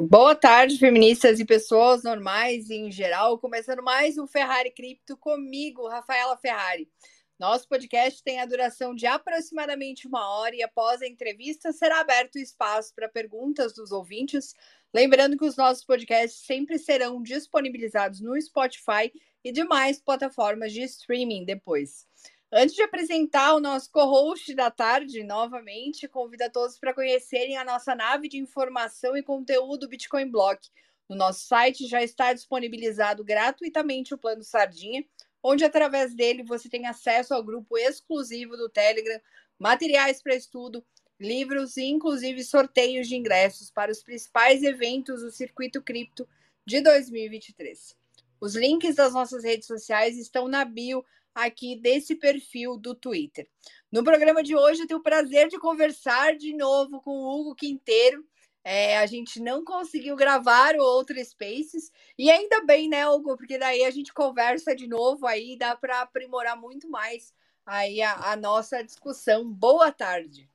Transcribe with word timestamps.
Boa 0.00 0.32
tarde, 0.32 0.78
feministas 0.78 1.40
e 1.40 1.44
pessoas 1.44 2.04
normais 2.04 2.70
em 2.70 2.88
geral. 2.88 3.36
Começando 3.36 3.82
mais 3.82 4.16
um 4.16 4.28
Ferrari 4.28 4.70
Cripto 4.70 5.16
comigo, 5.16 5.88
Rafaela 5.88 6.36
Ferrari. 6.36 6.88
Nosso 7.36 7.66
podcast 7.68 8.22
tem 8.22 8.38
a 8.38 8.46
duração 8.46 8.94
de 8.94 9.06
aproximadamente 9.06 10.06
uma 10.06 10.38
hora 10.38 10.54
e 10.54 10.62
após 10.62 11.02
a 11.02 11.06
entrevista 11.08 11.72
será 11.72 11.98
aberto 11.98 12.38
espaço 12.38 12.94
para 12.94 13.08
perguntas 13.08 13.74
dos 13.74 13.90
ouvintes. 13.90 14.54
Lembrando 14.94 15.36
que 15.36 15.44
os 15.44 15.56
nossos 15.56 15.84
podcasts 15.84 16.46
sempre 16.46 16.78
serão 16.78 17.20
disponibilizados 17.20 18.20
no 18.20 18.40
Spotify 18.40 19.12
e 19.42 19.50
demais 19.50 20.00
plataformas 20.00 20.72
de 20.72 20.82
streaming 20.82 21.44
depois. 21.44 22.06
Antes 22.50 22.74
de 22.74 22.82
apresentar 22.82 23.54
o 23.54 23.60
nosso 23.60 23.90
co-host 23.90 24.54
da 24.54 24.70
tarde, 24.70 25.22
novamente, 25.22 26.08
convido 26.08 26.44
a 26.44 26.50
todos 26.50 26.78
para 26.78 26.94
conhecerem 26.94 27.58
a 27.58 27.64
nossa 27.64 27.94
nave 27.94 28.26
de 28.26 28.38
informação 28.38 29.14
e 29.14 29.22
conteúdo 29.22 29.86
Bitcoin 29.86 30.30
Block. 30.30 30.66
No 31.06 31.14
nosso 31.14 31.46
site 31.46 31.86
já 31.86 32.02
está 32.02 32.32
disponibilizado 32.32 33.22
gratuitamente 33.22 34.14
o 34.14 34.18
plano 34.18 34.42
Sardinha, 34.42 35.04
onde 35.42 35.62
através 35.62 36.14
dele 36.14 36.42
você 36.42 36.70
tem 36.70 36.86
acesso 36.86 37.34
ao 37.34 37.44
grupo 37.44 37.76
exclusivo 37.76 38.56
do 38.56 38.70
Telegram, 38.70 39.20
materiais 39.58 40.22
para 40.22 40.34
estudo, 40.34 40.82
livros 41.20 41.76
e 41.76 41.84
inclusive 41.84 42.42
sorteios 42.42 43.08
de 43.08 43.16
ingressos 43.16 43.70
para 43.70 43.92
os 43.92 44.02
principais 44.02 44.62
eventos 44.62 45.20
do 45.20 45.30
circuito 45.30 45.82
cripto 45.82 46.26
de 46.64 46.80
2023. 46.80 47.94
Os 48.40 48.54
links 48.54 48.94
das 48.94 49.12
nossas 49.12 49.44
redes 49.44 49.66
sociais 49.66 50.16
estão 50.16 50.48
na 50.48 50.64
bio 50.64 51.04
aqui 51.44 51.76
desse 51.76 52.14
perfil 52.14 52.76
do 52.76 52.94
Twitter. 52.94 53.48
No 53.90 54.04
programa 54.04 54.42
de 54.42 54.56
hoje, 54.56 54.82
eu 54.82 54.86
tenho 54.86 55.00
o 55.00 55.02
prazer 55.02 55.48
de 55.48 55.58
conversar 55.58 56.36
de 56.36 56.54
novo 56.54 57.00
com 57.00 57.10
o 57.10 57.40
Hugo 57.40 57.54
Quinteiro. 57.54 58.24
É, 58.64 58.98
a 58.98 59.06
gente 59.06 59.40
não 59.40 59.64
conseguiu 59.64 60.14
gravar 60.14 60.74
o 60.74 60.82
outro 60.82 61.16
Spaces, 61.24 61.90
e 62.18 62.30
ainda 62.30 62.60
bem, 62.64 62.88
né, 62.88 63.08
Hugo? 63.08 63.36
Porque 63.36 63.56
daí 63.56 63.84
a 63.84 63.90
gente 63.90 64.12
conversa 64.12 64.76
de 64.76 64.86
novo, 64.86 65.26
aí 65.26 65.56
dá 65.56 65.74
para 65.74 66.02
aprimorar 66.02 66.56
muito 66.56 66.90
mais 66.90 67.32
aí 67.64 68.02
a, 68.02 68.32
a 68.32 68.36
nossa 68.36 68.82
discussão. 68.82 69.48
Boa 69.48 69.92
tarde. 69.92 70.48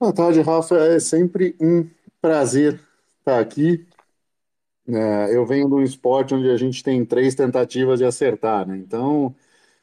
Boa 0.00 0.12
tarde, 0.12 0.40
Rafa. 0.40 0.76
É 0.78 0.98
sempre 0.98 1.56
um 1.60 1.88
prazer 2.20 2.80
estar 3.20 3.38
aqui. 3.38 3.86
É, 4.88 5.36
eu 5.36 5.46
venho 5.46 5.68
de 5.68 5.74
um 5.74 5.82
esporte 5.82 6.34
onde 6.34 6.50
a 6.50 6.56
gente 6.56 6.82
tem 6.82 7.04
três 7.04 7.34
tentativas 7.34 7.98
de 7.98 8.04
acertar, 8.04 8.66
né? 8.66 8.76
Então, 8.76 9.34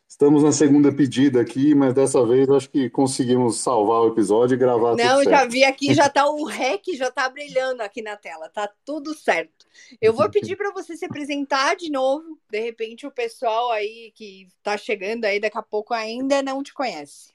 estamos 0.07 0.43
na 0.43 0.51
segunda 0.51 0.93
pedida 0.93 1.39
aqui, 1.39 1.73
mas 1.73 1.93
dessa 1.93 2.25
vez 2.25 2.49
acho 2.49 2.69
que 2.69 2.89
conseguimos 2.89 3.57
salvar 3.59 4.01
o 4.01 4.09
episódio 4.09 4.55
e 4.55 4.57
gravar 4.57 4.97
Não, 4.97 5.19
tudo 5.19 5.23
já 5.23 5.39
certo. 5.39 5.51
vi 5.51 5.63
aqui, 5.63 5.93
já 5.93 6.09
tá 6.09 6.29
o 6.29 6.45
REC, 6.45 6.97
já 6.97 7.09
tá 7.09 7.29
brilhando 7.29 7.81
aqui 7.81 8.01
na 8.01 8.17
tela, 8.17 8.49
tá 8.49 8.69
tudo 8.83 9.13
certo. 9.13 9.65
Eu 10.01 10.13
vou 10.13 10.29
pedir 10.29 10.57
para 10.57 10.71
você 10.71 10.97
se 10.97 11.05
apresentar 11.05 11.75
de 11.77 11.89
novo, 11.89 12.37
de 12.49 12.59
repente 12.59 13.07
o 13.07 13.11
pessoal 13.11 13.71
aí 13.71 14.11
que 14.15 14.49
tá 14.61 14.77
chegando 14.77 15.23
aí 15.25 15.39
daqui 15.39 15.57
a 15.57 15.63
pouco 15.63 15.93
ainda 15.93 16.43
não 16.43 16.61
te 16.61 16.73
conhece. 16.73 17.33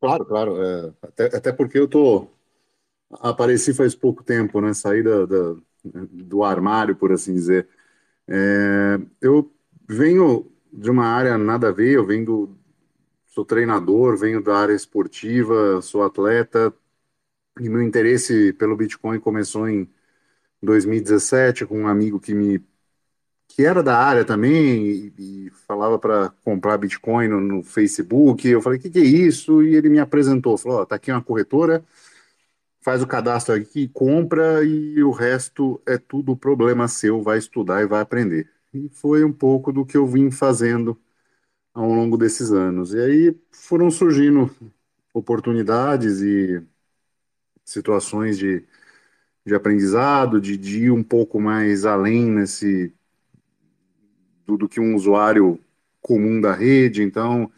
Claro, 0.00 0.26
claro. 0.26 0.62
é, 0.62 0.92
até, 1.02 1.36
até 1.36 1.52
porque 1.52 1.78
eu 1.78 1.88
tô 1.88 2.26
apareci 3.20 3.74
faz 3.74 3.94
pouco 3.94 4.22
tempo, 4.24 4.60
né? 4.60 4.72
Saí 4.74 5.02
da, 5.02 5.26
da- 5.26 5.56
do 5.84 6.42
armário, 6.44 6.94
por 6.96 7.12
assim 7.12 7.34
dizer. 7.34 7.68
É, 8.28 8.98
eu 9.20 9.52
venho 9.88 10.50
de 10.72 10.90
uma 10.90 11.06
área 11.06 11.38
nada 11.38 11.68
a 11.68 11.72
ver, 11.72 11.92
eu 11.94 12.06
venho 12.06 12.24
do, 12.26 12.58
sou 13.28 13.44
treinador, 13.44 14.16
venho 14.18 14.42
da 14.42 14.56
área 14.58 14.74
esportiva, 14.74 15.82
sou 15.82 16.02
atleta, 16.04 16.72
e 17.60 17.68
meu 17.68 17.82
interesse 17.82 18.52
pelo 18.54 18.76
Bitcoin 18.76 19.20
começou 19.20 19.68
em 19.68 19.88
2017 20.62 21.66
com 21.66 21.80
um 21.82 21.88
amigo 21.88 22.20
que 22.20 22.34
me 22.34 22.60
que 23.48 23.64
era 23.64 23.82
da 23.82 23.98
área 23.98 24.24
também 24.24 25.12
e, 25.18 25.46
e 25.46 25.50
falava 25.66 25.98
para 25.98 26.30
comprar 26.44 26.78
Bitcoin 26.78 27.28
no, 27.28 27.40
no 27.40 27.62
Facebook. 27.62 28.48
Eu 28.48 28.62
falei, 28.62 28.78
que, 28.78 28.88
que 28.90 28.98
é 28.98 29.02
isso? 29.04 29.62
E 29.62 29.74
ele 29.76 29.88
me 29.90 29.98
apresentou, 30.00 30.56
falou, 30.56 30.80
ó, 30.80 30.84
tá 30.86 30.96
aqui 30.96 31.10
uma 31.12 31.22
corretora, 31.22 31.84
faz 32.82 33.02
o 33.02 33.06
cadastro 33.06 33.54
aqui, 33.54 33.88
compra 33.88 34.64
e 34.64 35.02
o 35.02 35.10
resto 35.12 35.80
é 35.86 35.98
tudo 35.98 36.36
problema 36.36 36.88
seu, 36.88 37.22
vai 37.22 37.38
estudar 37.38 37.82
e 37.82 37.86
vai 37.86 38.00
aprender. 38.02 38.50
E 38.74 38.88
foi 38.90 39.24
um 39.24 39.32
pouco 39.32 39.72
do 39.72 39.86
que 39.86 39.96
eu 39.96 40.06
vim 40.06 40.30
fazendo 40.30 41.00
ao 41.74 41.88
longo 41.88 42.16
desses 42.18 42.52
anos. 42.52 42.94
E 42.94 43.00
aí 43.00 43.36
foram 43.52 43.90
surgindo 43.90 44.50
oportunidades 45.14 46.20
e 46.20 46.62
situações 47.64 48.38
de, 48.38 48.64
de 49.46 49.54
aprendizado, 49.54 50.40
de, 50.40 50.56
de 50.56 50.84
ir 50.84 50.90
um 50.90 51.02
pouco 51.02 51.40
mais 51.40 51.84
além 51.84 52.26
nesse 52.30 52.92
do, 54.46 54.56
do 54.56 54.68
que 54.68 54.80
um 54.80 54.94
usuário 54.94 55.58
comum 56.00 56.40
da 56.40 56.54
rede. 56.54 57.02
Então, 57.02 57.50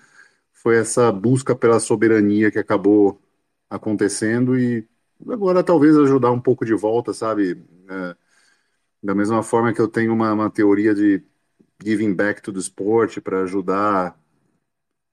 foi 0.53 0.77
essa 0.77 1.11
busca 1.13 1.55
pela 1.55 1.81
soberania 1.81 2.51
que 2.51 2.59
acabou 2.59 3.21
acontecendo 3.71 4.59
e 4.59 4.87
agora 5.31 5.63
talvez 5.63 5.97
ajudar 5.97 6.31
um 6.31 6.41
pouco 6.41 6.65
de 6.65 6.75
volta, 6.75 7.13
sabe? 7.13 7.63
É, 7.89 8.17
da 9.03 9.15
mesma 9.15 9.43
forma 9.43 9.73
que 9.73 9.81
eu 9.81 9.89
tenho 9.89 10.13
uma, 10.13 10.33
uma 10.33 10.51
teoria 10.51 10.95
de 10.95 11.23
giving 11.83 12.15
back 12.15 12.41
to 12.41 12.53
the 12.53 12.59
sport 12.59 13.21
para 13.21 13.43
ajudar 13.43 14.19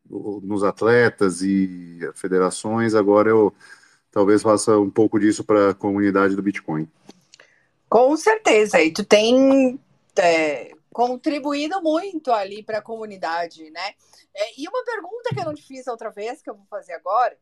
nos 0.10 0.64
atletas 0.64 1.42
e 1.42 2.00
federações, 2.14 2.94
agora 2.94 3.30
eu 3.30 3.54
talvez 4.12 4.42
faça 4.42 4.78
um 4.78 4.90
pouco 4.90 5.20
disso 5.20 5.44
para 5.44 5.70
a 5.70 5.74
comunidade 5.74 6.36
do 6.36 6.42
Bitcoin. 6.42 6.88
Com 7.88 8.16
certeza, 8.18 8.82
e 8.82 8.92
tu 8.92 9.06
tem 9.06 9.80
é, 10.18 10.72
contribuído 10.92 11.82
muito 11.82 12.32
ali 12.32 12.64
para 12.64 12.80
a 12.80 12.82
comunidade, 12.82 13.70
né? 13.72 13.94
É, 14.34 14.62
e 14.62 14.68
uma 14.68 14.84
pergunta 14.84 15.30
que 15.34 15.40
eu 15.40 15.46
não 15.46 15.54
te 15.54 15.64
fiz 15.64 15.88
outra 15.88 16.10
vez, 16.10 16.42
que 16.42 16.50
eu 16.50 16.56
vou 16.56 16.66
fazer 16.70 16.94
agora, 16.94 17.38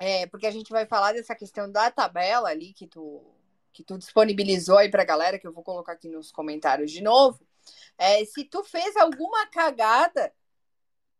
é 0.00 0.26
porque 0.26 0.46
a 0.46 0.50
gente 0.50 0.70
vai 0.70 0.86
falar 0.86 1.12
dessa 1.12 1.34
questão 1.34 1.70
da 1.70 1.90
tabela 1.90 2.48
ali 2.48 2.72
que 2.72 2.86
tu, 2.86 3.22
que 3.72 3.84
tu 3.84 3.98
disponibilizou 3.98 4.78
aí 4.78 4.90
para 4.90 5.02
a 5.02 5.06
galera, 5.06 5.38
que 5.38 5.46
eu 5.46 5.52
vou 5.52 5.62
colocar 5.62 5.92
aqui 5.92 6.08
nos 6.08 6.32
comentários 6.32 6.90
de 6.90 7.02
novo. 7.02 7.38
É, 7.98 8.24
se 8.24 8.44
tu 8.44 8.64
fez 8.64 8.96
alguma 8.96 9.46
cagada 9.46 10.32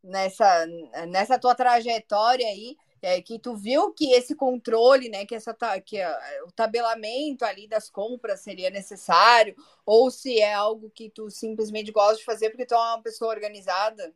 nessa, 0.03 0.67
nessa 1.09 1.39
tua 1.39 1.55
trajetória 1.55 2.47
aí, 2.47 2.75
é, 3.03 3.21
que 3.21 3.39
tu 3.39 3.55
viu 3.55 3.93
que 3.93 4.13
esse 4.13 4.35
controle, 4.35 5.09
né, 5.09 5.25
que, 5.25 5.35
essa, 5.35 5.55
que 5.85 6.03
uh, 6.03 6.47
o 6.47 6.53
tabelamento 6.53 7.45
ali 7.45 7.67
das 7.67 7.91
compras 7.91 8.41
seria 8.41 8.71
necessário, 8.71 9.55
ou 9.87 10.11
se 10.11 10.41
é 10.41 10.53
algo 10.53 10.91
que 10.91 11.11
tu 11.11 11.31
simplesmente 11.31 11.93
gosta 11.93 12.17
de 12.17 12.25
fazer 12.25 12.51
porque 12.51 12.67
tu 12.67 12.75
é 12.75 12.79
uma 12.79 13.03
pessoa 13.03 13.31
organizada? 13.31 14.15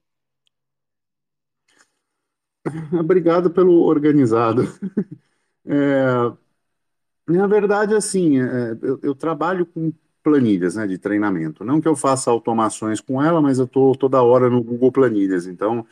Obrigado 3.01 3.51
pelo 3.51 3.83
organizado. 3.83 4.63
É, 5.67 6.05
na 7.27 7.47
verdade, 7.47 7.95
assim, 7.95 8.39
é, 8.39 8.77
eu, 8.83 9.01
eu, 9.03 9.15
trabalho 9.15 9.65
com 9.65 9.91
planilhas 10.23 10.77
né, 10.77 10.87
de 10.87 10.99
treinamento. 10.99 11.65
Não 11.65 11.81
que 11.81 11.89
eu 11.89 11.97
faça 11.97 12.31
automações 12.31 13.01
com 13.01 13.23
ela, 13.23 13.41
mas 13.41 13.59
eu 13.59 13.65
estou 13.65 13.97
toda 13.97 14.23
hora 14.23 14.51
no 14.51 14.63
Google 14.63 14.93
Planilhas. 14.93 15.47
Então, 15.47 15.87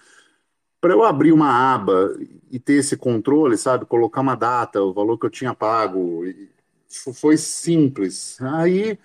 para 0.78 0.92
eu 0.92 1.04
abrir 1.04 1.32
uma 1.32 1.74
aba 1.74 2.14
e 2.50 2.58
ter 2.58 2.74
esse 2.74 2.96
controle, 2.96 3.56
sabe, 3.56 3.86
colocar 3.86 4.20
uma 4.20 4.34
data, 4.34 4.82
o 4.82 4.92
valor 4.92 5.18
que 5.18 5.24
eu 5.26 5.30
tinha 5.30 5.54
pago, 5.54 6.22
foi 7.14 7.36
simples. 7.38 8.40
Aí, 8.42 8.98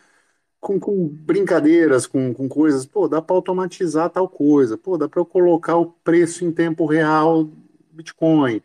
com, 0.67 0.77
com 0.77 1.07
brincadeiras, 1.07 2.05
com, 2.05 2.33
com, 2.33 2.49
coisas, 2.49 2.85
pô, 2.85 3.07
dá 3.07 3.21
para 3.21 3.33
automatizar 3.33 4.09
tal 4.09 4.27
coisa, 4.27 4.77
pô, 4.77 4.97
dá 4.97 5.07
para 5.07 5.21
eu 5.21 5.25
colocar 5.25 5.77
o 5.77 5.85
preço 5.85 6.43
em 6.43 6.51
tempo 6.51 6.85
real 6.85 7.49
Bitcoin, 7.91 8.61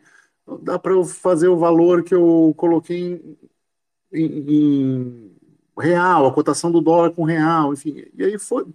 dá 0.61 0.77
para 0.77 0.91
eu 0.91 1.05
fazer 1.05 1.47
o 1.47 1.57
valor 1.57 2.03
que 2.03 2.13
eu 2.13 2.53
coloquei 2.57 3.37
em, 4.11 4.25
em, 4.25 4.43
em 4.49 5.31
real, 5.79 6.27
a 6.27 6.33
cotação 6.33 6.69
do 6.71 6.81
dólar 6.81 7.11
com 7.11 7.23
real, 7.23 7.73
enfim. 7.73 8.05
E 8.13 8.23
aí 8.23 8.37
foi 8.37 8.65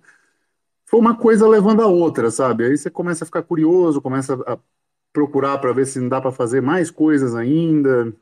foi 0.86 0.98
uma 1.00 1.16
coisa 1.18 1.46
levando 1.46 1.82
a 1.82 1.86
outra, 1.86 2.30
sabe? 2.30 2.64
Aí 2.64 2.78
você 2.78 2.90
começa 2.90 3.24
a 3.24 3.26
ficar 3.26 3.42
curioso, 3.42 4.00
começa 4.00 4.34
a 4.46 4.58
procurar 5.12 5.58
para 5.58 5.72
ver 5.72 5.86
se 5.86 6.00
não 6.00 6.08
dá 6.08 6.20
para 6.20 6.32
fazer 6.32 6.62
mais 6.62 6.90
coisas 6.90 7.34
ainda, 7.34 8.12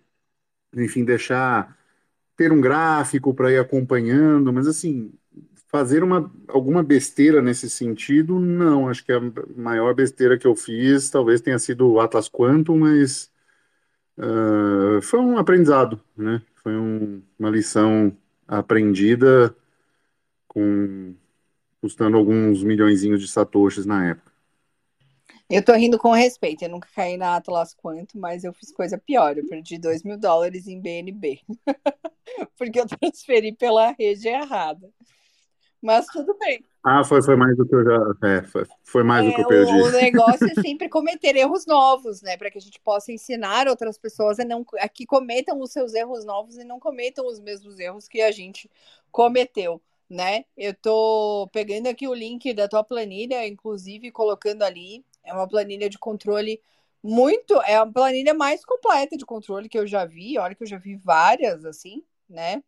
enfim, 0.74 1.04
deixar 1.04 1.76
ter 2.36 2.52
um 2.52 2.60
gráfico 2.60 3.34
para 3.34 3.50
ir 3.50 3.58
acompanhando, 3.58 4.52
mas 4.52 4.66
assim, 4.66 5.12
fazer 5.68 6.02
uma, 6.02 6.30
alguma 6.48 6.82
besteira 6.82 7.42
nesse 7.42 7.68
sentido, 7.68 8.38
não. 8.38 8.88
Acho 8.88 9.04
que 9.04 9.12
a 9.12 9.20
maior 9.56 9.94
besteira 9.94 10.38
que 10.38 10.46
eu 10.46 10.54
fiz 10.54 11.10
talvez 11.10 11.40
tenha 11.40 11.58
sido 11.58 11.90
o 11.90 12.00
Atlas 12.00 12.28
Quantum, 12.28 12.78
mas 12.78 13.30
uh, 14.18 15.00
foi 15.02 15.20
um 15.20 15.38
aprendizado, 15.38 16.00
né? 16.16 16.42
Foi 16.56 16.74
um, 16.76 17.22
uma 17.38 17.50
lição 17.50 18.16
aprendida 18.46 19.54
com 20.48 21.14
custando 21.80 22.16
alguns 22.16 22.64
milhões 22.64 23.00
de 23.00 23.28
satoshis 23.28 23.86
na 23.86 24.06
época. 24.06 24.32
Eu 25.48 25.64
tô 25.64 25.72
rindo 25.74 25.96
com 25.96 26.10
respeito, 26.10 26.62
eu 26.62 26.68
nunca 26.68 26.88
caí 26.94 27.16
na 27.16 27.36
Atlas 27.36 27.72
Quanto, 27.72 28.18
mas 28.18 28.42
eu 28.42 28.52
fiz 28.52 28.72
coisa 28.72 28.98
pior, 28.98 29.38
eu 29.38 29.46
perdi 29.46 29.78
2 29.78 30.02
mil 30.02 30.18
dólares 30.18 30.66
em 30.66 30.80
BNB, 30.80 31.40
porque 32.58 32.80
eu 32.80 32.86
transferi 32.86 33.52
pela 33.52 33.92
rede 33.92 34.26
errada. 34.26 34.90
Mas 35.80 36.06
tudo 36.06 36.36
bem. 36.38 36.64
Ah, 36.82 37.04
foi, 37.04 37.22
foi 37.22 37.36
mais 37.36 37.56
do 37.56 37.66
que 37.66 37.74
eu 37.74 37.84
já. 37.84 38.28
É, 38.28 38.42
foi, 38.42 38.64
foi 38.82 39.04
mais 39.04 39.24
é, 39.24 39.28
do 39.28 39.34
que 39.34 39.40
eu 39.42 39.46
perdi. 39.46 39.72
O, 39.72 39.86
o 39.86 39.90
negócio 39.90 40.48
é 40.50 40.54
sempre 40.60 40.88
cometer 40.88 41.36
erros 41.36 41.64
novos, 41.64 42.22
né? 42.22 42.36
Para 42.36 42.50
que 42.50 42.58
a 42.58 42.60
gente 42.60 42.80
possa 42.80 43.12
ensinar 43.12 43.68
outras 43.68 43.96
pessoas 43.96 44.40
a, 44.40 44.44
não, 44.44 44.64
a 44.80 44.88
que 44.88 45.06
cometam 45.06 45.60
os 45.60 45.70
seus 45.70 45.94
erros 45.94 46.24
novos 46.24 46.56
e 46.56 46.64
não 46.64 46.80
cometam 46.80 47.24
os 47.26 47.38
mesmos 47.38 47.78
erros 47.78 48.08
que 48.08 48.20
a 48.20 48.32
gente 48.32 48.68
cometeu 49.12 49.80
né? 50.08 50.44
Eu 50.56 50.74
tô 50.74 51.48
pegando 51.52 51.88
aqui 51.88 52.06
o 52.06 52.14
link 52.14 52.52
da 52.54 52.68
tua 52.68 52.84
planilha, 52.84 53.46
inclusive 53.46 54.10
colocando 54.10 54.62
ali. 54.62 55.04
É 55.26 55.32
uma 55.32 55.48
planilha 55.48 55.90
de 55.90 55.98
controle 55.98 56.62
muito, 57.02 57.60
é 57.62 57.76
a 57.76 57.86
planilha 57.86 58.34
mais 58.34 58.64
completa 58.64 59.16
de 59.16 59.26
controle 59.26 59.68
que 59.68 59.78
eu 59.78 59.86
já 59.86 60.04
vi. 60.04 60.38
Olha 60.38 60.54
que 60.54 60.62
eu 60.62 60.66
já 60.66 60.78
vi 60.78 60.96
várias 60.96 61.64
assim, 61.64 62.02
né? 62.28 62.62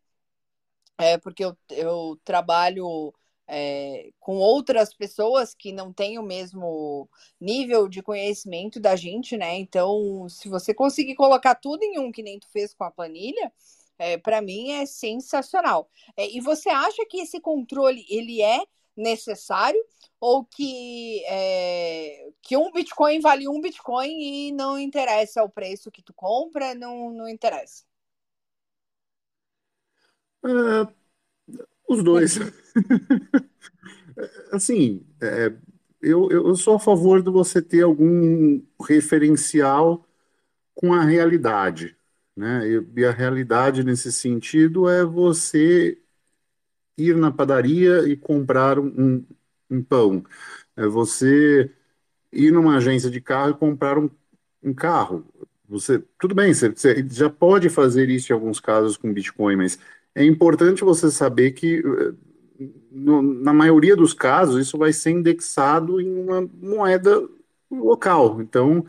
É 0.99 1.17
porque 1.17 1.45
eu, 1.45 1.57
eu 1.71 2.19
trabalho 2.25 3.15
é, 3.47 4.11
com 4.21 4.37
outras 4.37 4.93
pessoas 4.93 5.55
que 5.55 5.73
não 5.73 5.93
têm 5.93 6.19
o 6.19 6.23
mesmo 6.23 7.09
nível 7.41 7.89
de 7.89 8.03
conhecimento 8.03 8.79
da 8.81 8.95
gente, 8.97 9.37
né? 9.37 9.57
Então, 9.57 10.29
se 10.29 10.49
você 10.49 10.75
conseguir 10.75 11.15
colocar 11.15 11.55
tudo 11.55 11.83
em 11.83 11.99
um 11.99 12.13
que 12.13 12.23
nem 12.23 12.39
tu 12.39 12.49
fez 12.51 12.75
com 12.75 12.85
a 12.85 12.91
planilha, 12.91 13.53
é, 13.99 14.19
para 14.19 14.43
mim 14.43 14.73
é 14.73 14.87
sensacional. 14.87 15.91
É, 16.17 16.29
e 16.29 16.41
você 16.41 16.69
acha 16.69 17.05
que 17.09 17.21
esse 17.21 17.41
controle 17.41 18.05
ele 18.09 18.43
é 18.43 18.61
necessário 18.99 19.81
ou 20.21 20.45
que 20.45 21.25
é, 21.27 22.31
que 22.43 22.57
um 22.57 22.73
Bitcoin 22.73 23.21
vale 23.21 23.49
um 23.49 23.61
Bitcoin 23.61 24.11
e 24.11 24.53
não 24.53 24.79
interessa 24.79 25.43
o 25.43 25.49
preço 25.49 25.91
que 25.91 26.03
tu 26.03 26.13
compra, 26.13 26.75
não, 26.75 27.11
não 27.11 27.29
interessa? 27.29 27.85
Uh, 30.45 30.93
os 31.89 32.03
dois. 32.03 32.39
assim, 34.53 35.07
é, 35.21 35.53
eu, 36.01 36.31
eu 36.31 36.57
sou 36.57 36.75
a 36.75 36.81
favor 36.81 37.23
de 37.23 37.31
você 37.31 37.63
ter 37.63 37.83
algum 37.83 38.61
referencial 38.81 40.05
com 40.75 40.93
a 40.93 41.05
realidade. 41.05 41.97
Né? 42.37 42.69
E, 42.97 43.05
a 43.05 43.11
realidade 43.11 43.83
nesse 43.83 44.13
sentido 44.13 44.89
é 44.89 45.05
você 45.05 46.01
ir 46.99 47.17
na 47.17 47.31
padaria 47.31 48.09
e 48.09 48.17
comprar 48.17 48.79
um, 48.79 49.25
um 49.71 49.83
pão. 49.83 50.25
É 50.77 50.87
você 50.87 51.71
ir 52.33 52.53
numa 52.53 52.77
agência 52.77 53.11
de 53.11 53.21
carro 53.21 53.51
e 53.53 53.55
comprar 53.55 53.99
um, 53.99 54.11
um 54.63 54.75
carro. 54.75 55.25
Você, 55.69 56.03
tudo 56.19 56.35
bem, 56.35 56.53
você, 56.55 56.71
você, 56.71 57.07
já 57.11 57.31
pode 57.31 57.69
fazer 57.69 58.09
isso 58.11 58.33
em 58.33 58.35
alguns 58.35 58.61
casos 58.61 58.97
com 58.97 59.13
Bitcoin, 59.13 59.57
mas 59.57 59.79
é 60.15 60.25
importante 60.25 60.85
você 60.85 61.11
saber 61.11 61.53
que 61.53 61.83
no, 62.91 63.23
na 63.23 63.53
maioria 63.53 63.95
dos 63.95 64.13
casos 64.15 64.67
isso 64.67 64.79
vai 64.79 64.93
ser 64.93 65.11
indexado 65.11 66.01
em 66.01 66.13
uma 66.15 66.43
moeda 66.61 67.29
local. 67.71 68.41
Então 68.41 68.85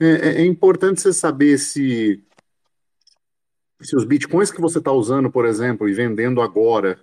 é, 0.00 0.06
é, 0.06 0.42
é 0.42 0.46
importante 0.46 1.00
você 1.00 1.12
saber 1.12 1.58
se 1.58 2.22
se 3.80 3.94
os 3.94 4.04
bitcoins 4.04 4.50
que 4.50 4.60
você 4.60 4.78
está 4.78 4.90
usando, 4.90 5.30
por 5.30 5.44
exemplo, 5.44 5.88
e 5.88 5.92
vendendo 5.92 6.40
agora 6.40 6.98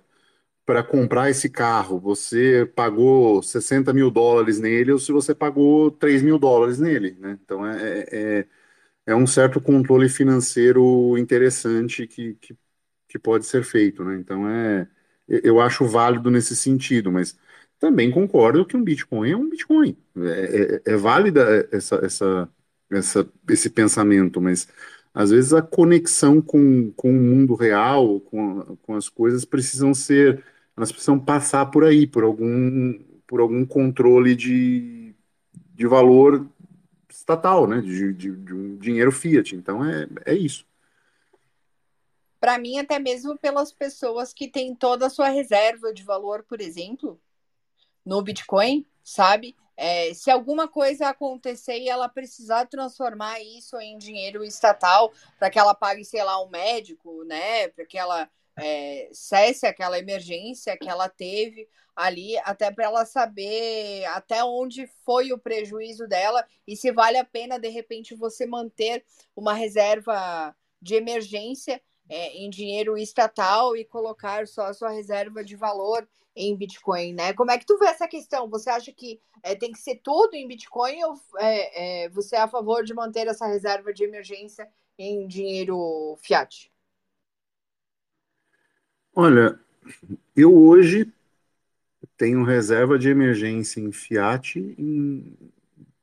para 0.66 0.82
comprar 0.82 1.30
esse 1.30 1.48
carro, 1.50 2.00
você 2.00 2.66
pagou 2.74 3.42
60 3.42 3.92
mil 3.92 4.10
dólares 4.10 4.58
nele 4.60 4.92
ou 4.92 4.98
se 4.98 5.12
você 5.12 5.34
pagou 5.34 5.90
3 5.90 6.22
mil 6.22 6.38
dólares 6.38 6.78
nele, 6.78 7.12
né? 7.20 7.38
Então 7.44 7.66
é, 7.66 8.00
é, 8.10 8.40
é, 8.40 8.46
é 9.06 9.16
um 9.16 9.26
certo 9.26 9.60
controle 9.60 10.08
financeiro 10.08 11.16
interessante 11.18 12.06
que, 12.06 12.34
que, 12.36 12.56
que 13.08 13.18
pode 13.18 13.46
ser 13.46 13.64
feito, 13.64 14.04
né? 14.04 14.16
Então 14.16 14.48
é, 14.48 14.88
eu 15.28 15.60
acho 15.60 15.86
válido 15.86 16.30
nesse 16.30 16.56
sentido, 16.56 17.12
mas 17.12 17.38
também 17.78 18.10
concordo 18.10 18.64
que 18.66 18.76
um 18.76 18.84
Bitcoin 18.84 19.30
é 19.32 19.36
um 19.36 19.48
Bitcoin. 19.48 19.96
É, 20.16 20.82
é, 20.86 20.92
é 20.94 20.96
válida 20.96 21.68
essa, 21.72 21.96
essa, 22.04 22.48
essa, 22.90 23.32
esse 23.48 23.70
pensamento, 23.70 24.40
mas 24.40 24.68
às 25.12 25.30
vezes 25.30 25.52
a 25.52 25.62
conexão 25.62 26.40
com, 26.42 26.90
com 26.92 27.10
o 27.10 27.12
mundo 27.14 27.54
real, 27.54 28.20
com, 28.20 28.76
com 28.82 28.94
as 28.96 29.08
coisas, 29.08 29.44
precisam 29.44 29.94
ser, 29.94 30.42
elas 30.76 30.90
precisam 30.90 31.18
passar 31.18 31.66
por 31.66 31.84
aí, 31.84 32.06
por 32.06 32.24
algum, 32.24 32.98
por 33.26 33.40
algum 33.40 33.64
controle 33.64 34.34
de, 34.34 35.14
de 35.74 35.86
valor 35.86 36.48
estatal, 37.08 37.66
né, 37.66 37.80
de, 37.80 38.12
de, 38.12 38.36
de 38.36 38.54
um 38.54 38.76
dinheiro 38.76 39.12
fiat. 39.12 39.54
Então 39.54 39.84
é, 39.84 40.08
é 40.26 40.34
isso. 40.34 40.66
Para 42.40 42.58
mim, 42.58 42.78
até 42.78 42.98
mesmo 42.98 43.38
pelas 43.38 43.72
pessoas 43.72 44.32
que 44.32 44.48
têm 44.48 44.74
toda 44.74 45.06
a 45.06 45.10
sua 45.10 45.28
reserva 45.28 45.94
de 45.94 46.02
valor, 46.02 46.42
por 46.42 46.60
exemplo, 46.60 47.18
no 48.04 48.20
Bitcoin, 48.20 48.84
sabe? 49.02 49.56
É, 49.76 50.12
se 50.12 50.30
alguma 50.30 50.68
coisa 50.68 51.08
acontecer 51.08 51.78
e 51.78 51.88
ela 51.88 52.08
precisar 52.08 52.66
transformar 52.66 53.40
isso 53.40 53.76
em 53.80 53.96
dinheiro 53.96 54.44
estatal 54.44 55.12
para 55.38 55.50
que 55.50 55.58
ela 55.58 55.74
pague, 55.74 56.04
sei 56.04 56.22
lá, 56.22 56.40
um 56.44 56.48
médico, 56.48 57.24
né? 57.24 57.68
Para 57.68 57.86
que 57.86 57.96
ela 57.96 58.28
é, 58.56 59.08
cesse 59.12 59.66
aquela 59.66 59.98
emergência 59.98 60.76
que 60.76 60.88
ela 60.88 61.08
teve 61.08 61.68
ali, 61.94 62.36
até 62.38 62.70
para 62.70 62.84
ela 62.86 63.04
saber 63.04 64.04
até 64.06 64.42
onde 64.44 64.86
foi 65.04 65.32
o 65.32 65.38
prejuízo 65.38 66.08
dela 66.08 66.44
e 66.66 66.76
se 66.76 66.90
vale 66.90 67.16
a 67.18 67.24
pena, 67.24 67.58
de 67.58 67.68
repente, 67.68 68.14
você 68.14 68.46
manter 68.46 69.04
uma 69.36 69.54
reserva 69.54 70.54
de 70.82 70.94
emergência 70.94 71.80
é, 72.08 72.36
em 72.36 72.50
dinheiro 72.50 72.98
estatal 72.98 73.76
e 73.76 73.84
colocar 73.84 74.46
só 74.46 74.66
a 74.66 74.74
sua 74.74 74.90
reserva 74.90 75.42
de 75.42 75.56
valor 75.56 76.06
em 76.36 76.56
Bitcoin, 76.56 77.14
né? 77.14 77.32
Como 77.32 77.50
é 77.50 77.58
que 77.58 77.64
tu 77.64 77.78
vê 77.78 77.86
essa 77.86 78.08
questão? 78.08 78.50
Você 78.50 78.68
acha 78.68 78.92
que 78.92 79.20
é, 79.42 79.54
tem 79.54 79.72
que 79.72 79.78
ser 79.78 80.00
tudo 80.02 80.34
em 80.34 80.48
Bitcoin 80.48 81.02
ou 81.04 81.14
é, 81.38 82.04
é, 82.04 82.08
você 82.08 82.36
é 82.36 82.40
a 82.40 82.48
favor 82.48 82.84
de 82.84 82.92
manter 82.92 83.28
essa 83.28 83.46
reserva 83.46 83.92
de 83.92 84.04
emergência 84.04 84.68
em 84.98 85.26
dinheiro 85.26 86.16
fiat? 86.20 86.73
Olha, 89.14 89.58
eu 90.34 90.52
hoje 90.52 91.12
tenho 92.16 92.42
reserva 92.42 92.98
de 92.98 93.08
emergência 93.08 93.80
em 93.80 93.92
fiat 93.92 94.58
em 94.58 95.36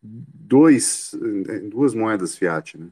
dois, 0.01 1.13
em 1.13 1.69
duas 1.69 1.93
moedas 1.93 2.37
fiat, 2.37 2.77
né? 2.77 2.87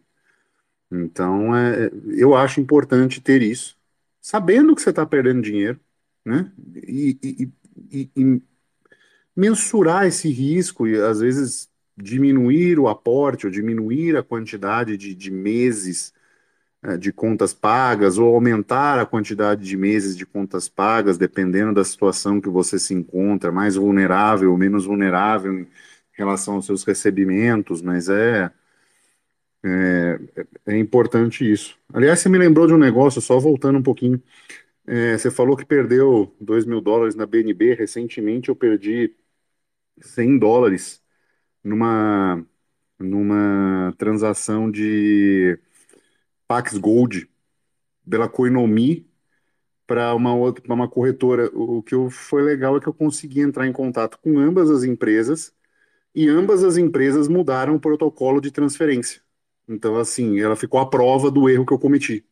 Então, 0.91 1.55
é, 1.55 1.91
eu 2.17 2.35
acho 2.35 2.59
importante 2.59 3.21
ter 3.21 3.41
isso, 3.41 3.77
sabendo 4.21 4.75
que 4.75 4.81
você 4.81 4.89
está 4.89 5.05
perdendo 5.05 5.41
dinheiro, 5.41 5.79
né? 6.25 6.51
E, 6.75 7.17
e, 7.23 7.51
e, 7.91 8.09
e, 8.15 8.41
mensurar 9.35 10.05
esse 10.05 10.29
risco 10.29 10.87
e 10.87 10.99
às 10.99 11.19
vezes 11.21 11.69
diminuir 11.95 12.79
o 12.79 12.87
aporte 12.87 13.45
ou 13.45 13.51
diminuir 13.51 14.17
a 14.17 14.23
quantidade 14.23 14.97
de, 14.97 15.15
de 15.15 15.31
meses 15.31 16.13
de 16.99 17.11
contas 17.11 17.53
pagas 17.53 18.17
ou 18.17 18.33
aumentar 18.33 18.99
a 18.99 19.05
quantidade 19.05 19.65
de 19.65 19.75
meses 19.75 20.15
de 20.15 20.25
contas 20.25 20.69
pagas, 20.69 21.17
dependendo 21.17 21.73
da 21.73 21.83
situação 21.83 22.39
que 22.39 22.49
você 22.49 22.79
se 22.79 22.93
encontra, 22.93 23.51
mais 23.51 23.75
vulnerável 23.75 24.51
ou 24.51 24.57
menos 24.57 24.85
vulnerável 24.85 25.53
em 25.59 25.67
relação 26.13 26.55
aos 26.55 26.65
seus 26.65 26.83
recebimentos, 26.85 27.81
mas 27.81 28.07
é 28.09 28.51
é, 29.63 30.19
é, 30.67 30.77
importante 30.77 31.49
isso. 31.49 31.77
Aliás, 31.93 32.19
você 32.19 32.29
me 32.29 32.37
lembrou 32.37 32.65
de 32.67 32.73
um 32.73 32.77
negócio, 32.77 33.21
só 33.21 33.39
voltando 33.39 33.77
um 33.79 33.83
pouquinho. 33.83 34.21
É, 34.87 35.17
você 35.17 35.31
falou 35.31 35.57
que 35.57 35.65
perdeu 35.65 36.35
2 36.41 36.65
mil 36.65 36.81
dólares 36.81 37.15
na 37.15 37.25
BNB. 37.25 37.75
Recentemente 37.75 38.49
eu 38.49 38.55
perdi 38.55 39.15
100 40.01 40.39
dólares 40.39 41.03
numa, 41.63 42.45
numa 42.99 43.93
transação 43.97 44.71
de 44.71 45.59
Pax 46.49 46.79
Gold 46.79 47.29
pela 48.09 48.27
Coinomi 48.27 49.07
para 49.85 50.15
uma 50.15 50.35
outra 50.35 50.63
pra 50.63 50.73
uma 50.73 50.89
corretora. 50.89 51.51
O 51.53 51.83
que 51.83 51.95
foi 52.09 52.41
legal 52.41 52.75
é 52.75 52.79
que 52.79 52.87
eu 52.87 52.93
consegui 52.93 53.41
entrar 53.41 53.67
em 53.67 53.71
contato 53.71 54.17
com 54.19 54.39
ambas 54.39 54.71
as 54.71 54.83
empresas 54.83 55.53
e 56.15 56.27
ambas 56.27 56.63
as 56.63 56.75
empresas 56.75 57.27
mudaram 57.27 57.75
o 57.75 57.79
protocolo 57.79 58.41
de 58.41 58.49
transferência. 58.49 59.21
Então, 59.67 59.95
assim, 59.97 60.39
ela 60.39 60.55
ficou 60.55 60.79
à 60.79 60.89
prova 60.89 61.29
do 61.29 61.47
erro 61.47 61.67
que 61.67 61.73
eu 61.73 61.79
cometi. 61.79 62.25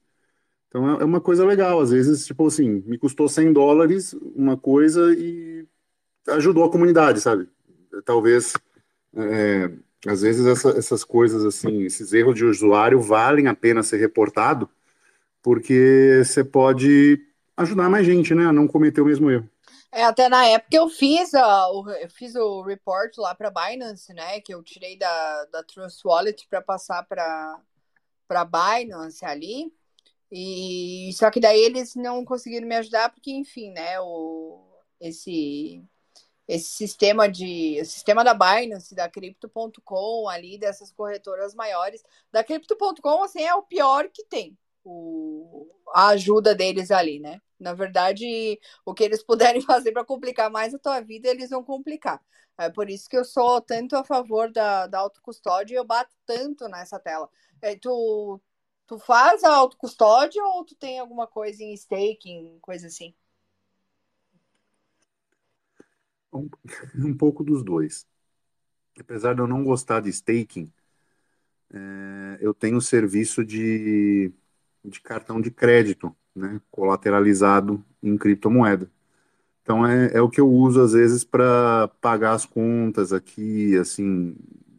Então, 0.68 0.98
é, 0.98 1.04
é 1.04 1.06
uma 1.06 1.22
coisa 1.22 1.46
legal. 1.46 1.80
Às 1.80 1.92
vezes, 1.92 2.26
tipo 2.26 2.48
assim, 2.48 2.84
me 2.88 2.98
custou 2.98 3.30
100 3.30 3.54
dólares 3.54 4.14
uma 4.36 4.58
coisa 4.58 5.14
e 5.16 5.68
ajudou 6.30 6.64
a 6.64 6.72
comunidade, 6.72 7.22
sabe? 7.22 7.48
Talvez, 8.06 8.54
é, 9.16 9.72
às 10.06 10.22
vezes, 10.22 10.46
essa, 10.46 10.70
essas 10.78 11.04
coisas, 11.04 11.44
assim, 11.46 11.84
esses 11.84 12.14
erros 12.14 12.36
de 12.36 12.46
usuário 12.46 13.02
valem 13.02 13.48
a 13.48 13.56
pena 13.56 13.82
ser 13.82 13.98
reportado, 13.98 14.70
porque 15.42 16.22
você 16.24 16.44
pode 16.44 17.20
ajudar 17.56 17.90
mais 17.90 18.06
gente, 18.06 18.36
né, 18.36 18.46
a 18.46 18.54
não 18.54 18.68
cometer 18.68 19.02
o 19.02 19.06
mesmo 19.06 19.32
erro. 19.32 19.50
É, 19.92 20.04
até 20.04 20.30
na 20.30 20.46
época 20.46 20.76
eu 20.76 20.90
fiz, 20.90 21.32
uh, 21.34 21.90
eu 22.02 22.10
fiz 22.10 22.36
o 22.36 22.62
report 22.62 23.18
lá 23.18 23.34
para 23.34 23.50
Binance, 23.50 24.14
né? 24.14 24.40
Que 24.42 24.54
eu 24.54 24.62
tirei 24.62 24.98
da, 24.98 25.46
da 25.46 25.64
Trust 25.64 26.06
Wallet 26.06 26.46
para 26.50 26.62
passar 26.62 27.04
para 27.04 27.60
para 28.28 28.46
Binance 28.46 29.26
ali. 29.26 29.74
E 30.32 31.10
só 31.14 31.32
que 31.32 31.40
daí 31.40 31.62
eles 31.62 31.96
não 31.96 32.26
conseguiram 32.26 32.68
me 32.68 32.76
ajudar 32.76 33.10
porque, 33.10 33.32
enfim, 33.32 33.72
né? 33.72 34.00
O, 34.02 34.62
esse 35.00 35.82
esse 36.48 36.70
sistema 36.70 37.28
de 37.28 37.84
sistema 37.84 38.24
da 38.24 38.34
Binance, 38.34 38.96
da 38.96 39.10
Crypto.com 39.10 40.30
ali 40.30 40.58
dessas 40.58 40.92
corretoras 40.92 41.54
maiores, 41.54 42.02
da 42.32 42.44
Crypto.com 42.44 43.24
assim 43.24 43.44
é 43.44 43.54
o 43.54 43.64
pior 43.64 44.10
que 44.10 44.24
tem. 44.24 44.58
O, 44.84 45.68
a 45.94 46.10
ajuda 46.10 46.56
deles 46.56 46.92
ali, 46.92 47.20
né? 47.20 47.42
Na 47.60 47.74
verdade, 47.74 48.60
o 48.86 48.94
que 48.94 49.04
eles 49.04 49.24
puderem 49.26 49.62
fazer 49.62 49.92
para 49.92 50.06
complicar 50.06 50.50
mais 50.50 50.74
a 50.74 50.80
tua 50.80 51.02
vida, 51.02 51.28
eles 51.28 51.50
vão 51.50 51.64
complicar. 51.64 52.24
É 52.58 52.70
por 52.70 52.90
isso 52.90 53.10
que 53.10 53.18
eu 53.18 53.26
sou 53.26 53.62
tanto 53.62 53.96
a 53.96 54.04
favor 54.04 54.52
da, 54.52 54.88
da 54.88 55.00
autocustódia 55.00 55.76
e 55.76 55.78
eu 55.78 55.86
bato 55.86 56.16
tanto 56.26 56.68
nessa 56.68 57.00
tela. 57.00 57.30
É, 57.62 57.76
tu, 57.76 58.42
tu 58.88 58.98
faz 58.98 59.44
a 59.44 59.54
autocustódia 59.56 60.44
ou 60.44 60.66
tu 60.66 60.76
tem 60.76 61.00
alguma 61.00 61.28
coisa 61.28 61.64
em 61.64 61.74
staking, 61.74 62.58
coisa 62.62 62.88
assim? 62.88 63.14
Um, 66.38 66.50
um 66.96 67.14
pouco 67.16 67.44
dos 67.44 67.64
dois. 67.64 68.06
Apesar 69.00 69.34
de 69.36 69.42
eu 69.42 69.48
não 69.48 69.64
gostar 69.64 70.02
de 70.02 70.10
staking, 70.10 70.72
é, 71.74 72.38
eu 72.42 72.54
tenho 72.54 72.82
serviço 72.82 73.44
de, 73.46 74.32
de 74.84 75.02
cartão 75.02 75.42
de 75.42 75.52
crédito 75.52 76.16
né, 76.36 76.62
colateralizado 76.72 77.84
em 78.02 78.18
criptomoeda. 78.18 78.90
Então 79.64 79.86
é, 79.86 80.12
é 80.14 80.22
o 80.22 80.30
que 80.30 80.42
eu 80.42 80.50
uso 80.50 80.82
às 80.82 80.94
vezes 80.94 81.24
para 81.24 81.90
pagar 82.02 82.34
as 82.34 82.46
contas 82.46 83.14
aqui, 83.14 83.78
assim, 83.78 84.36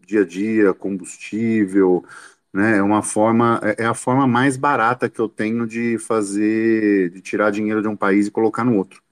dia 0.07 0.23
a 0.23 0.27
dia, 0.27 0.75
combustível, 0.75 2.05
né? 2.53 2.79
É 2.79 2.83
uma 2.83 3.03
forma, 3.03 3.61
é, 3.63 3.85
é 3.85 3.87
a 3.87 3.95
forma 3.95 4.27
mais 4.27 4.57
barata 4.57 5.09
que 5.11 5.21
eu 5.21 5.29
tenho 5.29 5.67
de 5.67 5.99
fazer, 5.99 7.11
de 7.11 7.21
tirar 7.21 7.51
dinheiro 7.51 7.83
de 7.83 7.89
um 7.89 7.97
país 7.97 8.27
e 8.29 8.31
colocar 8.31 8.65
no 8.65 8.77
outro. 8.77 9.03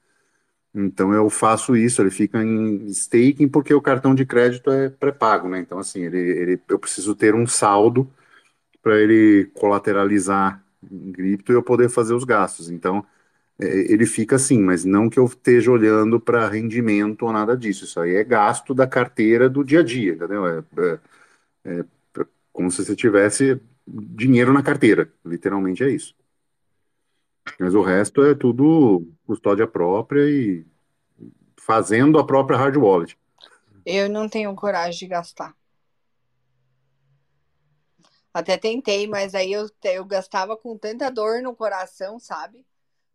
Então 0.76 1.12
eu 1.14 1.30
faço 1.30 1.74
isso, 1.76 2.02
ele 2.02 2.10
fica 2.10 2.42
em 2.42 2.86
staking 2.88 3.48
porque 3.48 3.72
o 3.72 3.80
cartão 3.80 4.14
de 4.14 4.26
crédito 4.26 4.70
é 4.70 4.90
pré-pago, 4.90 5.48
né? 5.48 5.60
Então 5.60 5.78
assim, 5.78 6.02
ele, 6.04 6.18
ele, 6.18 6.60
eu 6.68 6.78
preciso 6.78 7.14
ter 7.14 7.34
um 7.34 7.46
saldo 7.46 8.10
para 8.82 8.98
ele 9.00 9.46
colateralizar 9.54 10.62
em 10.90 11.12
cripto 11.12 11.52
e 11.52 11.54
eu 11.56 11.62
poder 11.62 11.88
fazer 11.90 12.14
os 12.14 12.24
gastos. 12.24 12.70
Então, 12.70 13.04
é, 13.60 13.66
ele 13.92 14.06
fica 14.06 14.36
assim, 14.36 14.60
mas 14.60 14.84
não 14.84 15.10
que 15.10 15.18
eu 15.18 15.26
esteja 15.26 15.70
olhando 15.72 16.20
para 16.20 16.48
rendimento 16.48 17.24
ou 17.26 17.32
nada 17.32 17.56
disso. 17.56 17.84
Isso 17.84 18.00
aí 18.00 18.16
é 18.16 18.24
gasto 18.24 18.74
da 18.74 18.86
carteira 18.86 19.48
do 19.50 19.64
dia 19.64 19.80
a 19.80 19.82
dia, 19.84 20.14
entendeu? 20.14 20.46
É, 20.46 20.64
é, 21.64 21.80
é 21.80 21.84
como 22.52 22.70
se 22.70 22.84
você 22.84 22.96
tivesse 22.96 23.60
dinheiro 23.86 24.52
na 24.52 24.62
carteira, 24.62 25.12
literalmente 25.24 25.82
é 25.84 25.90
isso. 25.90 26.14
Mas 27.58 27.74
o 27.74 27.82
resto 27.82 28.22
é 28.24 28.34
tudo 28.34 29.06
custódia 29.26 29.66
própria 29.66 30.28
e 30.28 30.66
fazendo 31.56 32.18
a 32.18 32.26
própria 32.26 32.58
hard 32.58 32.76
wallet. 32.76 33.18
Eu 33.84 34.08
não 34.08 34.28
tenho 34.28 34.54
coragem 34.54 34.98
de 34.98 35.06
gastar. 35.06 35.54
Até 38.34 38.58
tentei, 38.58 39.06
mas 39.06 39.34
aí 39.34 39.52
eu, 39.52 39.66
eu 39.84 40.04
gastava 40.04 40.56
com 40.56 40.76
tanta 40.76 41.10
dor 41.10 41.40
no 41.40 41.56
coração, 41.56 42.18
sabe? 42.18 42.66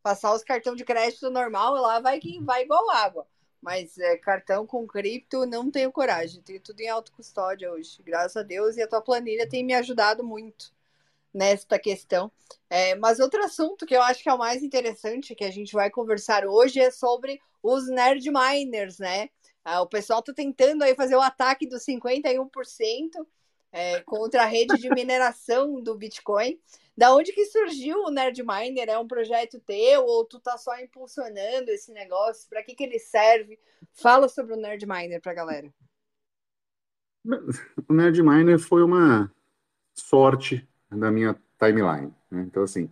Passar 0.02 0.34
os 0.34 0.44
cartões 0.44 0.78
de 0.78 0.84
crédito 0.84 1.30
normal, 1.30 1.76
lá 1.76 2.00
vai 2.00 2.20
que 2.20 2.44
vai 2.44 2.64
igual 2.64 2.90
água. 2.90 3.28
Mas 3.62 3.98
é, 4.00 4.18
cartão 4.18 4.66
com 4.66 4.88
cripto, 4.88 5.46
não 5.46 5.70
tenho 5.70 5.92
coragem. 5.92 6.42
Tenho 6.42 6.60
tudo 6.60 6.82
em 6.82 6.90
autocustódia 6.90 7.72
hoje, 7.72 8.02
graças 8.02 8.36
a 8.36 8.42
Deus. 8.42 8.76
E 8.78 8.82
a 8.82 8.88
tua 8.88 9.02
planilha 9.02 9.48
tem 9.48 9.64
me 9.64 9.76
ajudado 9.76 10.24
muito 10.24 10.74
nesta 11.34 11.80
questão. 11.80 12.32
É, 12.70 12.96
mas 12.96 13.20
outro 13.20 13.44
assunto 13.44 13.86
que 13.86 13.96
eu 13.96 14.02
acho 14.02 14.22
que 14.24 14.30
é 14.30 14.34
o 14.34 14.38
mais 14.38 14.64
interessante 14.64 15.36
que 15.36 15.44
a 15.44 15.52
gente 15.52 15.74
vai 15.74 15.90
conversar 15.90 16.46
hoje 16.46 16.80
é 16.80 16.92
sobre 16.92 17.40
os 17.62 17.88
nerd 17.90 18.30
miners, 18.32 19.00
né? 19.00 19.30
Ah, 19.64 19.82
o 19.82 19.88
pessoal 19.88 20.22
tá 20.22 20.34
tentando 20.34 20.84
aí 20.84 20.96
fazer 20.96 21.16
o 21.16 21.22
ataque 21.22 21.68
dos 21.68 21.86
51% 21.86 22.50
é, 23.72 24.02
contra 24.02 24.44
a 24.44 24.46
rede 24.46 24.76
de 24.78 24.90
mineração 24.90 25.80
do 25.82 25.96
Bitcoin. 25.96 26.60
Da 26.98 27.16
onde 27.16 27.32
que 27.32 27.46
surgiu 27.46 28.00
o 28.04 28.12
Nerd 28.12 28.44
Miner? 28.44 28.90
É 28.90 28.98
um 28.98 29.08
projeto 29.08 29.60
teu 29.60 30.04
ou 30.06 30.26
tu 30.26 30.40
tá 30.40 30.58
só 30.58 30.78
impulsionando 30.80 31.72
esse 31.72 31.92
negócio? 31.92 32.50
Para 32.50 32.64
que 32.64 32.76
que 32.76 32.84
ele 32.84 33.00
serve? 33.00 33.58
Fala 33.94 34.28
sobre 34.28 34.54
o 34.54 34.58
Nerd 34.58 34.86
Miner 34.86 35.22
para 35.22 35.34
galera. 35.34 35.74
O 37.88 37.94
Nerd 37.94 38.22
Miner 38.22 38.60
foi 38.60 38.84
uma 38.84 39.34
sorte 39.94 40.68
da 40.92 41.12
minha 41.12 41.36
timeline. 41.60 42.14
Né? 42.30 42.44
Então, 42.44 42.64
assim, 42.64 42.90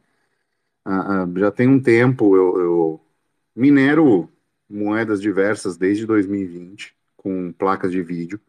já 1.37 1.51
tem 1.51 1.67
um 1.67 1.81
tempo 1.81 2.35
eu, 2.35 2.59
eu 2.59 3.01
minero 3.55 4.29
moedas 4.69 5.21
diversas 5.21 5.77
desde 5.77 6.05
2020 6.05 6.95
com 7.17 7.51
placas 7.51 7.91
de 7.91 8.01
vídeo. 8.01 8.39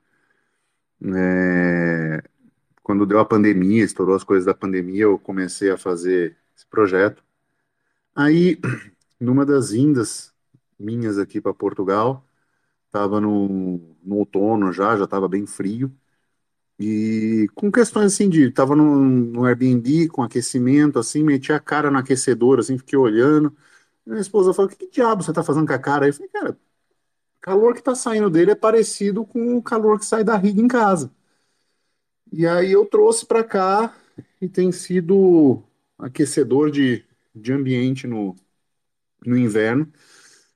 É, 1.03 2.23
quando 2.83 3.07
deu 3.07 3.19
a 3.19 3.25
pandemia, 3.25 3.85
estourou 3.85 4.15
as 4.15 4.25
coisas 4.25 4.47
da 4.47 4.55
pandemia, 4.55 5.05
eu 5.05 5.19
comecei 5.19 5.71
a 5.71 5.77
fazer 5.77 6.37
esse 6.57 6.67
projeto. 6.67 7.23
Aí, 8.15 8.59
numa 9.19 9.47
das 9.47 9.71
vindas 9.71 10.33
minhas 10.79 11.19
aqui 11.19 11.41
para 11.41 11.55
Portugal, 11.55 12.25
estava 12.87 13.21
no, 13.21 13.97
no 14.03 14.17
outono 14.17 14.73
já, 14.73 14.97
já 14.97 15.05
estava 15.05 15.29
bem 15.29 15.47
frio, 15.47 15.93
e 16.81 17.47
com 17.55 17.71
questões 17.71 18.15
assim 18.15 18.29
de, 18.31 18.49
estava 18.49 18.75
no, 18.75 18.97
no 18.97 19.45
Airbnb 19.45 20.09
com 20.09 20.23
aquecimento, 20.23 20.99
assim, 20.99 21.23
meti 21.23 21.53
a 21.53 21.61
cara 21.61 21.91
no 21.91 21.99
aquecedor, 21.99 22.59
assim, 22.59 22.79
fiquei 22.79 22.99
olhando, 22.99 23.55
minha 24.07 24.21
esposa 24.21 24.55
falou, 24.55 24.71
que, 24.71 24.89
diabo 24.91 25.23
você 25.23 25.31
está 25.31 25.43
fazendo 25.45 25.67
com 25.67 25.75
a 25.75 25.79
cara? 25.79 26.07
Aí 26.07 26.11
eu 26.11 26.15
falei, 26.15 26.31
cara, 26.31 26.53
o 26.53 26.57
calor 27.41 27.75
que 27.75 27.81
está 27.81 27.95
saindo 27.95 28.31
dele 28.31 28.53
é 28.53 28.55
parecido 28.55 29.27
com 29.27 29.57
o 29.57 29.63
calor 29.63 29.99
que 29.99 30.07
sai 30.07 30.25
da 30.25 30.37
riga 30.37 30.61
em 30.63 30.69
casa. 30.69 31.13
E 32.33 32.47
aí 32.47 32.73
eu 32.73 32.87
trouxe 32.87 33.27
para 33.27 33.45
cá 33.45 33.95
e 34.41 34.49
tem 34.49 34.73
sido 34.73 35.63
aquecedor 35.99 36.71
de, 36.71 37.05
de 37.35 37.53
ambiente 37.53 38.07
no, 38.07 38.37
no 39.27 39.37
inverno, 39.37 39.93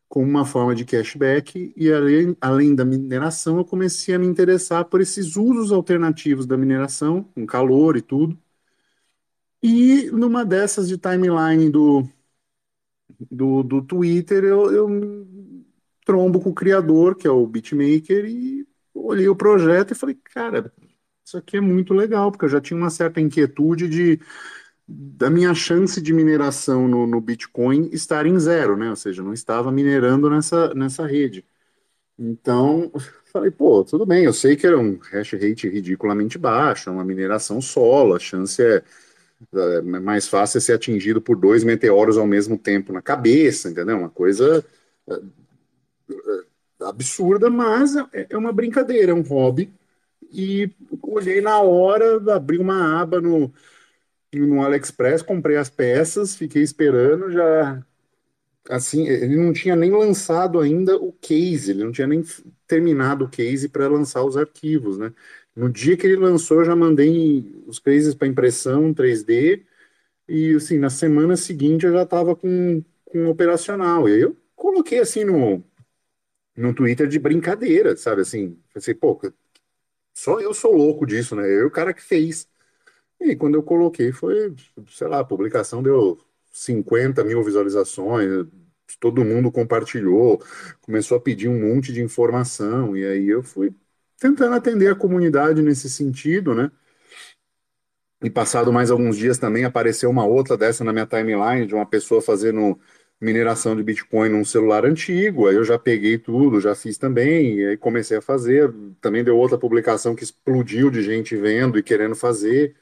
como 0.08 0.26
uma 0.28 0.44
forma 0.44 0.75
de 0.75 0.84
cashback. 0.84 1.73
E 1.76 1.92
além, 1.92 2.37
além 2.40 2.75
da 2.75 2.84
mineração, 2.84 3.58
eu 3.58 3.64
comecei 3.64 4.14
a 4.14 4.18
me 4.18 4.26
interessar 4.26 4.84
por 4.87 5.00
esses 5.00 5.37
usos 5.37 5.73
alternativos 5.73 6.46
da 6.46 6.56
mineração, 6.56 7.25
com 7.34 7.46
calor 7.46 7.96
e 7.96 8.02
tudo. 8.02 8.38
E 9.62 10.11
numa 10.12 10.44
dessas 10.44 10.88
de 10.88 10.96
timeline 10.99 11.68
do, 11.70 12.04
do, 13.30 13.62
do 13.62 13.82
Twitter, 13.82 14.44
eu, 14.44 14.73
eu 14.73 15.26
trombo 16.04 16.40
com 16.40 16.50
o 16.50 16.54
criador, 16.54 17.16
que 17.16 17.26
é 17.26 17.30
o 17.30 17.46
Beatmaker, 17.46 18.25
e 18.26 18.66
olhei 18.94 19.28
o 19.28 19.37
projeto 19.37 19.92
e 19.92 19.94
falei, 19.94 20.14
cara, 20.16 20.73
isso 21.25 21.37
aqui 21.38 21.56
é 21.56 21.61
muito 21.61 21.94
legal, 21.94 22.30
porque 22.30 22.44
eu 22.44 22.49
já 22.49 22.61
tinha 22.61 22.76
uma 22.78 22.90
certa 22.90 23.20
inquietude 23.20 23.88
de 23.88 24.20
da 24.86 25.30
minha 25.30 25.54
chance 25.54 26.00
de 26.00 26.12
mineração 26.12 26.86
no, 26.86 27.06
no 27.06 27.20
Bitcoin 27.20 27.88
estar 27.92 28.26
em 28.26 28.38
zero, 28.38 28.76
né? 28.76 28.90
Ou 28.90 28.96
seja, 28.96 29.22
não 29.22 29.32
estava 29.32 29.72
minerando 29.72 30.28
nessa, 30.28 30.74
nessa 30.74 31.06
rede. 31.06 31.44
Então, 32.18 32.92
falei, 33.32 33.50
pô, 33.50 33.84
tudo 33.84 34.06
bem, 34.06 34.24
eu 34.24 34.32
sei 34.32 34.56
que 34.56 34.66
era 34.66 34.78
um 34.78 34.98
hash 34.98 35.32
rate 35.32 35.68
ridiculamente 35.68 36.38
baixo, 36.38 36.90
é 36.90 36.92
uma 36.92 37.04
mineração 37.04 37.60
solo, 37.60 38.14
a 38.14 38.18
chance 38.18 38.62
é, 38.62 38.82
é 39.52 39.80
mais 39.82 40.28
fácil 40.28 40.58
é 40.58 40.60
ser 40.60 40.74
atingido 40.74 41.20
por 41.20 41.36
dois 41.36 41.64
meteoros 41.64 42.18
ao 42.18 42.26
mesmo 42.26 42.58
tempo 42.58 42.92
na 42.92 43.02
cabeça, 43.02 43.70
entendeu? 43.70 43.98
Uma 43.98 44.10
coisa 44.10 44.64
absurda, 46.80 47.50
mas 47.50 47.96
é, 47.96 48.26
é 48.30 48.36
uma 48.36 48.52
brincadeira, 48.52 49.12
é 49.12 49.14
um 49.14 49.22
hobby. 49.22 49.72
E 50.32 50.70
olhei 51.02 51.40
na 51.40 51.60
hora, 51.60 52.34
abri 52.34 52.58
uma 52.58 53.00
aba 53.00 53.20
no, 53.20 53.52
no 54.38 54.62
AliExpress, 54.62 55.22
comprei 55.22 55.56
as 55.56 55.70
peças, 55.70 56.36
fiquei 56.36 56.62
esperando, 56.62 57.30
já 57.30 57.82
assim, 58.70 59.06
ele 59.08 59.36
não 59.36 59.52
tinha 59.52 59.76
nem 59.76 59.90
lançado 59.92 60.60
ainda 60.60 60.96
o 60.96 61.12
case, 61.12 61.70
ele 61.72 61.84
não 61.84 61.92
tinha 61.92 62.06
nem 62.06 62.22
terminado 62.66 63.24
o 63.26 63.28
case 63.30 63.68
para 63.68 63.88
lançar 63.88 64.24
os 64.24 64.36
arquivos, 64.36 64.98
né? 64.98 65.12
No 65.54 65.70
dia 65.70 65.96
que 65.96 66.06
ele 66.06 66.16
lançou, 66.16 66.58
eu 66.60 66.64
já 66.64 66.76
mandei 66.76 67.44
os 67.66 67.78
cases 67.78 68.14
para 68.14 68.26
impressão 68.28 68.92
3D 68.94 69.64
e 70.28 70.54
assim, 70.56 70.78
na 70.78 70.90
semana 70.90 71.36
seguinte 71.36 71.86
eu 71.86 71.92
já 71.92 72.02
estava 72.04 72.34
com, 72.36 72.82
com 73.04 73.26
operacional. 73.28 74.08
E 74.08 74.14
aí 74.14 74.20
eu 74.22 74.36
coloquei 74.56 75.00
assim 75.00 75.24
no 75.24 75.62
no 76.56 76.74
Twitter 76.74 77.08
de 77.08 77.18
brincadeira, 77.18 77.96
sabe? 77.96 78.22
Assim, 78.22 78.58
pensei, 78.72 78.94
pô, 78.94 79.20
só 80.14 80.40
eu 80.40 80.54
sou 80.54 80.72
louco 80.74 81.06
disso, 81.06 81.34
né? 81.36 81.44
Eu 81.48 81.68
o 81.68 81.70
cara 81.70 81.94
que 81.94 82.02
fez. 82.02 82.48
E 83.24 83.36
quando 83.36 83.54
eu 83.54 83.62
coloquei, 83.62 84.12
foi, 84.12 84.54
sei 84.88 85.08
lá, 85.08 85.20
a 85.20 85.24
publicação 85.24 85.82
deu 85.82 86.18
50 86.52 87.24
mil 87.24 87.42
visualizações, 87.42 88.46
todo 89.00 89.24
mundo 89.24 89.50
compartilhou, 89.50 90.42
começou 90.82 91.16
a 91.16 91.20
pedir 91.20 91.48
um 91.48 91.60
monte 91.60 91.92
de 91.92 92.02
informação, 92.02 92.96
e 92.96 93.04
aí 93.04 93.28
eu 93.28 93.42
fui 93.42 93.74
tentando 94.18 94.54
atender 94.54 94.88
a 94.92 94.94
comunidade 94.94 95.62
nesse 95.62 95.88
sentido, 95.90 96.54
né? 96.54 96.70
E 98.22 98.30
passado 98.30 98.72
mais 98.72 98.90
alguns 98.90 99.16
dias 99.18 99.38
também 99.38 99.64
apareceu 99.64 100.08
uma 100.10 100.24
outra 100.24 100.56
dessa 100.56 100.82
na 100.84 100.92
minha 100.92 101.06
timeline, 101.06 101.66
de 101.66 101.74
uma 101.74 101.84
pessoa 101.86 102.22
fazendo 102.22 102.78
mineração 103.20 103.76
de 103.76 103.82
Bitcoin 103.82 104.28
num 104.30 104.44
celular 104.44 104.84
antigo, 104.84 105.46
aí 105.46 105.56
eu 105.56 105.64
já 105.64 105.78
peguei 105.78 106.18
tudo, 106.18 106.60
já 106.60 106.74
fiz 106.74 106.98
também, 106.98 107.58
e 107.58 107.66
aí 107.66 107.76
comecei 107.76 108.16
a 108.18 108.22
fazer. 108.22 108.72
Também 109.00 109.22
deu 109.24 109.36
outra 109.36 109.58
publicação 109.58 110.14
que 110.14 110.24
explodiu 110.24 110.90
de 110.90 111.02
gente 111.02 111.36
vendo 111.36 111.78
e 111.78 111.82
querendo 111.82 112.14
fazer. 112.14 112.74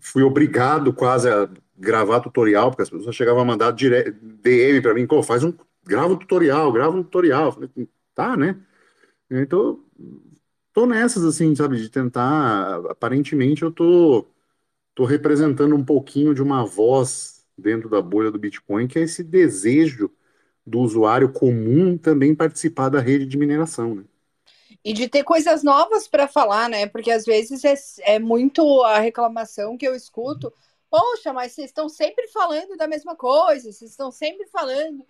Fui 0.00 0.22
obrigado 0.22 0.92
quase 0.92 1.28
a 1.28 1.48
gravar 1.76 2.20
tutorial, 2.20 2.70
porque 2.70 2.82
as 2.82 2.90
pessoas 2.90 3.14
chegavam 3.14 3.42
a 3.42 3.44
mandar 3.44 3.72
dire... 3.72 4.12
DM 4.12 4.80
para 4.80 4.94
mim, 4.94 5.06
faz 5.24 5.44
um, 5.44 5.52
grava 5.84 6.14
um 6.14 6.16
tutorial, 6.16 6.72
grava 6.72 6.96
um 6.96 7.02
tutorial. 7.02 7.52
falei, 7.52 7.70
tá, 8.14 8.36
né? 8.36 8.60
Então, 9.30 9.84
tô 10.72 10.86
nessas, 10.86 11.24
assim, 11.24 11.54
sabe, 11.54 11.76
de 11.78 11.90
tentar, 11.90 12.76
aparentemente 12.90 13.62
eu 13.62 13.70
tô, 13.70 14.26
tô 14.94 15.04
representando 15.04 15.74
um 15.74 15.84
pouquinho 15.84 16.34
de 16.34 16.42
uma 16.42 16.64
voz 16.64 17.44
dentro 17.58 17.88
da 17.88 18.02
bolha 18.02 18.30
do 18.30 18.38
Bitcoin, 18.38 18.86
que 18.86 18.98
é 18.98 19.02
esse 19.02 19.24
desejo 19.24 20.10
do 20.66 20.80
usuário 20.80 21.32
comum 21.32 21.96
também 21.96 22.34
participar 22.34 22.88
da 22.88 23.00
rede 23.00 23.26
de 23.26 23.38
mineração, 23.38 23.94
né? 23.94 24.04
E 24.84 24.92
de 24.92 25.08
ter 25.08 25.24
coisas 25.24 25.62
novas 25.62 26.06
para 26.08 26.28
falar, 26.28 26.68
né? 26.68 26.86
Porque 26.86 27.10
às 27.10 27.24
vezes 27.24 27.64
é, 27.64 27.74
é 28.14 28.18
muito 28.18 28.82
a 28.82 28.98
reclamação 28.98 29.76
que 29.76 29.86
eu 29.86 29.94
escuto. 29.94 30.52
Poxa, 30.90 31.32
mas 31.32 31.52
vocês 31.52 31.68
estão 31.68 31.88
sempre 31.88 32.28
falando 32.28 32.76
da 32.76 32.86
mesma 32.86 33.16
coisa, 33.16 33.72
vocês 33.72 33.90
estão 33.90 34.10
sempre 34.10 34.46
falando 34.46 35.04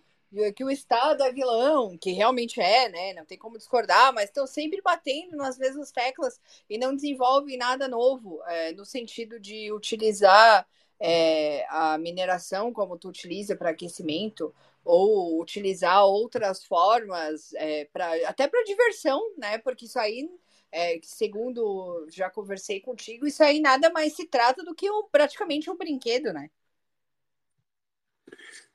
que 0.55 0.65
o 0.65 0.71
Estado 0.71 1.23
é 1.23 1.33
vilão, 1.33 1.97
que 1.97 2.11
realmente 2.13 2.61
é, 2.61 2.89
né? 2.89 3.15
Não 3.15 3.25
tem 3.25 3.39
como 3.39 3.57
discordar, 3.57 4.13
mas 4.13 4.25
estão 4.25 4.47
sempre 4.47 4.81
batendo 4.83 5.37
nas 5.37 5.57
mesmas 5.59 5.91
teclas 5.91 6.41
e 6.69 6.77
não 6.77 6.95
desenvolvem 6.95 7.57
nada 7.57 7.89
novo, 7.89 8.43
é, 8.47 8.73
no 8.73 8.85
sentido 8.85 9.39
de 9.39 9.73
utilizar 9.73 10.67
é, 10.99 11.67
a 11.69 11.97
mineração 11.99 12.73
como 12.73 12.99
tu 12.99 13.09
utiliza 13.09 13.55
para 13.57 13.71
aquecimento 13.71 14.55
ou 14.87 15.41
utilizar 15.43 16.05
outras 16.07 16.65
formas 16.65 17.53
é, 17.55 17.89
até 18.27 18.49
para 18.49 18.65
diversão, 18.65 19.21
né? 19.39 19.59
Porque 19.59 19.87
isso 19.87 19.99
aí, 19.99 20.31
é, 20.73 21.01
segundo 21.03 22.07
já 22.11 22.31
conversei 22.31 22.81
contigo, 22.81 23.27
isso 23.27 23.43
aí 23.43 23.61
nada 23.61 23.91
mais 23.91 24.15
se 24.15 24.27
trata 24.27 24.65
do 24.65 24.75
que 24.75 24.91
um, 24.91 25.09
praticamente 25.11 25.71
um 25.71 25.77
brinquedo, 25.77 26.33
né? 26.33 26.51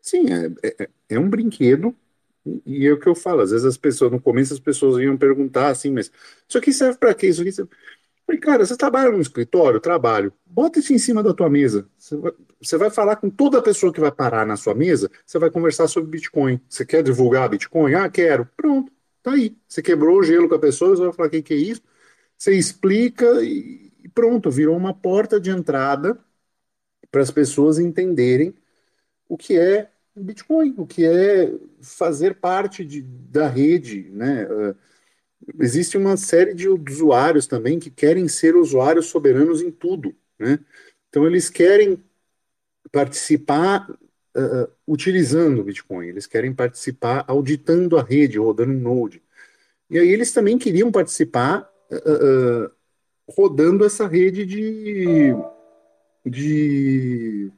Sim, 0.02 0.26
é, 0.64 0.84
é, 0.84 0.90
é 1.10 1.20
um 1.20 1.30
brinquedo 1.30 1.96
e 2.66 2.86
é 2.88 2.92
o 2.92 3.00
que 3.00 3.08
eu 3.08 3.16
falo. 3.16 3.42
Às 3.42 3.52
vezes 3.52 3.66
as 3.66 3.78
pessoas 3.78 4.12
no 4.12 4.22
começo 4.22 4.54
as 4.54 4.60
pessoas 4.60 5.02
iam 5.02 5.18
perguntar 5.18 5.70
assim, 5.70 5.92
mas 5.92 6.12
isso 6.48 6.58
aqui 6.58 6.74
serve 6.74 6.98
para 6.98 7.14
quê? 7.14 7.28
Isso 7.28 7.42
aqui 7.42 7.52
serve... 7.52 7.72
Falei, 8.26 8.40
cara, 8.40 8.66
você 8.66 8.78
trabalha 8.78 9.12
no 9.12 9.22
escritório? 9.22 9.80
Trabalho. 9.80 10.34
Bota 10.46 10.80
isso 10.80 10.94
em 10.94 10.98
cima 10.98 11.24
da 11.24 11.34
tua 11.34 11.50
mesa. 11.50 11.90
Você 11.98 12.16
vai, 12.16 12.32
você 12.62 12.78
vai, 12.78 12.90
falar 12.90 13.16
com 13.18 13.30
toda 13.30 13.60
a 13.60 13.62
pessoa 13.62 13.92
que 13.92 14.00
vai 14.00 14.12
parar 14.12 14.46
na 14.46 14.56
sua 14.56 14.74
mesa, 14.74 15.10
você 15.26 15.40
vai 15.40 15.50
conversar 15.50 15.88
sobre 15.88 16.10
Bitcoin. 16.10 16.60
Você 16.70 16.86
quer 16.86 17.04
divulgar 17.04 17.50
Bitcoin? 17.50 17.94
Ah, 17.96 18.10
quero. 18.10 18.48
Pronto, 18.56 18.92
tá 19.22 19.32
aí. 19.32 19.58
Você 19.68 19.82
quebrou 19.82 20.20
o 20.20 20.24
gelo 20.24 20.48
com 20.48 20.56
a 20.56 20.60
pessoa, 20.60 20.96
você 20.96 21.04
vai 21.04 21.14
falar 21.14 21.28
o 21.28 21.32
que, 21.32 21.42
que 21.42 21.54
é 21.54 21.58
isso. 21.58 21.82
Você 22.38 22.54
explica 22.54 23.44
e 23.44 23.92
pronto, 24.14 24.50
virou 24.52 24.76
uma 24.76 24.94
porta 24.94 25.40
de 25.40 25.50
entrada 25.50 26.18
para 27.12 27.22
as 27.22 27.32
pessoas 27.32 27.80
entenderem 27.80 28.54
o 29.28 29.38
que 29.38 29.58
é 29.58 29.90
Bitcoin, 30.16 30.74
o 30.78 30.86
que 30.86 31.06
é 31.06 31.54
fazer 31.82 32.36
parte 32.36 32.84
de, 32.86 33.02
da 33.02 33.48
rede, 33.48 34.10
né? 34.12 34.46
Uh, 34.46 34.76
existe 35.60 35.98
uma 35.98 36.18
série 36.18 36.54
de 36.54 36.68
usuários 36.68 37.48
também 37.48 37.80
que 37.80 37.90
querem 37.90 38.28
ser 38.28 38.56
usuários 38.56 39.08
soberanos 39.08 39.62
em 39.62 39.72
tudo, 39.72 40.16
né? 40.40 40.60
Então 41.10 41.26
eles 41.26 41.50
querem 41.50 42.02
participar 42.92 43.90
uh, 43.90 44.72
utilizando 44.88 45.60
o 45.60 45.64
Bitcoin, 45.64 46.08
eles 46.08 46.28
querem 46.28 46.54
participar 46.54 47.26
auditando 47.28 47.98
a 47.98 48.04
rede, 48.04 48.40
rodando 48.40 48.72
um 48.72 48.80
node. 48.80 49.22
E 49.90 50.00
aí 50.00 50.08
eles 50.08 50.32
também 50.32 50.58
queriam 50.58 50.92
participar 50.92 51.70
uh, 51.92 52.66
uh, 52.66 52.72
rodando 53.30 53.86
essa 53.86 54.08
rede 54.08 54.46
de, 54.46 55.36
de 56.26 57.52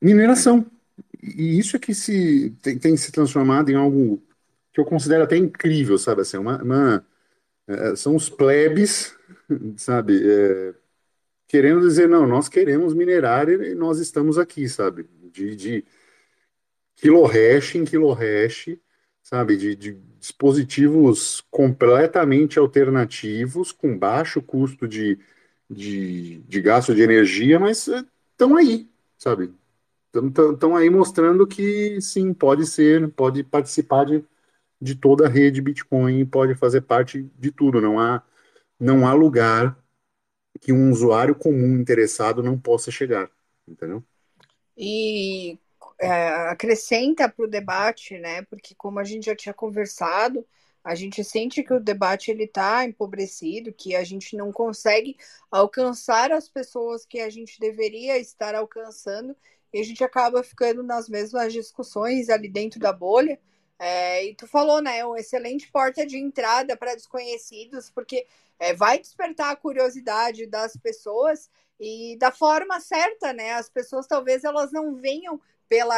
mineração. 0.00 0.66
E 1.22 1.58
isso 1.58 1.76
é 1.76 1.78
que 1.78 1.94
se 1.94 2.50
tem, 2.62 2.78
tem 2.78 2.96
se 2.96 3.12
transformado 3.12 3.70
em 3.70 3.74
algo 3.74 4.22
que 4.72 4.80
eu 4.80 4.84
considero 4.84 5.24
até 5.24 5.36
incrível, 5.36 5.98
sabe? 5.98 6.22
Assim, 6.22 6.36
uma, 6.38 6.62
uma 6.62 7.06
é, 7.66 7.96
são 7.96 8.16
os 8.16 8.28
plebes, 8.28 9.16
sabe? 9.76 10.20
É, 10.24 10.74
querendo 11.48 11.80
dizer, 11.80 12.08
não, 12.08 12.26
nós 12.26 12.48
queremos 12.48 12.94
minerar 12.94 13.48
e 13.48 13.74
nós 13.74 13.98
estamos 13.98 14.38
aqui, 14.38 14.68
sabe? 14.68 15.08
De, 15.32 15.56
de 15.56 15.84
kilohash 16.96 17.76
em 17.76 17.84
kilohash, 17.84 18.78
sabe? 19.22 19.56
De, 19.56 19.74
de 19.74 19.92
dispositivos 20.18 21.42
completamente 21.50 22.58
alternativos, 22.58 23.72
com 23.72 23.98
baixo 23.98 24.42
custo 24.42 24.86
de, 24.86 25.18
de, 25.68 26.38
de 26.40 26.60
gasto 26.60 26.94
de 26.94 27.02
energia, 27.02 27.58
mas 27.58 27.88
estão 28.32 28.58
é, 28.58 28.62
aí, 28.62 28.88
sabe? 29.16 29.52
Estão 30.12 30.76
aí 30.76 30.90
mostrando 30.90 31.46
que 31.46 32.00
sim, 32.00 32.34
pode 32.34 32.66
ser, 32.66 33.08
pode 33.10 33.44
participar 33.44 34.04
de 34.04 34.24
de 34.80 34.94
toda 34.94 35.26
a 35.26 35.28
rede 35.28 35.60
Bitcoin 35.60 36.24
pode 36.26 36.54
fazer 36.54 36.80
parte 36.82 37.22
de 37.38 37.50
tudo. 37.50 37.80
Não 37.80 37.98
há, 37.98 38.22
não 38.78 39.06
há 39.06 39.12
lugar 39.12 39.78
que 40.60 40.72
um 40.72 40.90
usuário 40.90 41.34
comum 41.34 41.78
interessado 41.78 42.42
não 42.42 42.58
possa 42.58 42.90
chegar, 42.90 43.30
entendeu? 43.66 44.02
E 44.76 45.58
é, 45.98 46.28
acrescenta 46.48 47.28
para 47.28 47.44
o 47.44 47.48
debate, 47.48 48.18
né? 48.18 48.42
Porque 48.42 48.74
como 48.74 48.98
a 48.98 49.04
gente 49.04 49.26
já 49.26 49.36
tinha 49.36 49.54
conversado, 49.54 50.44
a 50.82 50.94
gente 50.94 51.22
sente 51.22 51.62
que 51.62 51.74
o 51.74 51.80
debate 51.80 52.30
ele 52.30 52.44
está 52.44 52.84
empobrecido, 52.84 53.72
que 53.72 53.94
a 53.94 54.02
gente 54.02 54.36
não 54.36 54.50
consegue 54.50 55.16
alcançar 55.50 56.32
as 56.32 56.48
pessoas 56.48 57.04
que 57.04 57.20
a 57.20 57.28
gente 57.28 57.60
deveria 57.60 58.18
estar 58.18 58.54
alcançando, 58.54 59.36
e 59.72 59.78
a 59.80 59.84
gente 59.84 60.02
acaba 60.02 60.42
ficando 60.42 60.82
nas 60.82 61.08
mesmas 61.08 61.52
discussões 61.52 62.28
ali 62.28 62.48
dentro 62.48 62.80
da 62.80 62.92
bolha, 62.92 63.38
é, 63.80 64.26
e 64.26 64.34
tu 64.34 64.46
falou, 64.46 64.82
né? 64.82 65.02
Um 65.06 65.16
excelente 65.16 65.66
porta 65.72 66.06
de 66.06 66.18
entrada 66.18 66.76
para 66.76 66.94
desconhecidos, 66.94 67.88
porque 67.88 68.26
é, 68.58 68.74
vai 68.74 68.98
despertar 68.98 69.50
a 69.50 69.56
curiosidade 69.56 70.46
das 70.46 70.76
pessoas 70.76 71.50
e 71.80 72.14
da 72.18 72.30
forma 72.30 72.78
certa, 72.78 73.32
né? 73.32 73.54
As 73.54 73.70
pessoas 73.70 74.06
talvez 74.06 74.44
elas 74.44 74.70
não 74.70 74.96
venham 74.96 75.40
pela, 75.66 75.96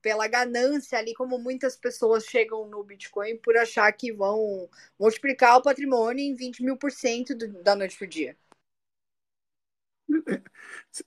pela 0.00 0.28
ganância 0.28 0.96
ali, 0.98 1.14
como 1.14 1.36
muitas 1.36 1.76
pessoas 1.76 2.24
chegam 2.26 2.64
no 2.68 2.84
Bitcoin 2.84 3.36
por 3.38 3.56
achar 3.56 3.90
que 3.90 4.12
vão 4.12 4.70
multiplicar 4.96 5.56
o 5.56 5.62
patrimônio 5.62 6.24
em 6.24 6.32
20 6.36 6.62
mil 6.62 6.76
por 6.76 6.92
cento 6.92 7.34
da 7.34 7.74
noite 7.74 7.98
para 7.98 8.06
dia. 8.06 8.36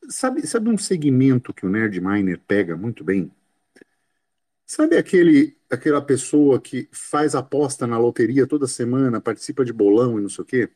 Sabe, 0.10 0.46
sabe 0.46 0.70
um 0.70 0.78
segmento 0.78 1.54
que 1.54 1.66
o 1.66 1.70
Nerd 1.70 2.02
Miner 2.02 2.42
pega 2.46 2.76
muito 2.76 3.06
bem? 3.06 3.32
Sabe 4.66 4.98
aquele, 4.98 5.59
aquela 5.70 6.02
pessoa 6.02 6.60
que 6.60 6.90
faz 6.92 7.36
aposta 7.36 7.86
na 7.86 7.98
loteria 7.98 8.48
toda 8.48 8.68
semana, 8.68 9.22
participa 9.22 9.64
de 9.64 9.72
bolão 9.72 10.18
e 10.18 10.22
não 10.22 10.30
sei 10.30 10.42
o 10.42 10.46
quê? 10.46 10.70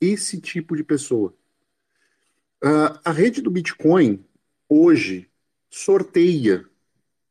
Esse 0.00 0.40
tipo 0.40 0.76
de 0.76 0.82
pessoa. 0.82 1.34
Uh, 2.62 2.98
a 3.04 3.12
rede 3.12 3.40
do 3.40 3.50
Bitcoin, 3.50 4.24
hoje, 4.68 5.30
sorteia. 5.70 6.64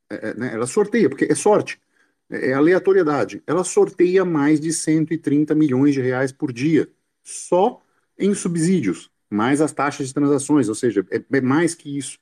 É, 0.09 0.29
é, 0.29 0.33
né, 0.35 0.53
ela 0.53 0.67
sorteia, 0.67 1.09
porque 1.09 1.25
é 1.25 1.35
sorte, 1.35 1.81
é, 2.29 2.51
é 2.51 2.53
aleatoriedade. 2.53 3.43
Ela 3.45 3.63
sorteia 3.63 4.23
mais 4.23 4.59
de 4.59 4.71
130 4.71 5.53
milhões 5.55 5.93
de 5.93 6.01
reais 6.01 6.31
por 6.31 6.53
dia, 6.53 6.89
só 7.23 7.81
em 8.17 8.33
subsídios, 8.33 9.11
mais 9.29 9.59
as 9.59 9.71
taxas 9.73 10.07
de 10.07 10.13
transações, 10.13 10.69
ou 10.69 10.75
seja, 10.75 11.05
é, 11.11 11.23
é 11.37 11.41
mais 11.41 11.75
que 11.75 11.97
isso. 11.97 12.19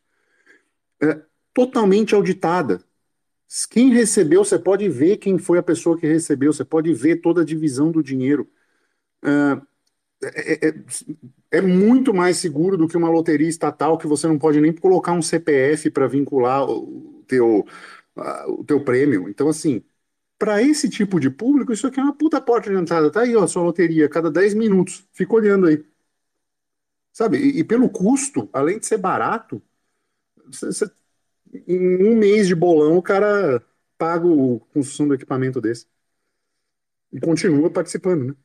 É 1.01 1.21
totalmente 1.53 2.15
auditada 2.15 2.83
quem 3.69 3.91
recebeu, 3.93 4.43
você 4.45 4.57
pode 4.57 4.87
ver 4.89 5.17
quem 5.17 5.37
foi 5.37 5.57
a 5.57 5.63
pessoa 5.63 5.97
que 5.97 6.07
recebeu, 6.07 6.53
você 6.53 6.63
pode 6.65 6.93
ver 6.93 7.17
toda 7.17 7.41
a 7.41 7.45
divisão 7.45 7.91
do 7.91 8.03
dinheiro. 8.03 8.49
Uh, 9.23 9.65
é, 10.23 10.69
é, 10.69 10.73
é, 11.51 11.61
muito 11.61 12.13
mais 12.13 12.37
seguro 12.37 12.77
do 12.77 12.87
que 12.87 12.97
uma 12.97 13.09
loteria 13.09 13.49
estatal 13.49 13.97
que 13.97 14.07
você 14.07 14.27
não 14.27 14.37
pode 14.39 14.61
nem 14.61 14.73
colocar 14.73 15.13
um 15.13 15.21
CPF 15.21 15.89
para 15.91 16.07
vincular 16.07 16.69
o 16.69 17.23
teu, 17.27 17.65
uh, 18.15 18.51
o 18.51 18.63
teu 18.63 18.83
prêmio. 18.83 19.27
Então, 19.29 19.49
assim, 19.49 19.83
para 20.39 20.61
esse 20.61 20.89
tipo 20.89 21.19
de 21.19 21.29
público, 21.29 21.73
isso 21.73 21.87
aqui 21.87 21.99
é 21.99 22.03
uma 22.03 22.15
puta 22.15 22.41
porta 22.41 22.69
de 22.69 22.77
entrada. 22.77 23.11
Tá 23.11 23.21
aí, 23.21 23.35
ó, 23.35 23.47
sua 23.47 23.63
loteria, 23.63 24.09
cada 24.09 24.31
10 24.31 24.53
minutos. 24.55 25.07
Fica 25.13 25.33
olhando 25.35 25.67
aí. 25.67 25.83
Sabe? 27.11 27.37
E, 27.37 27.59
e 27.59 27.63
pelo 27.63 27.89
custo, 27.89 28.49
além 28.53 28.79
de 28.79 28.85
ser 28.85 28.97
barato, 28.97 29.61
você 30.47 30.85
em 31.67 32.03
um 32.03 32.15
mês 32.15 32.47
de 32.47 32.55
bolão, 32.55 32.97
o 32.97 33.01
cara 33.01 33.65
paga 33.97 34.25
a 34.25 34.59
construção 34.73 35.07
do 35.07 35.13
equipamento 35.13 35.61
desse. 35.61 35.87
E 37.11 37.19
continua 37.19 37.69
participando, 37.69 38.27
né? 38.27 38.35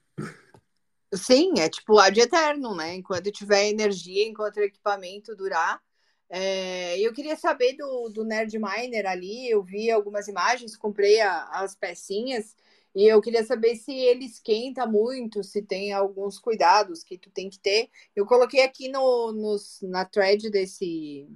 Sim, 1.14 1.54
é 1.58 1.68
tipo 1.68 1.98
ad 1.98 2.18
eterno, 2.20 2.74
né? 2.74 2.94
Enquanto 2.94 3.30
tiver 3.30 3.68
energia, 3.68 4.26
enquanto 4.26 4.56
o 4.56 4.62
equipamento 4.62 5.36
durar. 5.36 5.80
É, 6.28 6.98
eu 6.98 7.12
queria 7.12 7.36
saber 7.36 7.74
do, 7.76 8.08
do 8.08 8.24
Nerd 8.24 8.58
Miner 8.58 9.06
ali, 9.06 9.48
eu 9.48 9.62
vi 9.62 9.90
algumas 9.90 10.26
imagens, 10.26 10.76
comprei 10.76 11.20
a, 11.20 11.44
as 11.60 11.76
pecinhas, 11.76 12.56
e 12.94 13.04
eu 13.06 13.20
queria 13.20 13.44
saber 13.44 13.76
se 13.76 13.92
ele 13.92 14.24
esquenta 14.24 14.86
muito, 14.86 15.44
se 15.44 15.62
tem 15.62 15.92
alguns 15.92 16.38
cuidados 16.38 17.04
que 17.04 17.16
tu 17.16 17.30
tem 17.30 17.48
que 17.48 17.58
ter. 17.58 17.88
Eu 18.14 18.26
coloquei 18.26 18.62
aqui 18.64 18.88
no, 18.88 19.32
nos, 19.32 19.80
na 19.82 20.04
thread 20.04 20.50
desse, 20.50 21.28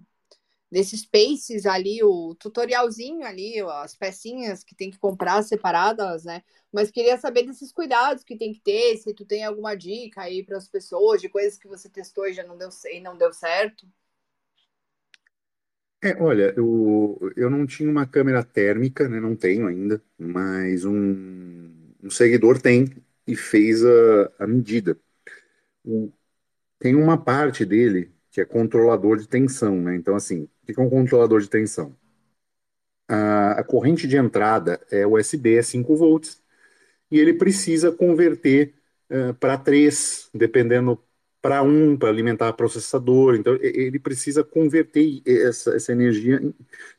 desses 0.70 1.00
spaces 1.00 1.66
ali, 1.66 2.02
o 2.02 2.34
tutorialzinho 2.36 3.24
ali, 3.24 3.60
as 3.60 3.96
pecinhas 3.96 4.62
que 4.62 4.74
tem 4.74 4.90
que 4.90 4.98
comprar 4.98 5.42
separadas, 5.42 6.24
né? 6.24 6.42
Mas 6.72 6.90
queria 6.90 7.18
saber 7.18 7.42
desses 7.44 7.72
cuidados 7.72 8.22
que 8.22 8.36
tem 8.36 8.52
que 8.52 8.60
ter, 8.60 8.96
se 8.96 9.12
tu 9.12 9.24
tem 9.24 9.44
alguma 9.44 9.74
dica 9.74 10.22
aí 10.22 10.44
para 10.44 10.56
as 10.56 10.68
pessoas 10.68 11.20
de 11.20 11.28
coisas 11.28 11.58
que 11.58 11.66
você 11.66 11.88
testou 11.88 12.26
e 12.26 12.32
já 12.32 12.44
não 12.44 12.56
deu 12.56 12.68
e 12.92 13.00
não 13.00 13.18
deu 13.18 13.32
certo. 13.32 13.86
É, 16.02 16.16
olha, 16.22 16.54
eu, 16.56 17.18
eu 17.36 17.50
não 17.50 17.66
tinha 17.66 17.90
uma 17.90 18.06
câmera 18.06 18.42
térmica, 18.42 19.06
né? 19.08 19.20
Não 19.20 19.36
tenho 19.36 19.66
ainda, 19.66 20.02
mas 20.18 20.84
um, 20.84 21.70
um 22.02 22.08
seguidor 22.10 22.60
tem 22.60 22.86
e 23.26 23.36
fez 23.36 23.84
a, 23.84 24.32
a 24.38 24.46
medida. 24.46 24.98
O, 25.84 26.12
tem 26.78 26.96
uma 26.96 27.18
parte 27.22 27.64
dele 27.64 28.12
que 28.30 28.40
é 28.40 28.44
controlador 28.44 29.18
de 29.18 29.28
tensão, 29.28 29.80
né? 29.82 29.96
Então, 29.96 30.16
assim, 30.16 30.48
que 30.72 30.80
é 30.80 30.82
um 30.82 30.90
controlador 30.90 31.40
de 31.40 31.48
tensão? 31.48 31.94
A, 33.08 33.52
a 33.60 33.64
corrente 33.64 34.06
de 34.06 34.16
entrada 34.16 34.80
é 34.90 35.06
USB, 35.06 35.56
é 35.56 35.62
5 35.62 35.96
volts, 35.96 36.42
e 37.10 37.18
ele 37.18 37.34
precisa 37.34 37.90
converter 37.92 38.74
uh, 39.10 39.34
para 39.34 39.58
3, 39.58 40.30
dependendo 40.34 41.02
para 41.42 41.62
um, 41.62 41.96
para 41.96 42.08
alimentar 42.08 42.50
o 42.50 42.54
processador. 42.54 43.34
Então, 43.34 43.56
ele 43.60 43.98
precisa 43.98 44.44
converter 44.44 45.22
essa, 45.26 45.74
essa 45.74 45.92
energia 45.92 46.40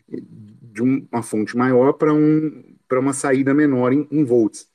de 0.08 0.82
uma 0.82 1.22
fonte 1.22 1.56
maior 1.56 1.94
para 1.94 2.14
um, 2.14 2.76
uma 2.92 3.14
saída 3.14 3.54
menor 3.54 3.94
em, 3.94 4.08
em, 4.12 4.24
volts. 4.24 4.70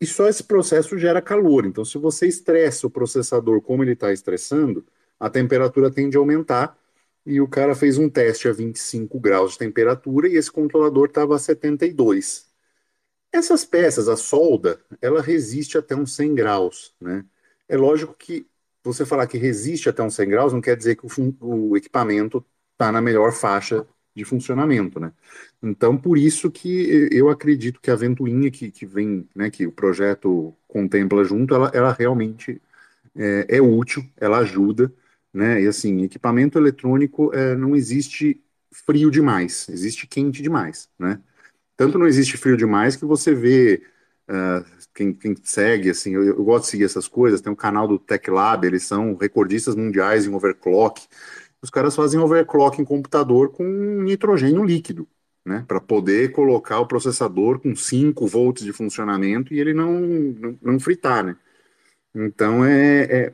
E 0.00 0.06
só 0.06 0.28
esse 0.28 0.44
processo 0.44 0.98
gera 0.98 1.22
calor. 1.22 1.66
Então, 1.66 1.84
se 1.84 1.98
você 1.98 2.26
estressa 2.26 2.86
o 2.86 2.90
processador 2.90 3.60
como 3.60 3.82
ele 3.82 3.92
está 3.92 4.12
estressando, 4.12 4.84
a 5.18 5.30
temperatura 5.30 5.90
tende 5.90 6.16
a 6.16 6.20
aumentar. 6.20 6.78
E 7.26 7.40
o 7.40 7.48
cara 7.48 7.74
fez 7.74 7.98
um 7.98 8.08
teste 8.08 8.48
a 8.48 8.52
25 8.52 9.18
graus 9.20 9.52
de 9.52 9.58
temperatura 9.58 10.28
e 10.28 10.36
esse 10.36 10.50
controlador 10.50 11.06
estava 11.08 11.34
a 11.36 11.38
72. 11.38 12.46
Essas 13.32 13.64
peças, 13.64 14.08
a 14.08 14.16
solda, 14.16 14.80
ela 15.00 15.20
resiste 15.20 15.76
até 15.76 15.94
uns 15.94 16.14
100 16.14 16.34
graus, 16.34 16.94
né? 17.00 17.24
É 17.68 17.76
lógico 17.76 18.14
que 18.14 18.46
você 18.82 19.04
falar 19.04 19.26
que 19.26 19.36
resiste 19.38 19.88
até 19.88 20.02
uns 20.02 20.14
100 20.14 20.28
graus 20.28 20.52
não 20.52 20.60
quer 20.60 20.76
dizer 20.76 20.96
que 20.96 21.06
o, 21.06 21.36
o 21.40 21.76
equipamento 21.76 22.44
está 22.72 22.92
na 22.92 23.00
melhor 23.00 23.32
faixa 23.32 23.86
de 24.14 24.24
funcionamento, 24.24 24.98
né? 25.00 25.12
Então, 25.62 25.96
por 25.98 26.16
isso 26.16 26.50
que 26.50 27.08
eu 27.12 27.28
acredito 27.28 27.80
que 27.80 27.90
a 27.90 27.96
ventoinha 27.96 28.50
que, 28.50 28.70
que 28.70 28.86
vem, 28.86 29.28
né, 29.34 29.50
que 29.50 29.66
o 29.66 29.72
projeto 29.72 30.54
contempla 30.68 31.24
junto, 31.24 31.54
ela, 31.54 31.70
ela 31.74 31.92
realmente 31.92 32.62
é, 33.14 33.46
é 33.56 33.60
útil, 33.62 34.04
ela 34.16 34.38
ajuda, 34.38 34.92
né? 35.36 35.62
E 35.62 35.66
assim, 35.68 36.02
equipamento 36.02 36.58
eletrônico 36.58 37.30
é, 37.34 37.54
não 37.54 37.76
existe 37.76 38.42
frio 38.72 39.10
demais, 39.10 39.68
existe 39.68 40.06
quente 40.06 40.42
demais, 40.42 40.88
né? 40.98 41.20
Tanto 41.76 41.98
não 41.98 42.06
existe 42.06 42.38
frio 42.38 42.56
demais 42.56 42.96
que 42.96 43.04
você 43.04 43.34
vê 43.34 43.82
uh, 44.30 44.64
quem, 44.94 45.12
quem, 45.12 45.36
segue, 45.44 45.90
assim, 45.90 46.14
eu, 46.14 46.24
eu, 46.24 46.42
gosto 46.42 46.64
de 46.64 46.70
seguir 46.70 46.84
essas 46.84 47.06
coisas, 47.06 47.42
tem 47.42 47.52
um 47.52 47.56
canal 47.56 47.86
do 47.86 47.98
Tech 47.98 48.30
Lab, 48.30 48.66
eles 48.66 48.84
são 48.84 49.14
recordistas 49.14 49.74
mundiais 49.74 50.26
em 50.26 50.34
overclock. 50.34 51.06
Os 51.60 51.68
caras 51.68 51.94
fazem 51.94 52.18
overclock 52.18 52.80
em 52.80 52.84
computador 52.84 53.50
com 53.50 53.64
nitrogênio 54.02 54.64
líquido, 54.64 55.06
né, 55.44 55.64
para 55.68 55.80
poder 55.82 56.32
colocar 56.32 56.80
o 56.80 56.86
processador 56.86 57.60
com 57.60 57.76
5 57.76 58.26
volts 58.26 58.64
de 58.64 58.72
funcionamento 58.72 59.52
e 59.52 59.60
ele 59.60 59.74
não, 59.74 60.00
não, 60.00 60.58
não 60.62 60.80
fritar, 60.80 61.22
né. 61.24 61.36
Então 62.14 62.64
é, 62.64 63.02
é, 63.04 63.32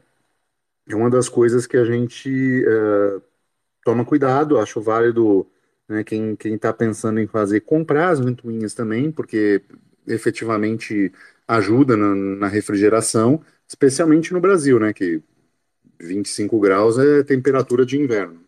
é, 0.93 0.97
uma 0.97 1.11
das 1.11 1.29
coisas 1.29 1.67
que 1.67 1.77
a 1.77 1.85
gente 1.85 2.65
uh, 2.65 3.23
toma 3.85 4.05
cuidado, 4.05 4.59
acho 4.59 4.81
válido 4.81 5.47
né, 5.89 6.05
quem 6.05 6.37
está 6.45 6.73
pensando 6.73 7.21
em 7.21 7.27
fazer, 7.27 7.61
comprar 7.61 8.11
as 8.11 8.21
ventoinhas 8.21 8.75
também, 8.75 9.11
porque 9.11 9.63
efetivamente 10.07 11.13
ajuda 11.47 11.97
na, 11.97 12.15
na, 12.15 12.49
refrigeração, 12.49 13.43
especialmente 13.69 14.33
no 14.33 14.41
Brasil, 14.41 14.79
né, 14.79 14.93
que 14.93 15.23
25 16.01 16.59
graus 16.59 16.99
é 16.99 17.23
temperatura 17.23 17.85
de 17.85 17.99
inverno. 17.99 18.43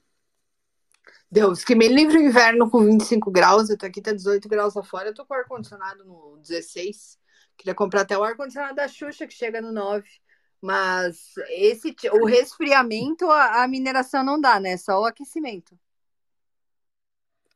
Deus, 1.31 1.65
que 1.65 1.75
me 1.75 1.89
livre 1.89 2.19
o 2.19 2.23
inverno 2.23 2.71
com 2.71 2.85
25 2.85 3.31
graus, 3.31 3.69
eu 3.69 3.77
tô 3.77 3.87
aqui, 3.87 4.01
tá 4.01 4.13
18 4.13 4.49
graus 4.49 4.75
lá 4.75 4.83
fora, 4.83 5.09
eu 5.09 5.15
tô 5.15 5.27
com 5.27 5.35
o 5.35 5.37
ar-condicionado 5.37 6.05
no 6.05 6.39
16, 6.41 7.19
queria 7.57 7.75
comprar 7.75 8.03
até 8.03 8.17
o 8.17 8.23
ar-condicionado 8.23 8.77
da 8.77 8.87
Xuxa, 8.87 9.27
que 9.27 9.35
chega 9.35 9.61
no 9.61 9.73
9, 9.73 10.09
mas 10.65 11.35
esse, 11.51 11.95
o 12.11 12.25
resfriamento, 12.25 13.31
a, 13.31 13.65
a 13.65 13.69
mineração 13.69 14.25
não 14.25 14.41
dá, 14.41 14.59
né, 14.59 14.79
só 14.79 15.03
o 15.03 15.05
aquecimento. 15.05 15.79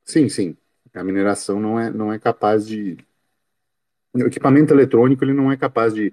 Sim, 0.04 0.28
sim, 0.28 0.56
a 0.92 1.02
mineração 1.02 1.58
não 1.58 1.80
é, 1.80 1.90
não 1.90 2.12
é 2.12 2.18
capaz 2.18 2.66
de, 2.66 2.98
o 4.12 4.26
equipamento 4.26 4.74
eletrônico 4.74 5.24
ele 5.24 5.32
não 5.32 5.50
é 5.50 5.56
capaz 5.56 5.94
de, 5.94 6.12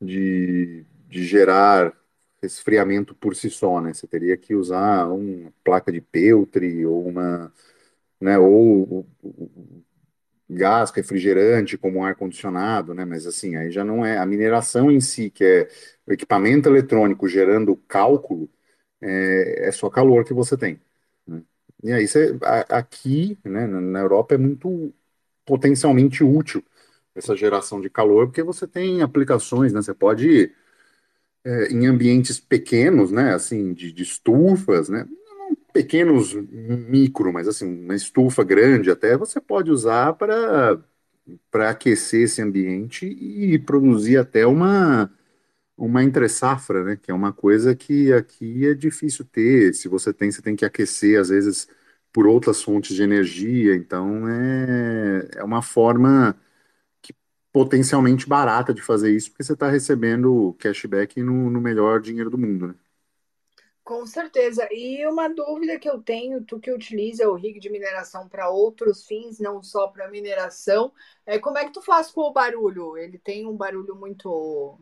de, 0.00 0.84
de 1.08 1.24
gerar 1.24 1.94
resfriamento 2.42 3.14
por 3.14 3.34
si 3.34 3.48
só, 3.50 3.80
né? 3.80 3.94
Você 3.94 4.06
teria 4.06 4.36
que 4.36 4.54
usar 4.54 5.06
uma 5.06 5.50
placa 5.64 5.90
de 5.90 6.00
peltre 6.00 6.84
ou 6.84 7.08
uma, 7.08 7.52
né, 8.20 8.38
ou, 8.38 9.06
gás 10.48 10.90
refrigerante 10.90 11.76
como 11.78 12.04
ar 12.04 12.14
condicionado, 12.14 12.94
né? 12.94 13.04
Mas 13.04 13.26
assim, 13.26 13.56
aí 13.56 13.70
já 13.70 13.84
não 13.84 14.04
é 14.04 14.18
a 14.18 14.26
mineração 14.26 14.90
em 14.90 15.00
si, 15.00 15.30
que 15.30 15.44
é 15.44 15.68
o 16.06 16.12
equipamento 16.12 16.68
eletrônico 16.68 17.28
gerando 17.28 17.76
cálculo, 17.88 18.48
é, 19.00 19.68
é 19.68 19.72
só 19.72 19.90
calor 19.90 20.24
que 20.24 20.34
você 20.34 20.56
tem. 20.56 20.80
Né? 21.26 21.42
E 21.82 21.92
aí 21.92 22.08
você, 22.08 22.36
aqui, 22.70 23.38
né, 23.44 23.66
na 23.66 24.00
Europa 24.00 24.34
é 24.34 24.38
muito 24.38 24.92
potencialmente 25.46 26.24
útil 26.24 26.64
essa 27.14 27.36
geração 27.36 27.80
de 27.80 27.90
calor, 27.90 28.26
porque 28.28 28.42
você 28.42 28.66
tem 28.66 29.02
aplicações, 29.02 29.72
né? 29.72 29.82
Você 29.82 29.94
pode 29.94 30.52
é, 31.44 31.68
em 31.72 31.86
ambientes 31.86 32.40
pequenos, 32.40 33.10
né? 33.12 33.34
Assim, 33.34 33.72
de, 33.72 33.92
de 33.92 34.02
estufas, 34.02 34.88
né? 34.88 35.06
Pequenos 35.72 36.34
micro, 36.34 37.32
mas 37.32 37.46
assim, 37.48 37.84
uma 37.84 37.94
estufa 37.94 38.42
grande 38.44 38.90
até 38.90 39.16
você 39.16 39.40
pode 39.40 39.70
usar 39.70 40.14
para 40.14 40.82
para 41.50 41.70
aquecer 41.70 42.22
esse 42.22 42.40
ambiente 42.42 43.06
e 43.06 43.58
produzir 43.58 44.16
até 44.18 44.46
uma 44.46 45.12
uma 45.76 46.04
entre 46.04 46.28
safra, 46.28 46.84
né? 46.84 46.96
Que 46.96 47.10
é 47.10 47.14
uma 47.14 47.32
coisa 47.32 47.76
que 47.76 48.12
aqui 48.12 48.66
é 48.66 48.74
difícil 48.74 49.24
ter. 49.24 49.74
Se 49.74 49.88
você 49.88 50.12
tem, 50.12 50.30
você 50.30 50.42
tem 50.42 50.56
que 50.56 50.64
aquecer 50.64 51.20
às 51.20 51.28
vezes 51.30 51.68
por 52.12 52.26
outras 52.26 52.62
fontes 52.62 52.96
de 52.96 53.02
energia. 53.02 53.76
Então 53.76 54.28
é, 54.28 55.28
é 55.36 55.44
uma 55.44 55.62
forma 55.62 56.36
potencialmente 57.52 58.28
barata 58.28 58.72
de 58.74 58.82
fazer 58.82 59.10
isso, 59.14 59.30
porque 59.30 59.42
você 59.44 59.52
está 59.54 59.68
recebendo 59.68 60.54
cashback 60.58 61.22
no, 61.22 61.50
no, 61.50 61.60
melhor 61.60 62.00
dinheiro 62.00 62.30
do 62.30 62.38
mundo, 62.38 62.68
né? 62.68 62.74
Com 63.88 64.04
certeza. 64.04 64.68
E 64.70 65.06
uma 65.06 65.30
dúvida 65.30 65.78
que 65.78 65.88
eu 65.88 65.98
tenho, 66.02 66.44
tu 66.44 66.60
que 66.60 66.70
utiliza 66.70 67.26
o 67.26 67.34
rig 67.34 67.58
de 67.58 67.70
mineração 67.70 68.28
para 68.28 68.50
outros 68.50 69.06
fins, 69.06 69.38
não 69.38 69.62
só 69.62 69.88
para 69.88 70.10
mineração, 70.10 70.92
é 71.24 71.38
como 71.38 71.56
é 71.56 71.64
que 71.64 71.72
tu 71.72 71.80
faz 71.80 72.10
com 72.10 72.20
o 72.20 72.30
barulho? 72.30 72.98
Ele 72.98 73.18
tem 73.18 73.46
um 73.46 73.56
barulho 73.56 73.96
muito 73.96 74.78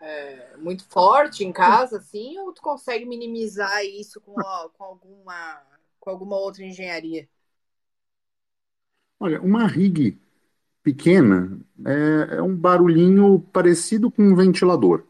é, 0.00 0.56
muito 0.56 0.88
forte 0.88 1.44
em 1.44 1.52
casa, 1.52 1.98
assim, 1.98 2.38
ou 2.38 2.54
tu 2.54 2.62
consegue 2.62 3.04
minimizar 3.04 3.84
isso 3.84 4.18
com, 4.18 4.32
com 4.32 4.84
alguma 4.84 5.62
com 6.00 6.08
alguma 6.10 6.36
outra 6.38 6.64
engenharia? 6.64 7.28
Olha, 9.20 9.42
uma 9.42 9.66
rig 9.66 10.18
pequena, 10.82 11.60
é, 11.86 12.36
é 12.36 12.42
um 12.42 12.56
barulhinho 12.56 13.40
parecido 13.52 14.10
com 14.10 14.22
um 14.22 14.34
ventilador. 14.34 15.06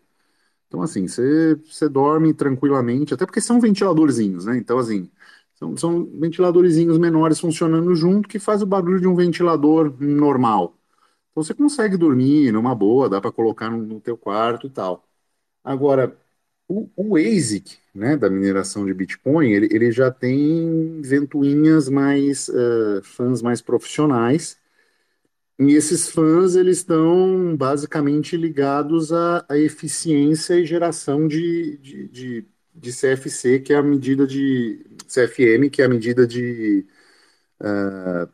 Então, 0.75 0.83
assim, 0.83 1.07
você, 1.07 1.55
você 1.57 1.89
dorme 1.89 2.35
tranquilamente, 2.35 3.15
até 3.15 3.25
porque 3.27 3.41
são 3.41 3.61
ventiladorzinhos, 3.61 4.45
né? 4.47 4.57
Então, 4.59 4.77
assim, 4.79 5.09
são, 5.55 5.77
são 5.77 6.05
ventiladorzinhos 6.07 6.99
menores 6.99 7.39
funcionando 7.41 7.95
junto 7.95 8.29
que 8.29 8.41
faz 8.41 8.61
o 8.63 8.67
barulho 8.67 9.01
de 9.01 9.07
um 9.07 9.15
ventilador 9.15 9.95
normal. 10.03 10.77
Então, 11.33 11.43
você 11.45 11.55
consegue 11.55 11.97
dormir 11.97 12.53
numa 12.53 12.75
boa, 12.75 13.09
dá 13.11 13.21
para 13.21 13.33
colocar 13.33 13.71
no, 13.71 13.79
no 13.79 14.01
teu 14.01 14.17
quarto 14.19 14.67
e 14.69 14.71
tal. 14.71 15.05
Agora, 15.65 16.17
O, 16.69 16.89
o 16.97 17.17
ASIC, 17.17 17.79
né, 17.95 18.17
da 18.17 18.31
mineração 18.31 18.87
de 18.87 18.95
Bitcoin, 18.95 19.51
ele, 19.53 19.69
ele 19.73 19.93
já 19.93 20.11
tem 20.11 21.01
ventoinhas 21.03 21.89
mais, 21.91 22.49
uh, 22.49 23.03
fãs 23.05 23.43
mais 23.43 23.61
profissionais, 23.63 24.59
e 25.59 25.75
esses 25.75 26.09
fãs, 26.11 26.57
eles 26.57 26.79
estão 26.79 27.57
basicamente 27.57 28.37
ligados 28.37 29.13
à, 29.13 29.45
à 29.49 29.57
eficiência 29.59 30.55
e 30.55 30.67
geração 30.67 31.29
de, 31.29 31.77
de, 31.79 32.09
de, 32.09 32.47
de, 32.75 32.93
CFC, 32.93 33.61
que 33.61 33.73
é 33.73 33.77
a 33.77 33.83
medida 33.83 34.27
de... 34.27 34.85
CFM, 35.07 35.71
que 35.71 35.83
é 35.83 35.85
a 35.85 35.89
medida 35.89 36.27
de 36.27 36.87
uh, 37.61 38.29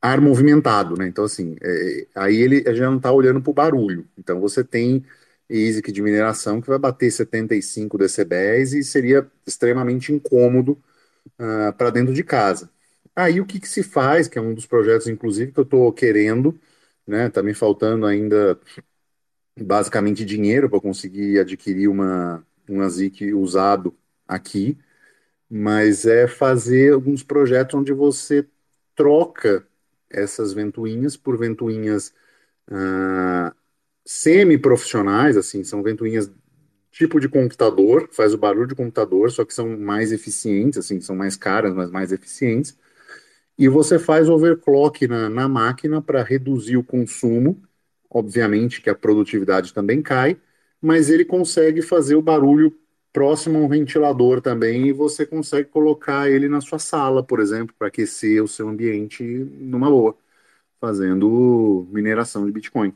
ar 0.00 0.20
movimentado, 0.20 0.96
né? 0.96 1.06
Então, 1.08 1.24
assim, 1.24 1.56
é, 1.62 2.06
aí 2.14 2.36
ele 2.36 2.62
já 2.74 2.86
não 2.90 2.96
está 2.98 3.12
olhando 3.12 3.42
para 3.42 3.50
o 3.50 3.54
barulho. 3.54 4.08
Então, 4.18 4.40
você 4.40 4.64
tem 4.64 5.04
ASIC 5.50 5.92
de 5.92 6.02
mineração 6.02 6.60
que 6.60 6.68
vai 6.68 6.78
bater 6.78 7.10
75 7.10 7.98
decibéis 7.98 8.72
e 8.72 8.82
seria 8.82 9.30
extremamente 9.46 10.12
incômodo 10.12 10.72
uh, 11.38 11.68
ah, 11.68 11.72
para 11.72 11.90
dentro 11.90 12.14
de 12.14 12.24
casa. 12.24 12.70
Aí 13.16 13.40
o 13.40 13.46
que, 13.46 13.58
que, 13.60 13.68
se 13.68 13.82
faz, 13.82 14.28
que 14.28 14.38
é 14.38 14.42
um 14.42 14.54
dos 14.54 14.66
projetos, 14.66 15.08
inclusive, 15.08 15.52
que 15.52 15.58
eu 15.60 15.64
estou 15.64 15.92
querendo, 15.92 16.58
né? 17.06 17.30
Tá 17.30 17.42
me 17.42 17.54
faltando 17.54 18.06
ainda 18.06 18.60
basicamente 19.58 20.24
dinheiro 20.24 20.68
para 20.68 20.80
conseguir 20.80 21.38
adquirir 21.38 21.88
uma, 21.88 22.46
um 22.68 22.80
ASIC 22.80 23.32
usado 23.34 23.94
aqui, 24.28 24.78
mas 25.50 26.06
é 26.06 26.28
fazer 26.28 26.94
alguns 26.94 27.22
projetos 27.22 27.74
onde 27.76 27.92
você 27.92 28.46
troca 28.96 29.66
essas 30.10 30.52
ventoinhas 30.52 31.16
por 31.16 31.38
ventoinhas 31.38 32.14
uh, 32.70 33.54
semi-profissionais, 34.04 35.36
assim, 35.36 35.64
são 35.64 35.82
ventoinhas 35.82 36.30
tipo 36.92 37.20
de 37.20 37.28
computador, 37.28 38.08
faz 38.12 38.34
o 38.34 38.38
barulho 38.38 38.68
de 38.68 38.74
computador, 38.74 39.30
só 39.30 39.44
que 39.44 39.54
são 39.54 39.78
mais 39.78 40.12
eficientes, 40.12 40.78
assim, 40.78 41.00
são 41.00 41.16
mais 41.16 41.36
caras, 41.36 41.74
mas 41.74 41.90
mais 41.90 42.12
eficientes. 42.12 42.76
E 43.58 43.68
você 43.68 43.98
faz 43.98 44.28
overclock 44.28 45.06
na, 45.08 45.28
na 45.30 45.48
máquina 45.48 46.02
para 46.02 46.22
reduzir 46.22 46.76
o 46.76 46.84
consumo, 46.84 47.62
obviamente 48.10 48.80
que 48.82 48.90
a 48.90 48.94
produtividade 48.94 49.72
também 49.72 50.02
cai, 50.02 50.40
mas 50.80 51.08
ele 51.10 51.24
consegue 51.24 51.82
fazer 51.82 52.16
o 52.16 52.22
barulho 52.22 52.78
próximo 53.12 53.58
ao 53.58 53.68
ventilador 53.68 54.42
também 54.42 54.88
e 54.88 54.92
você 54.92 55.24
consegue 55.24 55.70
colocar 55.70 56.30
ele 56.30 56.48
na 56.48 56.60
sua 56.60 56.78
sala, 56.78 57.22
por 57.24 57.40
exemplo, 57.40 57.74
para 57.78 57.88
aquecer 57.88 58.42
o 58.42 58.48
seu 58.48 58.68
ambiente 58.68 59.22
numa 59.24 59.88
boa, 59.90 60.16
fazendo 60.80 61.86
mineração 61.92 62.46
de 62.46 62.52
Bitcoin. 62.52 62.94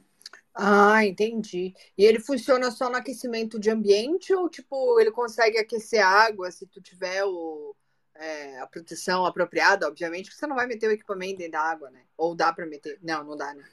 Ah, 0.54 1.04
entendi. 1.06 1.74
E 1.96 2.04
ele 2.04 2.20
funciona 2.20 2.70
só 2.70 2.90
no 2.90 2.96
aquecimento 2.96 3.58
de 3.58 3.70
ambiente 3.70 4.34
ou 4.34 4.48
tipo 4.48 5.00
ele 5.00 5.10
consegue 5.10 5.58
aquecer 5.58 6.04
a 6.04 6.08
água 6.08 6.50
se 6.50 6.66
tu 6.66 6.80
tiver 6.82 7.24
o, 7.24 7.74
é, 8.20 8.60
a 8.60 8.66
proteção 8.66 9.24
apropriada, 9.24 9.88
obviamente, 9.88 10.32
você 10.32 10.46
não 10.46 10.56
vai 10.56 10.66
meter 10.66 10.88
o 10.88 10.92
equipamento 10.92 11.38
dentro 11.38 11.52
da 11.52 11.62
água, 11.62 11.90
né? 11.90 12.00
Ou 12.16 12.34
dá 12.34 12.52
para 12.52 12.66
meter? 12.66 12.98
Não, 13.02 13.24
não 13.24 13.36
dá, 13.36 13.54
né? 13.54 13.64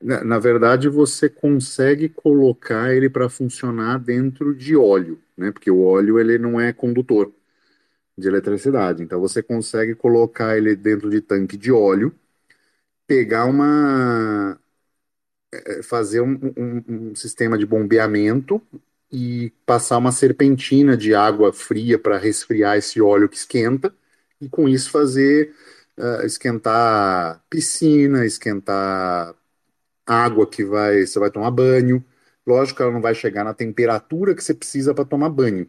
Na, 0.00 0.22
na 0.22 0.38
verdade, 0.38 0.88
você 0.88 1.28
consegue 1.28 2.08
colocar 2.08 2.94
ele 2.94 3.10
para 3.10 3.28
funcionar 3.28 3.98
dentro 3.98 4.54
de 4.54 4.76
óleo, 4.76 5.20
né? 5.36 5.50
Porque 5.50 5.70
o 5.70 5.82
óleo 5.82 6.18
ele 6.18 6.38
não 6.38 6.60
é 6.60 6.72
condutor 6.72 7.32
de 8.16 8.28
eletricidade. 8.28 9.02
Então 9.02 9.20
você 9.20 9.42
consegue 9.42 9.94
colocar 9.94 10.56
ele 10.56 10.76
dentro 10.76 11.10
de 11.10 11.20
tanque 11.20 11.56
de 11.56 11.72
óleo, 11.72 12.14
pegar 13.06 13.46
uma 13.46 14.58
é, 15.52 15.82
fazer 15.82 16.20
um, 16.20 16.34
um, 16.56 17.10
um, 17.10 17.14
sistema 17.14 17.56
de 17.58 17.66
bombeamento 17.66 18.60
e 19.16 19.50
passar 19.64 19.96
uma 19.96 20.12
serpentina 20.12 20.94
de 20.94 21.14
água 21.14 21.50
fria 21.50 21.98
para 21.98 22.18
resfriar 22.18 22.76
esse 22.76 23.00
óleo 23.00 23.30
que 23.30 23.36
esquenta, 23.38 23.94
e 24.38 24.46
com 24.46 24.68
isso 24.68 24.90
fazer 24.90 25.54
uh, 25.96 26.26
esquentar 26.26 27.42
piscina, 27.48 28.26
esquentar 28.26 29.34
água 30.06 30.46
que 30.46 30.64
vai, 30.64 31.06
você 31.06 31.18
vai 31.18 31.30
tomar 31.30 31.50
banho. 31.50 32.04
Lógico 32.46 32.76
que 32.76 32.82
ela 32.82 32.92
não 32.92 33.00
vai 33.00 33.14
chegar 33.14 33.44
na 33.44 33.54
temperatura 33.54 34.34
que 34.34 34.44
você 34.44 34.54
precisa 34.54 34.94
para 34.94 35.06
tomar 35.06 35.30
banho, 35.30 35.66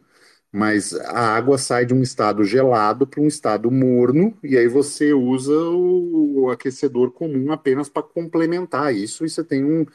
mas 0.52 0.94
a 0.94 1.36
água 1.36 1.58
sai 1.58 1.86
de 1.86 1.94
um 1.94 2.02
estado 2.02 2.44
gelado 2.44 3.06
para 3.06 3.22
um 3.22 3.26
estado 3.26 3.70
morno, 3.70 4.36
e 4.42 4.58
aí 4.58 4.68
você 4.68 5.12
usa 5.14 5.54
o, 5.54 6.44
o 6.44 6.50
aquecedor 6.50 7.12
comum 7.12 7.50
apenas 7.52 7.88
para 7.88 8.02
complementar 8.02 8.94
isso, 8.94 9.24
e 9.24 9.30
você 9.30 9.42
tem 9.44 9.64
um, 9.64 9.86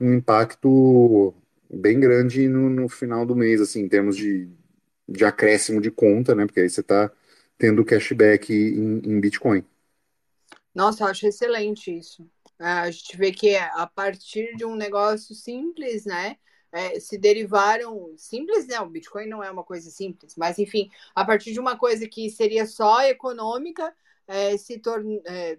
um 0.00 0.14
impacto 0.14 1.34
bem 1.72 1.98
grande 1.98 2.48
no, 2.48 2.68
no, 2.68 2.88
final 2.88 3.24
do 3.24 3.34
mês, 3.34 3.60
assim, 3.60 3.80
em 3.80 3.88
termos 3.88 4.16
de, 4.16 4.48
de 5.08 5.24
acréscimo 5.24 5.80
de 5.80 5.90
conta, 5.90 6.34
né? 6.34 6.46
Porque 6.46 6.60
aí 6.60 6.68
você 6.68 6.80
está 6.80 7.10
tendo 7.56 7.84
cashback 7.84 8.52
em, 8.52 8.98
em 9.04 9.20
Bitcoin. 9.20 9.64
Nossa, 10.74 11.04
eu 11.04 11.08
acho 11.08 11.26
excelente 11.26 11.96
isso. 11.96 12.28
É, 12.58 12.64
a 12.64 12.90
gente 12.90 13.16
vê 13.16 13.32
que 13.32 13.56
a 13.56 13.86
partir 13.86 14.54
de 14.56 14.64
um 14.64 14.74
negócio 14.74 15.34
simples, 15.34 16.04
né? 16.04 16.36
é, 16.72 16.98
se 16.98 17.18
derivaram 17.18 18.14
simples, 18.16 18.66
né? 18.66 18.80
O 18.80 18.88
Bitcoin 18.88 19.26
não 19.26 19.44
é 19.44 19.50
uma 19.50 19.62
coisa 19.62 19.90
simples, 19.90 20.34
mas 20.36 20.58
enfim, 20.58 20.90
a 21.14 21.24
partir 21.24 21.52
de 21.52 21.60
uma 21.60 21.76
coisa 21.76 22.08
que 22.08 22.30
seria 22.30 22.66
só 22.66 23.02
econômica, 23.02 23.94
é, 24.26 24.56
se 24.56 24.78
tornou 24.78 25.22
é, 25.26 25.58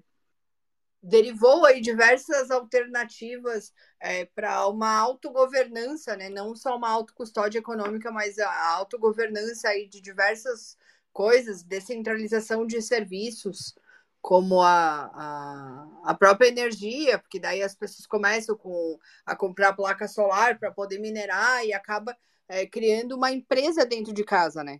derivou 1.03 1.65
aí 1.65 1.81
diversas 1.81 2.49
alternativas 2.49 3.73
é, 3.99 4.23
para 4.25 4.65
uma 4.69 4.89
autogovernança, 4.97 6.15
né? 6.15 6.29
Não 6.29 6.55
só 6.55 6.77
uma 6.77 6.89
autocustódia 6.89 7.59
econômica, 7.59 8.09
mas 8.09 8.39
a 8.39 8.69
autogovernança 8.75 9.67
aí 9.67 9.85
de 9.85 9.99
diversas 9.99 10.77
coisas, 11.11 11.61
descentralização 11.61 12.65
de 12.65 12.81
serviços, 12.81 13.75
como 14.21 14.61
a, 14.61 15.11
a, 15.13 15.87
a, 16.05 16.13
própria 16.13 16.47
energia, 16.47 17.19
porque 17.19 17.39
daí 17.39 17.61
as 17.61 17.75
pessoas 17.75 18.07
começam 18.07 18.55
com, 18.55 18.97
a 19.25 19.35
comprar 19.35 19.73
placa 19.73 20.07
solar 20.07 20.57
para 20.57 20.71
poder 20.71 20.97
minerar 20.99 21.65
e 21.65 21.73
acaba 21.73 22.17
é, 22.47 22.65
criando 22.65 23.17
uma 23.17 23.31
empresa 23.31 23.85
dentro 23.85 24.13
de 24.13 24.23
casa, 24.23 24.63
né? 24.63 24.79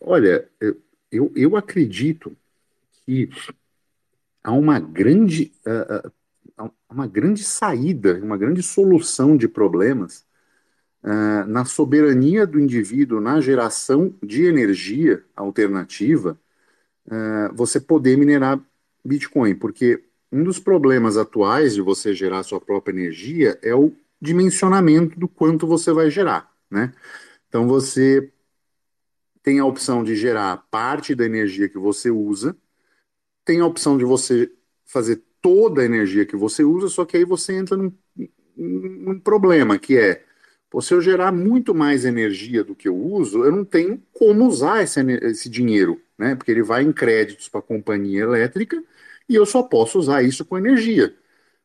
Olha, 0.00 0.48
eu, 1.10 1.32
eu 1.34 1.56
acredito 1.56 2.36
que 3.04 3.28
há 4.46 4.52
uma 4.52 4.78
grande, 4.78 5.52
uh, 5.66 6.70
uma 6.88 7.08
grande 7.08 7.42
saída, 7.42 8.20
uma 8.22 8.36
grande 8.36 8.62
solução 8.62 9.36
de 9.36 9.48
problemas 9.48 10.24
uh, 11.02 11.44
na 11.48 11.64
soberania 11.64 12.46
do 12.46 12.60
indivíduo 12.60 13.20
na 13.20 13.40
geração 13.40 14.14
de 14.22 14.44
energia 14.44 15.24
alternativa 15.34 16.38
uh, 17.06 17.52
você 17.56 17.80
poder 17.80 18.16
minerar 18.16 18.60
Bitcoin, 19.04 19.56
porque 19.56 20.04
um 20.30 20.44
dos 20.44 20.60
problemas 20.60 21.16
atuais 21.16 21.74
de 21.74 21.82
você 21.82 22.14
gerar 22.14 22.44
sua 22.44 22.60
própria 22.60 22.92
energia 22.92 23.58
é 23.62 23.74
o 23.74 23.92
dimensionamento 24.20 25.18
do 25.18 25.26
quanto 25.26 25.66
você 25.66 25.92
vai 25.92 26.08
gerar, 26.08 26.52
né? 26.70 26.92
Então 27.48 27.66
você 27.66 28.30
tem 29.42 29.58
a 29.58 29.64
opção 29.64 30.04
de 30.04 30.14
gerar 30.14 30.56
parte 30.70 31.16
da 31.16 31.24
energia 31.24 31.68
que 31.68 31.78
você 31.78 32.10
usa, 32.10 32.56
tem 33.46 33.60
a 33.60 33.66
opção 33.66 33.98
de 33.98 34.04
você 34.06 34.52
fazer 34.86 35.24
toda 35.42 35.82
a 35.82 35.86
energia 35.86 36.26
que 36.26 36.36
você 36.36 36.64
usa, 36.64 36.88
só 36.90 37.06
que 37.06 37.18
aí 37.18 37.24
você 37.26 37.54
entra 37.54 37.78
num, 37.78 37.92
num 38.56 39.20
problema 39.20 39.78
que 39.78 39.98
é 39.98 40.24
se 40.82 40.92
eu 40.94 41.00
gerar 41.00 41.32
muito 41.32 41.74
mais 41.74 42.04
energia 42.04 42.62
do 42.64 42.74
que 42.74 42.88
eu 42.88 42.96
uso, 42.96 43.44
eu 43.44 43.52
não 43.52 43.64
tenho 43.64 44.02
como 44.12 44.46
usar 44.46 44.82
esse, 44.82 45.00
esse 45.22 45.48
dinheiro, 45.48 46.00
né? 46.18 46.34
Porque 46.34 46.50
ele 46.50 46.62
vai 46.62 46.82
em 46.82 46.92
créditos 46.92 47.48
para 47.48 47.60
a 47.60 47.62
companhia 47.62 48.22
elétrica 48.22 48.82
e 49.28 49.34
eu 49.34 49.46
só 49.46 49.62
posso 49.62 49.98
usar 49.98 50.22
isso 50.22 50.44
com 50.44 50.58
energia, 50.58 51.14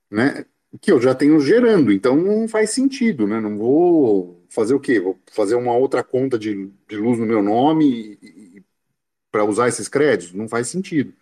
né? 0.09 0.45
Que 0.81 0.91
eu 0.91 1.01
já 1.01 1.15
tenho 1.15 1.39
gerando, 1.39 1.91
então 1.91 2.15
não 2.15 2.47
faz 2.47 2.71
sentido, 2.71 3.27
né? 3.27 3.39
Não 3.41 3.57
vou 3.57 4.43
fazer 4.49 4.73
o 4.75 4.79
quê? 4.79 4.99
Vou 4.99 5.19
fazer 5.31 5.55
uma 5.55 5.75
outra 5.75 6.03
conta 6.03 6.39
de, 6.39 6.71
de 6.89 6.97
luz 6.97 7.19
no 7.19 7.25
meu 7.25 7.41
nome 7.43 8.19
para 9.31 9.45
usar 9.45 9.67
esses 9.67 9.87
créditos? 9.87 10.33
Não 10.33 10.47
faz 10.47 10.67
sentido. 10.67 11.13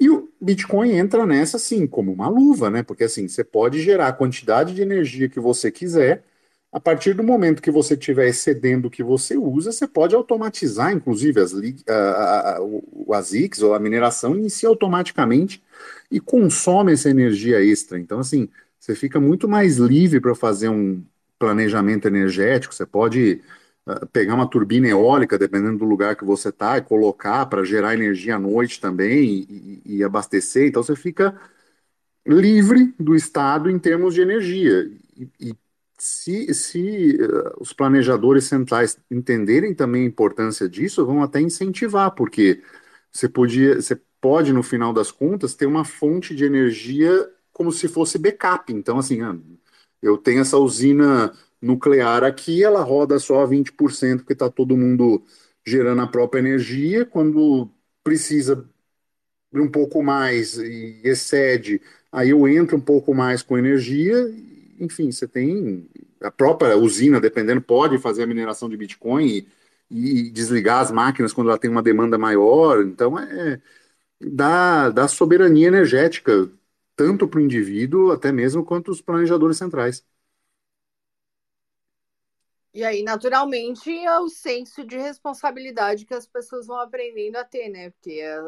E 0.00 0.10
o 0.10 0.32
Bitcoin 0.40 0.92
entra 0.92 1.26
nessa, 1.26 1.56
assim, 1.56 1.86
como 1.86 2.12
uma 2.12 2.28
luva, 2.28 2.70
né? 2.70 2.82
Porque, 2.82 3.04
assim, 3.04 3.28
você 3.28 3.44
pode 3.44 3.80
gerar 3.80 4.08
a 4.08 4.12
quantidade 4.12 4.74
de 4.74 4.82
energia 4.82 5.28
que 5.28 5.38
você 5.40 5.70
quiser 5.70 6.24
a 6.72 6.80
partir 6.80 7.14
do 7.14 7.22
momento 7.22 7.60
que 7.62 7.70
você 7.70 7.94
estiver 7.94 8.28
excedendo 8.28 8.88
o 8.88 8.90
que 8.90 9.02
você 9.02 9.36
usa, 9.36 9.72
você 9.72 9.86
pode 9.86 10.14
automatizar, 10.14 10.92
inclusive, 10.92 11.38
as, 11.40 11.52
a, 11.88 12.56
a, 12.56 12.62
o 12.62 13.12
ASICs 13.14 13.62
ou 13.62 13.74
a 13.74 13.78
mineração 13.78 14.36
inicia 14.36 14.68
automaticamente 14.70 15.62
e 16.10 16.18
consome 16.20 16.92
essa 16.92 17.10
energia 17.10 17.62
extra. 17.62 17.98
Então, 18.00 18.18
assim, 18.20 18.48
você 18.78 18.94
fica 18.94 19.20
muito 19.20 19.46
mais 19.48 19.76
livre 19.76 20.20
para 20.20 20.34
fazer 20.34 20.68
um 20.70 21.04
planejamento 21.38 22.06
energético. 22.08 22.74
Você 22.74 22.86
pode 22.86 23.42
pegar 24.12 24.34
uma 24.34 24.48
turbina 24.48 24.86
eólica, 24.86 25.38
dependendo 25.38 25.78
do 25.78 25.84
lugar 25.84 26.16
que 26.16 26.24
você 26.24 26.50
está, 26.50 26.78
e 26.78 26.82
colocar 26.82 27.46
para 27.46 27.64
gerar 27.64 27.94
energia 27.94 28.36
à 28.36 28.38
noite 28.38 28.80
também 28.80 29.46
e, 29.48 29.82
e, 29.84 30.04
abastecer. 30.04 30.68
Então, 30.68 30.82
você 30.82 30.94
fica 30.94 31.38
livre 32.26 32.94
do 32.98 33.14
Estado 33.16 33.68
em 33.68 33.78
termos 33.78 34.14
de 34.14 34.20
energia. 34.20 34.90
E, 35.16 35.28
e 35.40 35.56
se, 35.98 36.52
se 36.54 37.16
uh, 37.20 37.60
os 37.60 37.72
planejadores 37.72 38.44
centrais 38.44 38.98
entenderem 39.10 39.74
também 39.74 40.02
a 40.04 40.06
importância 40.08 40.68
disso, 40.68 41.04
vão 41.06 41.22
até 41.22 41.40
incentivar, 41.40 42.12
porque 42.12 42.62
você 43.10 43.28
podia, 43.28 43.80
você 43.80 44.00
pode, 44.20 44.52
no 44.52 44.62
final 44.62 44.92
das 44.92 45.10
contas, 45.10 45.54
ter 45.54 45.66
uma 45.66 45.84
fonte 45.84 46.34
de 46.34 46.44
energia 46.44 47.28
como 47.52 47.72
se 47.72 47.88
fosse 47.88 48.18
backup. 48.18 48.72
Então, 48.72 48.98
assim, 48.98 49.22
ah, 49.22 49.36
eu 50.00 50.16
tenho 50.18 50.40
essa 50.40 50.56
usina 50.58 51.32
nuclear 51.62 52.24
aqui, 52.24 52.64
ela 52.64 52.82
roda 52.82 53.18
só 53.20 53.42
a 53.42 53.46
20%, 53.46 54.20
porque 54.20 54.34
está 54.34 54.50
todo 54.50 54.76
mundo 54.76 55.24
gerando 55.66 56.02
a 56.02 56.08
própria 56.08 56.40
energia. 56.40 57.06
Quando 57.06 57.70
precisa 58.04 58.68
um 59.54 59.70
pouco 59.70 60.02
mais 60.02 60.56
e 60.58 61.00
excede, 61.04 61.80
aí 62.10 62.30
eu 62.30 62.46
entro 62.48 62.76
um 62.76 62.80
pouco 62.80 63.14
mais 63.14 63.42
com 63.42 63.58
energia. 63.58 64.14
Enfim, 64.80 65.10
você 65.12 65.28
tem 65.28 65.88
a 66.22 66.30
própria 66.30 66.76
usina, 66.76 67.20
dependendo, 67.20 67.60
pode 67.60 67.98
fazer 67.98 68.22
a 68.22 68.26
mineração 68.26 68.68
de 68.68 68.76
Bitcoin 68.76 69.46
e, 69.90 70.26
e 70.26 70.30
desligar 70.30 70.80
as 70.80 70.90
máquinas 70.90 71.32
quando 71.32 71.50
ela 71.50 71.58
tem 71.58 71.70
uma 71.70 71.82
demanda 71.82 72.18
maior. 72.18 72.82
Então, 72.84 73.18
é 73.18 73.60
da, 74.20 74.90
da 74.90 75.08
soberania 75.08 75.68
energética, 75.68 76.50
tanto 76.96 77.28
para 77.28 77.38
o 77.40 77.42
indivíduo, 77.42 78.12
até 78.12 78.32
mesmo 78.32 78.64
quanto 78.64 78.90
os 78.90 79.00
planejadores 79.00 79.56
centrais. 79.58 80.04
E 82.74 82.82
aí, 82.84 83.02
naturalmente, 83.02 83.90
é 83.90 84.18
o 84.18 84.28
senso 84.28 84.84
de 84.84 84.96
responsabilidade 84.96 86.06
que 86.06 86.14
as 86.14 86.26
pessoas 86.26 86.66
vão 86.66 86.80
aprendendo 86.80 87.36
a 87.36 87.44
ter, 87.44 87.68
né? 87.68 87.90
Porque 87.90 88.12
é, 88.12 88.40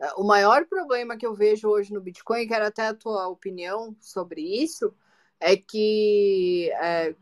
é, 0.00 0.12
o 0.16 0.24
maior 0.24 0.66
problema 0.66 1.16
que 1.16 1.24
eu 1.24 1.32
vejo 1.32 1.68
hoje 1.68 1.92
no 1.92 2.00
Bitcoin, 2.00 2.48
quero 2.48 2.66
até 2.66 2.88
a 2.88 2.94
tua 2.94 3.28
opinião 3.28 3.96
sobre 4.00 4.40
isso, 4.42 4.92
é 5.38 5.56
que 5.56 6.70
é, 6.72 7.14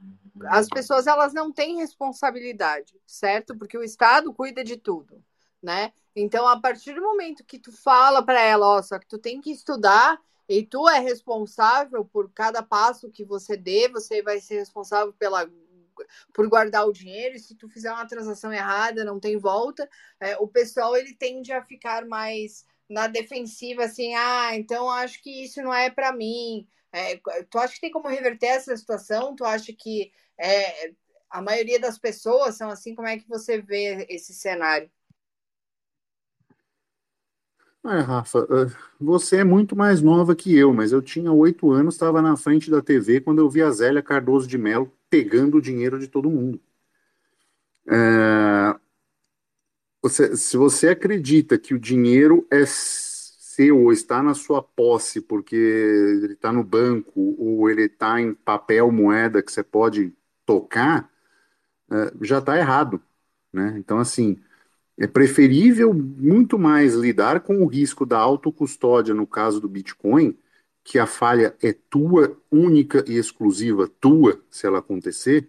as 0.46 0.66
pessoas 0.68 1.06
elas 1.06 1.34
não 1.34 1.52
têm 1.52 1.76
responsabilidade, 1.76 2.98
certo? 3.06 3.56
Porque 3.56 3.76
o 3.76 3.82
Estado 3.82 4.32
cuida 4.32 4.64
de 4.64 4.78
tudo, 4.78 5.22
né? 5.62 5.92
Então, 6.16 6.48
a 6.48 6.58
partir 6.58 6.94
do 6.94 7.02
momento 7.02 7.44
que 7.44 7.58
tu 7.58 7.70
fala 7.70 8.24
para 8.24 8.40
ela, 8.40 8.66
ó, 8.66 8.82
só 8.82 8.98
que 8.98 9.06
tu 9.06 9.18
tem 9.18 9.40
que 9.42 9.50
estudar 9.50 10.18
e 10.48 10.64
tu 10.64 10.88
é 10.88 10.98
responsável 10.98 12.04
por 12.04 12.30
cada 12.32 12.62
passo 12.62 13.10
que 13.10 13.24
você 13.24 13.56
dê, 13.56 13.88
você 13.88 14.22
vai 14.22 14.40
ser 14.40 14.56
responsável 14.56 15.12
pela 15.12 15.44
por 16.32 16.48
guardar 16.48 16.86
o 16.86 16.92
dinheiro, 16.92 17.36
e 17.36 17.38
se 17.38 17.54
tu 17.54 17.68
fizer 17.68 17.92
uma 17.92 18.06
transação 18.06 18.52
errada, 18.52 19.04
não 19.04 19.20
tem 19.20 19.36
volta, 19.36 19.88
é, 20.18 20.36
o 20.38 20.46
pessoal 20.48 20.96
ele 20.96 21.14
tende 21.14 21.52
a 21.52 21.62
ficar 21.62 22.06
mais 22.06 22.64
na 22.88 23.06
defensiva, 23.06 23.84
assim, 23.84 24.14
ah, 24.14 24.56
então 24.56 24.90
acho 24.90 25.22
que 25.22 25.44
isso 25.44 25.62
não 25.62 25.72
é 25.72 25.88
para 25.88 26.12
mim. 26.12 26.66
É, 26.92 27.20
tu 27.48 27.58
acha 27.58 27.74
que 27.74 27.80
tem 27.80 27.90
como 27.90 28.08
reverter 28.08 28.46
essa 28.46 28.76
situação? 28.76 29.36
Tu 29.36 29.44
acha 29.44 29.72
que 29.72 30.12
é, 30.36 30.92
a 31.30 31.40
maioria 31.40 31.78
das 31.78 31.98
pessoas 31.98 32.56
são 32.56 32.68
assim? 32.68 32.94
Como 32.94 33.06
é 33.06 33.16
que 33.16 33.28
você 33.28 33.60
vê 33.60 34.06
esse 34.08 34.34
cenário? 34.34 34.90
É, 37.84 38.00
Rafa, 38.00 38.40
eh, 38.40 38.76
você 39.00 39.38
é 39.38 39.44
muito 39.44 39.74
mais 39.74 40.02
nova 40.02 40.36
que 40.36 40.54
eu, 40.54 40.74
mas 40.74 40.92
eu 40.92 41.00
tinha 41.00 41.32
oito 41.32 41.70
anos, 41.70 41.94
estava 41.94 42.20
na 42.20 42.36
frente 42.36 42.70
da 42.70 42.82
TV 42.82 43.22
quando 43.22 43.38
eu 43.38 43.48
vi 43.48 43.62
a 43.62 43.70
Zélia 43.70 44.02
Cardoso 44.02 44.46
de 44.46 44.58
Mello 44.58 44.92
pegando 45.10 45.58
o 45.58 45.62
dinheiro 45.62 45.98
de 45.98 46.08
todo 46.08 46.30
mundo. 46.30 46.60
É, 47.86 48.78
você, 50.00 50.36
se 50.36 50.56
você 50.56 50.88
acredita 50.88 51.58
que 51.58 51.74
o 51.74 51.78
dinheiro 51.78 52.46
é 52.50 52.64
seu 52.66 53.78
ou 53.78 53.92
está 53.92 54.22
na 54.22 54.32
sua 54.32 54.62
posse 54.62 55.20
porque 55.20 55.56
ele 55.56 56.34
está 56.34 56.52
no 56.52 56.64
banco 56.64 57.36
ou 57.38 57.68
ele 57.68 57.82
está 57.82 58.20
em 58.20 58.32
papel, 58.32 58.90
moeda 58.90 59.42
que 59.42 59.52
você 59.52 59.62
pode 59.62 60.14
tocar, 60.46 61.10
é, 61.90 62.12
já 62.22 62.38
está 62.38 62.56
errado. 62.56 63.02
Né? 63.52 63.74
Então, 63.78 63.98
assim, 63.98 64.38
é 64.98 65.06
preferível 65.06 65.92
muito 65.94 66.58
mais 66.58 66.94
lidar 66.94 67.40
com 67.40 67.62
o 67.62 67.66
risco 67.66 68.06
da 68.06 68.18
autocustódia 68.18 69.14
no 69.14 69.26
caso 69.26 69.60
do 69.60 69.68
Bitcoin, 69.68 70.38
que 70.90 70.98
a 70.98 71.06
falha 71.06 71.54
é 71.62 71.72
tua, 71.72 72.36
única 72.50 73.04
e 73.06 73.16
exclusiva 73.16 73.86
tua, 74.00 74.42
se 74.50 74.66
ela 74.66 74.80
acontecer, 74.80 75.48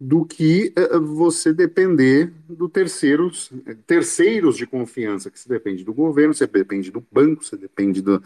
do 0.00 0.24
que 0.24 0.74
uh, 0.76 1.00
você 1.00 1.52
depender 1.52 2.32
do 2.48 2.68
terceiros, 2.68 3.52
terceiros 3.86 4.56
de 4.56 4.66
confiança, 4.66 5.30
que 5.30 5.38
você 5.38 5.48
depende 5.48 5.84
do 5.84 5.94
governo, 5.94 6.34
você 6.34 6.44
depende 6.44 6.90
do 6.90 7.00
banco, 7.08 7.44
você 7.44 7.56
depende 7.56 8.02
do, 8.02 8.20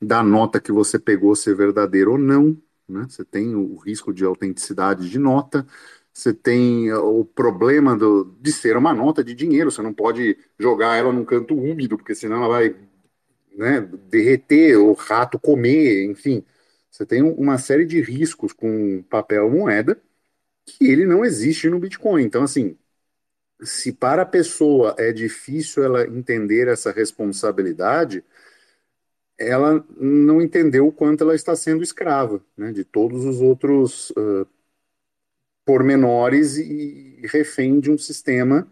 da 0.00 0.22
nota 0.22 0.60
que 0.60 0.70
você 0.70 0.96
pegou 0.96 1.34
ser 1.34 1.56
verdadeira 1.56 2.08
ou 2.08 2.18
não, 2.18 2.56
né? 2.88 3.06
Você 3.08 3.24
tem 3.24 3.56
o 3.56 3.74
risco 3.78 4.14
de 4.14 4.24
autenticidade 4.24 5.10
de 5.10 5.18
nota, 5.18 5.66
você 6.12 6.32
tem 6.32 6.92
uh, 6.92 7.00
o 7.00 7.24
problema 7.24 7.96
do, 7.96 8.36
de 8.40 8.52
ser 8.52 8.76
uma 8.76 8.94
nota 8.94 9.24
de 9.24 9.34
dinheiro, 9.34 9.72
você 9.72 9.82
não 9.82 9.92
pode 9.92 10.38
jogar 10.56 10.94
ela 10.94 11.12
num 11.12 11.24
canto 11.24 11.56
úmido, 11.56 11.96
porque 11.96 12.14
senão 12.14 12.36
ela 12.36 12.48
vai 12.48 12.76
né, 13.58 13.80
derreter, 14.08 14.76
o 14.78 14.92
rato 14.92 15.38
comer, 15.38 16.04
enfim. 16.04 16.44
Você 16.90 17.04
tem 17.06 17.22
uma 17.22 17.58
série 17.58 17.84
de 17.84 18.00
riscos 18.00 18.52
com 18.52 19.02
papel 19.10 19.50
moeda 19.50 20.00
que 20.66 20.86
ele 20.86 21.06
não 21.06 21.24
existe 21.24 21.68
no 21.68 21.80
Bitcoin. 21.80 22.24
Então, 22.24 22.44
assim, 22.44 22.78
se 23.62 23.92
para 23.92 24.22
a 24.22 24.26
pessoa 24.26 24.94
é 24.98 25.12
difícil 25.12 25.84
ela 25.84 26.06
entender 26.06 26.68
essa 26.68 26.92
responsabilidade, 26.92 28.24
ela 29.38 29.84
não 29.96 30.42
entendeu 30.42 30.86
o 30.88 30.92
quanto 30.92 31.24
ela 31.24 31.34
está 31.34 31.56
sendo 31.56 31.82
escrava 31.82 32.42
né, 32.56 32.72
de 32.72 32.84
todos 32.84 33.24
os 33.24 33.40
outros 33.40 34.10
uh, 34.10 34.46
pormenores 35.64 36.56
e 36.58 37.20
refém 37.26 37.80
de 37.80 37.90
um 37.90 37.98
sistema 37.98 38.70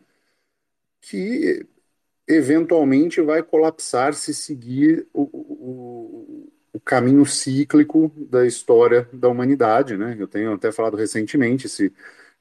que 1.01 1.67
eventualmente 2.29 3.21
vai 3.21 3.43
colapsar 3.43 4.15
se 4.15 4.35
seguir 4.35 5.07
o, 5.13 5.23
o, 5.23 6.51
o, 6.73 6.81
caminho 6.81 7.25
cíclico 7.25 8.13
da 8.17 8.47
história 8.47 9.09
da 9.13 9.29
humanidade, 9.29 9.97
né? 9.97 10.17
Eu 10.19 10.27
tenho 10.27 10.53
até 10.53 10.73
falado 10.73 10.97
recentemente, 10.97 11.69
se 11.69 11.93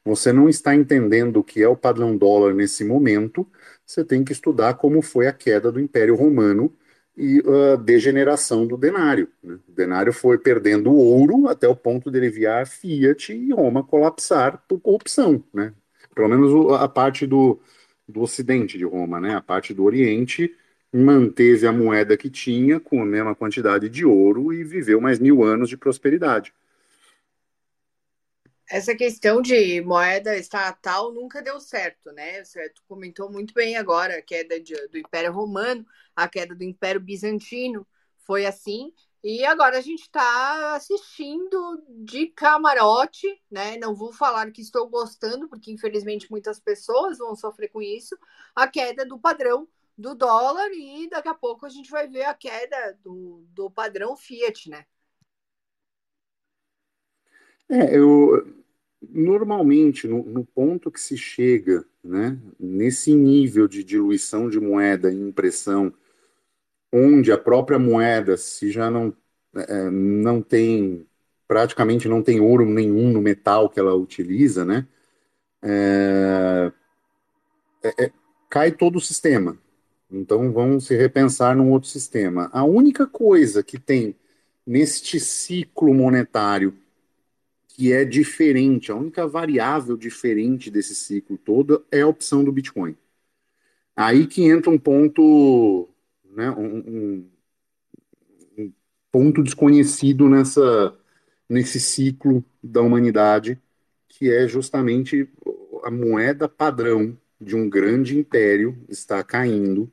você 0.04 0.32
não 0.32 0.50
está 0.50 0.76
entendendo 0.76 1.38
o 1.38 1.44
que 1.44 1.62
é 1.62 1.68
o 1.68 1.76
padrão 1.78 2.18
dólar 2.18 2.54
nesse 2.54 2.84
momento, 2.84 3.48
você 3.86 4.04
tem 4.04 4.24
que 4.24 4.32
estudar 4.32 4.76
como 4.76 5.02
foi 5.02 5.28
a 5.28 5.34
queda 5.34 5.72
do 5.72 5.80
Império 5.80 6.16
Romano 6.16 6.74
e 7.18 7.42
a 7.74 7.76
degeneração 7.76 8.68
do 8.68 8.78
denário. 8.78 9.30
Né? 9.44 9.58
O 9.68 9.72
denário 9.72 10.14
foi 10.14 10.38
perdendo 10.38 10.94
ouro 10.94 11.48
até 11.48 11.68
o 11.68 11.76
ponto 11.76 12.12
de 12.12 12.18
ele 12.18 12.30
virar 12.30 12.68
Fiat 12.68 13.34
e 13.34 13.52
Roma 13.54 13.84
colapsar 13.84 14.64
por 14.68 14.80
corrupção. 14.80 15.44
Né? 15.54 15.74
Pelo 16.14 16.30
menos 16.30 16.74
a 16.74 16.88
parte 16.88 17.26
do, 17.26 17.60
do 18.08 18.22
ocidente 18.22 18.78
de 18.78 18.86
Roma, 18.86 19.20
né? 19.20 19.36
a 19.36 19.42
parte 19.42 19.74
do 19.74 19.84
oriente 19.84 20.56
manteve 20.94 21.68
a 21.68 21.72
moeda 21.74 22.16
que 22.16 22.30
tinha 22.30 22.80
com 22.80 23.02
a 23.02 23.06
mesma 23.06 23.36
quantidade 23.36 23.90
de 23.90 24.06
ouro 24.06 24.54
e 24.54 24.64
viveu 24.64 25.02
mais 25.02 25.20
mil 25.20 25.44
anos 25.44 25.70
de 25.70 25.78
prosperidade. 25.78 26.54
Essa 28.70 28.96
questão 28.96 29.42
de 29.42 29.80
moeda 29.82 30.36
estatal 30.38 31.14
nunca 31.14 31.42
deu 31.42 31.60
certo, 31.60 32.12
né? 32.12 32.44
Você 32.44 32.72
comentou 32.88 33.32
muito 33.32 33.54
bem 33.54 33.76
agora 33.78 34.18
a 34.18 34.22
queda 34.22 34.60
de, 34.60 34.74
do 34.88 34.98
Império 34.98 35.32
Romano, 35.32 35.86
a 36.16 36.28
queda 36.28 36.56
do 36.56 36.64
Império 36.64 37.00
Bizantino 37.00 37.86
foi 38.26 38.46
assim. 38.46 38.92
E 39.28 39.44
agora 39.44 39.80
a 39.80 39.82
gente 39.82 40.04
está 40.04 40.76
assistindo 40.76 41.84
de 41.90 42.28
camarote, 42.28 43.26
né? 43.50 43.76
Não 43.76 43.96
vou 43.96 44.14
falar 44.14 44.52
que 44.52 44.62
estou 44.62 44.88
gostando, 44.88 45.50
porque 45.50 45.72
infelizmente 45.72 46.30
muitas 46.30 46.60
pessoas 46.60 47.18
vão 47.18 47.36
sofrer 47.36 47.70
com 47.70 47.82
isso, 47.82 48.16
a 48.56 48.68
queda 48.68 49.04
do 49.04 49.18
padrão 49.18 49.68
do 49.98 50.14
dólar 50.14 50.70
e 50.74 51.10
daqui 51.10 51.28
a 51.28 51.34
pouco 51.34 51.66
a 51.66 51.70
gente 51.70 51.90
vai 51.90 52.08
ver 52.08 52.26
a 52.26 52.36
queda 52.36 53.00
do, 53.04 53.44
do 53.50 53.72
padrão 53.72 54.16
Fiat, 54.16 54.70
né? 54.70 54.86
É, 57.68 57.98
eu 57.98 58.64
normalmente 59.02 60.08
no, 60.08 60.22
no 60.22 60.46
ponto 60.46 60.92
que 60.92 61.02
se 61.02 61.18
chega, 61.18 61.84
né, 62.04 62.40
nesse 62.60 63.16
nível 63.16 63.68
de 63.68 63.84
diluição 63.84 64.52
de 64.52 64.60
moeda 64.60 65.12
e 65.12 65.16
impressão 65.16 65.92
onde 66.96 67.32
a 67.32 67.38
própria 67.38 67.78
moeda, 67.78 68.38
se 68.38 68.72
já 68.72 68.90
não, 68.90 69.14
é, 69.54 69.90
não 69.90 70.42
tem, 70.42 71.06
praticamente 71.46 72.08
não 72.08 72.22
tem 72.24 72.40
ouro 72.40 72.66
nenhum 72.66 73.12
no 73.12 73.22
metal 73.22 73.70
que 73.70 73.80
ela 73.80 73.94
utiliza, 73.94 74.64
né? 74.64 74.88
É, 75.62 76.72
é, 77.84 78.06
é, 78.06 78.12
cai 78.50 78.72
todo 78.72 78.96
o 78.96 79.02
sistema. 79.02 79.58
Então 80.10 80.54
vamos 80.54 80.88
se 80.88 80.96
repensar 80.96 81.56
num 81.56 81.72
outro 81.72 81.90
sistema. 81.90 82.50
A 82.54 82.64
única 82.64 83.06
coisa 83.06 83.62
que 83.62 83.78
tem 83.78 84.16
neste 84.66 85.20
ciclo 85.20 85.94
monetário 85.94 86.78
que 87.68 87.92
é 87.92 88.06
diferente, 88.06 88.90
a 88.90 88.96
única 88.96 89.28
variável 89.28 89.98
diferente 89.98 90.72
desse 90.72 90.96
ciclo 90.96 91.38
todo 91.38 91.86
é 91.92 92.02
a 92.02 92.08
opção 92.08 92.42
do 92.42 92.52
Bitcoin. 92.52 92.96
Aí 93.94 94.28
que 94.28 94.44
entra 94.44 94.72
um 94.72 94.78
ponto 94.78 95.90
né, 96.36 96.52
um, 96.52 97.30
um, 98.58 98.74
ponto 99.12 99.42
desconhecido 99.42 100.28
nessa, 100.28 100.94
nesse 101.48 101.80
ciclo 101.80 102.44
da 102.62 102.82
humanidade, 102.82 103.58
que 104.10 104.30
é 104.30 104.46
justamente 104.46 105.30
a 105.86 105.90
moeda 105.90 106.50
padrão 106.50 107.18
de 107.40 107.56
um 107.56 107.70
grande 107.70 108.18
império 108.18 108.78
está 108.90 109.24
caindo 109.24 109.90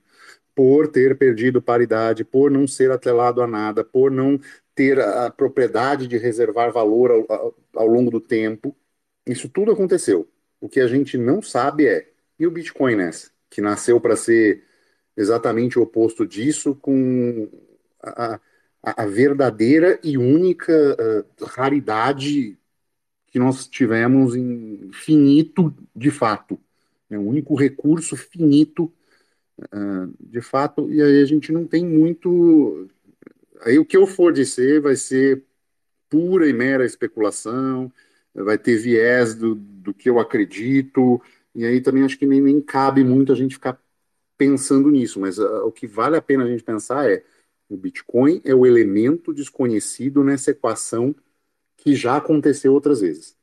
por 0.55 0.89
ter 0.89 1.17
perdido 1.17 1.63
paridade, 1.63 2.25
por 2.25 2.51
não 2.51 2.67
ser 2.67 2.91
atrelado 2.91 3.41
a 3.43 3.47
nada, 3.47 3.85
por 3.85 4.11
não 4.11 4.41
ter 4.75 5.01
a 5.01 5.31
propriedade 5.31 6.09
de 6.09 6.19
reservar 6.19 6.73
valor 6.73 7.11
ao, 7.11 7.33
ao, 7.33 7.55
ao 7.77 7.87
longo 7.87 8.11
do 8.11 8.21
tempo. 8.21 8.77
Isso 9.27 9.49
tudo 9.49 9.71
aconteceu. 9.71 10.29
O 10.61 10.69
que 10.69 10.81
a 10.81 10.87
gente 10.87 11.17
não 11.17 11.41
sabe 11.41 11.87
é, 11.87 12.11
e 12.39 12.47
o 12.47 12.51
Bitcoin 12.51 12.97
nessa? 12.97 13.31
Que 13.49 13.61
nasceu 13.61 14.01
para 14.01 14.17
ser 14.17 14.65
exatamente 15.17 15.79
o 15.79 15.83
oposto 15.83 16.27
disso, 16.27 16.75
com 16.75 17.49
a, 18.03 18.41
a, 18.83 19.07
verdadeira 19.07 19.99
e 20.03 20.19
única 20.19 20.73
uh, 20.73 21.45
raridade 21.45 22.59
que 23.27 23.39
nós 23.39 23.67
tivemos 23.67 24.35
em 24.35 24.91
finito 24.93 25.75
de 25.95 26.11
fato. 26.11 26.59
É 27.09 27.19
o 27.19 27.23
único 27.23 27.55
recurso 27.55 28.17
finito 28.17 28.93
uh, 29.59 30.15
de 30.21 30.41
fato, 30.41 30.91
e 30.91 31.01
aí 31.03 31.23
a 31.23 31.27
gente 31.27 31.53
não 31.53 31.67
tem 31.67 31.85
muito. 31.87 32.89
Aí 33.61 33.79
o 33.79 33.85
que 33.85 33.97
eu 33.97 34.07
for 34.07 34.33
dizer 34.33 34.81
vai 34.81 34.97
ser 34.97 35.45
pura 36.09 36.49
e 36.49 36.53
mera 36.53 36.85
especulação, 36.85 37.91
vai 38.35 38.59
ter 38.59 38.77
viés 38.77 39.35
do, 39.35 39.55
do 39.55 39.95
que 39.95 40.11
eu 40.11 40.19
acredito, 40.19 41.21
e 41.55 41.65
aí 41.65 41.81
também 41.81 42.05
acho 42.05 42.19
que 42.19 42.27
nem, 42.27 42.41
nem 42.41 42.61
cabe 42.61 43.05
muito 43.05 43.33
a 43.33 43.35
gente 43.35 43.55
ficar 43.55 43.82
pensando 44.43 44.91
nisso, 44.91 45.21
mas 45.21 45.39
uh, 45.39 45.65
o 45.65 45.71
que 45.71 45.87
vale 45.87 46.17
a 46.17 46.23
pena 46.23 46.43
a 46.43 46.49
gente 46.49 46.65
pensar 46.65 47.09
é 47.09 47.25
o 47.69 47.77
Bitcoin 47.77 48.43
é 48.45 48.53
o 48.53 48.67
elemento 48.67 49.33
desconhecido 49.33 50.25
nessa 50.25 50.51
equação 50.51 51.15
que 51.77 51.95
já 51.95 52.17
aconteceu 52.17 52.73
outras 52.73 53.01
vezes. 53.01 53.37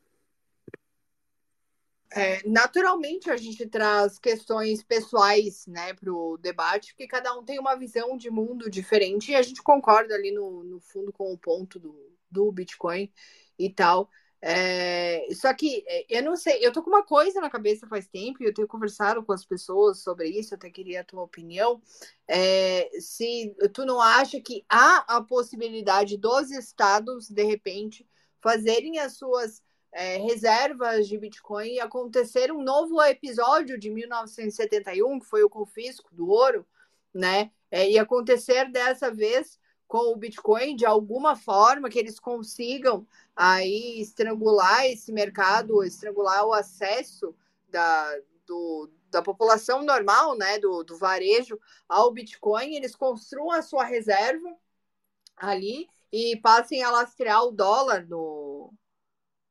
É, 2.11 2.45
naturalmente 2.45 3.29
a 3.29 3.37
gente 3.37 3.65
traz 3.65 4.19
questões 4.19 4.83
pessoais 4.83 5.65
né, 5.67 5.93
para 5.93 6.11
o 6.11 6.37
debate, 6.37 6.91
porque 6.91 7.07
cada 7.07 7.33
um 7.37 7.45
tem 7.45 7.59
uma 7.59 7.75
visão 7.75 8.17
de 8.17 8.29
mundo 8.29 8.69
diferente 8.69 9.31
e 9.31 9.35
a 9.35 9.41
gente 9.41 9.63
concorda 9.63 10.15
ali 10.15 10.31
no, 10.31 10.65
no 10.65 10.81
fundo 10.81 11.13
com 11.13 11.31
o 11.31 11.37
ponto 11.37 11.79
do, 11.79 11.95
do 12.29 12.51
Bitcoin 12.51 13.09
e 13.57 13.69
tal. 13.69 14.09
É, 14.41 15.27
só 15.33 15.53
que 15.53 15.83
é, 15.85 16.05
eu 16.09 16.23
não 16.23 16.35
sei, 16.37 16.65
eu 16.65 16.71
tô 16.71 16.81
com 16.81 16.89
uma 16.89 17.03
coisa 17.03 17.41
na 17.41 17.49
cabeça 17.49 17.85
faz 17.87 18.07
tempo 18.07 18.41
eu 18.41 18.53
tenho 18.53 18.69
conversado 18.69 19.21
com 19.21 19.33
as 19.33 19.43
pessoas 19.43 19.99
sobre 19.99 20.29
isso, 20.29 20.53
eu 20.53 20.55
até 20.55 20.69
queria 20.69 21.01
a 21.01 21.03
tua 21.03 21.23
opinião. 21.23 21.81
É, 22.27 22.89
se 23.01 23.53
tu 23.73 23.85
não 23.85 23.99
acha 24.01 24.39
que 24.39 24.63
há 24.69 25.17
a 25.17 25.21
possibilidade 25.21 26.17
dos 26.17 26.51
estados, 26.51 27.29
de 27.29 27.43
repente, 27.43 28.07
fazerem 28.41 28.99
as 28.99 29.17
suas 29.17 29.61
é, 29.91 30.17
reservas 30.17 31.07
de 31.07 31.17
Bitcoin 31.17 31.73
e 31.73 31.79
acontecer 31.79 32.51
um 32.51 32.63
novo 32.63 33.01
episódio 33.03 33.77
de 33.77 33.89
1971, 33.89 35.19
que 35.19 35.25
foi 35.25 35.43
o 35.43 35.49
confisco 35.49 36.13
do 36.13 36.29
ouro, 36.29 36.65
né? 37.13 37.51
É, 37.71 37.89
e 37.89 37.99
acontecer 37.99 38.71
dessa 38.71 39.11
vez 39.11 39.59
com 39.87 40.13
o 40.13 40.15
Bitcoin 40.15 40.75
de 40.75 40.85
alguma 40.85 41.35
forma 41.35 41.89
que 41.89 41.97
eles 41.97 42.19
consigam 42.19 43.07
aí 43.41 44.01
estrangular 44.01 44.85
esse 44.87 45.13
mercado, 45.13 45.81
estrangular 45.81 46.45
o 46.45 46.51
acesso 46.51 47.33
da, 47.69 48.19
do, 48.45 48.91
da 49.09 49.21
população 49.21 49.81
normal, 49.81 50.35
né, 50.37 50.59
do, 50.59 50.83
do 50.83 50.97
varejo 50.97 51.57
ao 51.87 52.11
Bitcoin, 52.11 52.75
eles 52.75 52.97
construam 52.97 53.51
a 53.51 53.61
sua 53.61 53.85
reserva 53.85 54.53
ali 55.37 55.87
e 56.11 56.35
passem 56.41 56.83
a 56.83 56.91
lastrear 56.91 57.45
o 57.45 57.51
dólar 57.51 58.05
no, 58.09 58.73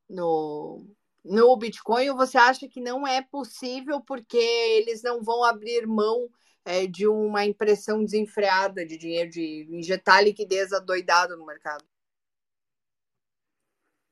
no, 0.06 0.86
no 1.24 1.56
Bitcoin, 1.56 2.14
você 2.14 2.36
acha 2.36 2.68
que 2.68 2.82
não 2.82 3.06
é 3.06 3.22
possível 3.22 4.02
porque 4.02 4.36
eles 4.36 5.02
não 5.02 5.22
vão 5.22 5.42
abrir 5.42 5.86
mão 5.86 6.28
é, 6.62 6.86
de 6.86 7.08
uma 7.08 7.46
impressão 7.46 8.04
desenfreada 8.04 8.84
de 8.84 8.98
dinheiro, 8.98 9.30
de 9.30 9.66
injetar 9.70 10.22
liquidez 10.22 10.74
adoidada 10.74 11.34
no 11.38 11.46
mercado? 11.46 11.86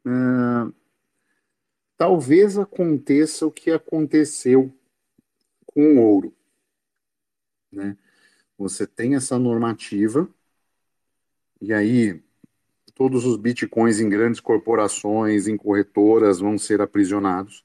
Uh, 0.07 0.73
talvez 1.97 2.57
aconteça 2.57 3.45
o 3.45 3.51
que 3.51 3.73
aconteceu 3.73 4.73
com 5.67 5.97
o 5.97 6.01
ouro. 6.01 6.33
Né? 7.73 7.99
Você 8.57 8.87
tem 8.87 9.17
essa 9.17 9.39
normativa, 9.39 10.33
e 11.61 11.73
aí 11.73 12.23
todos 12.95 13.27
os 13.27 13.37
bitcoins 13.37 14.01
em 14.01 14.09
grandes 14.09 14.41
corporações, 14.41 15.49
em 15.49 15.57
corretoras, 15.57 16.39
vão 16.41 16.57
ser 16.57 16.81
aprisionados. 16.81 17.65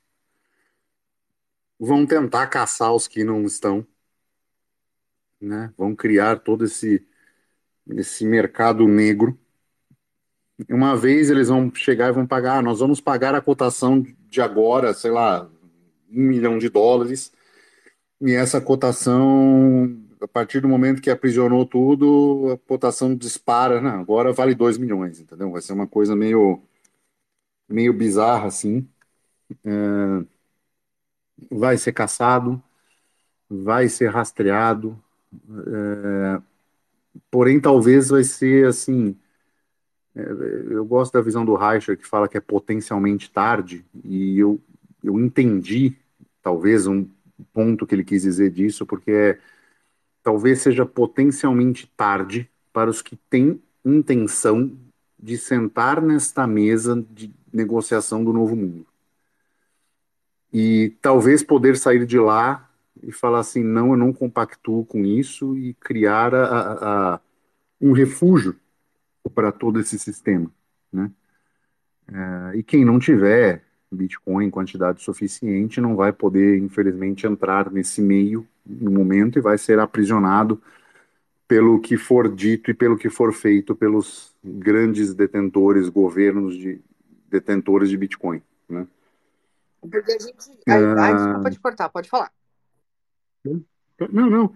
Vão 1.79 2.05
tentar 2.05 2.47
caçar 2.47 2.93
os 2.93 3.07
que 3.07 3.23
não 3.23 3.45
estão. 3.45 3.87
Né? 5.39 5.73
Vão 5.77 5.95
criar 5.95 6.39
todo 6.39 6.65
esse, 6.65 7.07
esse 7.87 8.25
mercado 8.25 8.87
negro. 8.87 9.39
Uma 10.69 10.95
vez 10.95 11.29
eles 11.29 11.47
vão 11.49 11.73
chegar 11.73 12.09
e 12.09 12.13
vão 12.13 12.25
pagar, 12.27 12.59
ah, 12.59 12.61
nós 12.61 12.79
vamos 12.79 13.01
pagar 13.01 13.33
a 13.35 13.41
cotação 13.41 14.05
de 14.29 14.41
agora, 14.41 14.93
sei 14.93 15.11
lá, 15.11 15.49
um 16.11 16.21
milhão 16.21 16.57
de 16.57 16.69
dólares, 16.69 17.31
e 18.21 18.33
essa 18.33 18.61
cotação 18.61 19.97
a 20.21 20.27
partir 20.27 20.61
do 20.61 20.67
momento 20.69 21.01
que 21.01 21.09
aprisionou 21.09 21.65
tudo, 21.65 22.51
a 22.53 22.57
cotação 22.67 23.15
dispara. 23.15 23.81
Não, 23.81 23.99
agora 24.01 24.31
vale 24.31 24.53
2 24.55 24.77
milhões, 24.77 25.19
entendeu? 25.19 25.51
Vai 25.51 25.61
ser 25.61 25.73
uma 25.73 25.87
coisa 25.87 26.15
meio, 26.15 26.61
meio 27.67 27.93
bizarra, 27.93 28.47
assim. 28.47 28.87
É, 29.65 30.25
vai 31.49 31.77
ser 31.77 31.93
caçado, 31.93 32.61
vai 33.49 33.89
ser 33.89 34.09
rastreado, 34.09 35.01
é, 35.67 36.41
porém, 37.31 37.59
talvez 37.59 38.09
vai 38.09 38.23
ser 38.23 38.67
assim. 38.67 39.17
É, 40.15 40.21
eu 40.69 40.85
gosto 40.85 41.13
da 41.13 41.21
visão 41.21 41.45
do 41.45 41.55
Reicher, 41.55 41.97
que 41.97 42.05
fala 42.05 42.27
que 42.27 42.37
é 42.37 42.41
potencialmente 42.41 43.31
tarde, 43.31 43.85
e 44.03 44.37
eu, 44.37 44.59
eu 45.03 45.19
entendi, 45.19 45.95
talvez, 46.41 46.87
um 46.87 47.07
ponto 47.53 47.87
que 47.87 47.95
ele 47.95 48.03
quis 48.03 48.23
dizer 48.23 48.51
disso, 48.51 48.85
porque 48.85 49.11
é 49.11 49.39
talvez 50.23 50.61
seja 50.61 50.85
potencialmente 50.85 51.87
tarde 51.97 52.49
para 52.71 52.89
os 52.89 53.01
que 53.01 53.15
têm 53.15 53.61
intenção 53.83 54.71
de 55.17 55.37
sentar 55.37 56.01
nesta 56.01 56.47
mesa 56.47 57.03
de 57.09 57.33
negociação 57.51 58.23
do 58.23 58.31
novo 58.31 58.55
mundo. 58.55 58.85
E 60.53 60.93
talvez 61.01 61.43
poder 61.43 61.77
sair 61.77 62.05
de 62.05 62.19
lá 62.19 62.69
e 63.01 63.11
falar 63.11 63.39
assim: 63.39 63.63
não, 63.63 63.91
eu 63.91 63.97
não 63.97 64.13
compactuo 64.13 64.85
com 64.85 65.05
isso 65.05 65.57
e 65.57 65.73
criar 65.75 66.33
a, 66.33 66.45
a, 66.45 67.13
a 67.15 67.19
um 67.79 67.93
refúgio 67.93 68.55
para 69.29 69.51
todo 69.51 69.79
esse 69.79 69.97
sistema. 69.99 70.51
Né? 70.91 71.11
É, 72.07 72.57
e 72.57 72.63
quem 72.63 72.83
não 72.83 72.99
tiver 72.99 73.63
Bitcoin 73.91 74.45
em 74.45 74.49
quantidade 74.49 75.01
suficiente 75.01 75.81
não 75.81 75.95
vai 75.95 76.13
poder, 76.13 76.57
infelizmente, 76.57 77.27
entrar 77.27 77.69
nesse 77.71 78.01
meio 78.01 78.47
no 78.65 78.91
momento 78.91 79.37
e 79.37 79.41
vai 79.41 79.57
ser 79.57 79.79
aprisionado 79.79 80.61
pelo 81.47 81.81
que 81.81 81.97
for 81.97 82.33
dito 82.33 82.71
e 82.71 82.73
pelo 82.73 82.97
que 82.97 83.09
for 83.09 83.33
feito 83.33 83.75
pelos 83.75 84.33
grandes 84.41 85.13
detentores, 85.13 85.89
governos 85.89 86.55
de 86.55 86.79
detentores 87.29 87.89
de 87.89 87.97
Bitcoin, 87.97 88.41
né? 88.69 88.87
Porque 89.81 90.11
a 90.11 90.19
gente... 90.19 90.51
Ah, 90.69 91.07
ah, 91.07 91.13
desculpa 91.13 91.51
te 91.51 91.59
cortar, 91.59 91.89
pode 91.89 92.09
falar. 92.09 92.31
Não, 93.43 94.29
não. 94.29 94.53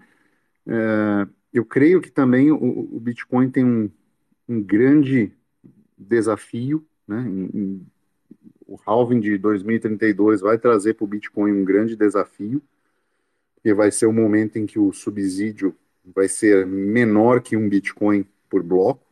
É, 0.66 1.26
eu 1.52 1.64
creio 1.64 2.00
que 2.00 2.10
também 2.10 2.50
o, 2.50 2.56
o 2.56 3.00
Bitcoin 3.00 3.50
tem 3.50 3.64
um, 3.64 3.90
um 4.48 4.62
grande 4.62 5.32
desafio, 5.96 6.86
né? 7.06 7.24
O 8.66 8.78
halving 8.84 9.20
de 9.20 9.38
2032 9.38 10.40
vai 10.40 10.58
trazer 10.58 10.94
para 10.94 11.04
o 11.04 11.08
Bitcoin 11.08 11.52
um 11.52 11.64
grande 11.64 11.94
desafio, 11.94 12.60
que 13.62 13.72
vai 13.72 13.90
ser 13.90 14.06
o 14.06 14.12
momento 14.12 14.56
em 14.56 14.66
que 14.66 14.78
o 14.78 14.92
subsídio 14.92 15.74
vai 16.04 16.28
ser 16.28 16.66
menor 16.66 17.40
que 17.40 17.56
um 17.56 17.68
Bitcoin 17.68 18.26
por 18.48 18.62
bloco. 18.62 19.04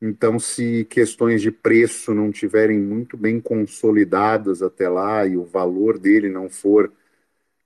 Então, 0.00 0.38
se 0.38 0.84
questões 0.84 1.40
de 1.40 1.50
preço 1.50 2.12
não 2.12 2.30
tiverem 2.30 2.78
muito 2.78 3.16
bem 3.16 3.40
consolidadas 3.40 4.62
até 4.62 4.88
lá 4.88 5.26
e 5.26 5.36
o 5.36 5.44
valor 5.44 5.98
dele 5.98 6.28
não 6.28 6.48
for 6.50 6.92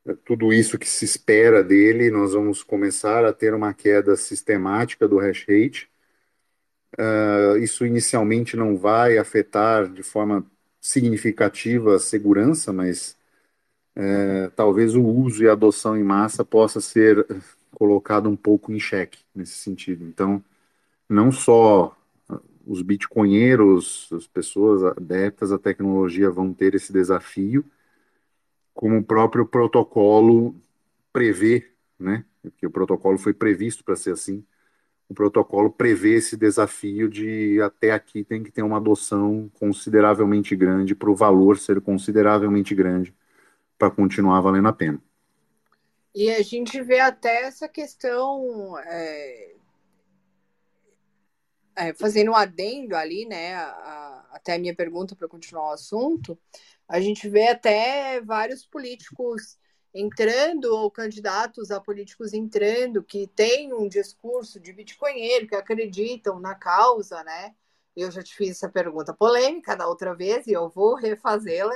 é, 0.07 0.15
tudo 0.25 0.53
isso 0.53 0.79
que 0.79 0.89
se 0.89 1.05
espera 1.05 1.65
dele, 1.65 2.11
nós 2.11 2.35
vamos 2.35 2.63
começar 2.63 3.25
a 3.25 3.33
ter 3.33 3.55
uma 3.55 3.75
queda 3.75 4.17
sistemática 4.17 5.09
do 5.09 5.19
hash 5.19 5.45
rate. 5.49 5.91
Uh, 6.99 7.57
isso 7.59 7.87
inicialmente 7.87 8.57
não 8.57 8.77
vai 8.77 9.19
afetar 9.19 9.89
de 9.89 10.03
forma 10.03 10.45
significativa 10.81 11.95
a 11.97 11.99
segurança, 11.99 12.73
mas 12.73 13.17
é, 13.95 14.49
talvez 14.51 14.95
o 14.95 15.03
uso 15.05 15.43
e 15.45 15.49
a 15.49 15.53
adoção 15.53 15.97
em 15.97 16.03
massa 16.05 16.45
possa 16.45 16.81
ser 16.81 17.27
colocado 17.73 18.29
um 18.29 18.37
pouco 18.37 18.73
em 18.73 18.81
xeque 18.81 19.19
nesse 19.35 19.55
sentido. 19.55 20.05
Então, 20.05 20.43
não 21.09 21.33
só 21.33 21.97
os 22.67 22.83
bitcoinheiros, 22.83 24.09
as 24.13 24.27
pessoas 24.27 24.85
adeptas 24.85 25.53
à 25.53 25.59
tecnologia 25.59 26.31
vão 26.31 26.53
ter 26.55 26.75
esse 26.75 26.93
desafio, 26.93 27.65
como 28.75 28.99
o 28.99 29.05
próprio 29.05 29.47
protocolo 29.47 30.55
prevê, 31.13 31.71
né? 31.99 32.25
Porque 32.43 32.67
o 32.67 32.71
protocolo 32.71 33.19
foi 33.19 33.35
previsto 33.35 33.85
para 33.85 33.97
ser 33.97 34.13
assim. 34.13 34.45
O 35.09 35.15
protocolo 35.15 35.71
prevê 35.71 36.17
esse 36.17 36.37
desafio 36.37 37.09
de 37.09 37.61
até 37.63 37.93
aqui 37.93 38.23
tem 38.23 38.43
que 38.43 38.53
ter 38.53 38.63
uma 38.63 38.77
adoção 38.77 39.51
consideravelmente 39.59 40.55
grande 40.55 40.95
para 40.95 41.11
o 41.11 41.17
valor 41.17 41.59
ser 41.59 41.81
consideravelmente 41.81 42.75
grande 42.75 43.15
para 43.79 43.91
continuar 43.91 44.41
valendo 44.41 44.69
a 44.69 44.73
pena. 44.73 45.03
E 46.15 46.31
a 46.31 46.43
gente 46.43 46.83
vê 46.83 47.01
até 47.01 47.45
essa 47.45 47.69
questão 47.69 48.77
é, 48.81 49.55
é, 51.77 51.95
fazendo 51.95 52.33
um 52.33 52.37
adendo 52.37 52.97
ali, 52.97 53.25
né, 53.25 53.55
a, 53.55 53.65
a, 53.65 54.29
até 54.33 54.55
a 54.55 54.59
minha 54.59 54.75
pergunta 54.75 55.15
para 55.15 55.29
continuar 55.29 55.71
o 55.71 55.75
assunto, 55.75 56.37
a 56.89 57.01
gente 57.01 57.29
vê 57.29 57.49
até 57.49 58.21
vários 58.21 58.67
políticos 58.67 59.57
entrando, 59.95 60.67
ou 60.67 60.91
candidatos 60.91 61.71
a 61.71 61.81
políticos 61.81 62.33
entrando, 62.33 63.03
que 63.03 63.27
têm 63.27 63.73
um 63.73 63.89
discurso 63.89 64.61
de 64.61 64.73
bitcoinheiro, 64.73 65.47
que 65.47 65.55
acreditam 65.55 66.39
na 66.39 66.55
causa, 66.55 67.23
né? 67.25 67.55
Eu 67.97 68.11
já 68.11 68.23
te 68.23 68.35
fiz 68.35 68.51
essa 68.51 68.69
pergunta 68.69 69.13
polêmica 69.13 69.77
da 69.77 69.89
outra 69.89 70.15
vez 70.15 70.47
e 70.47 70.53
eu 70.53 70.69
vou 70.69 70.95
refazê-la. 70.95 71.75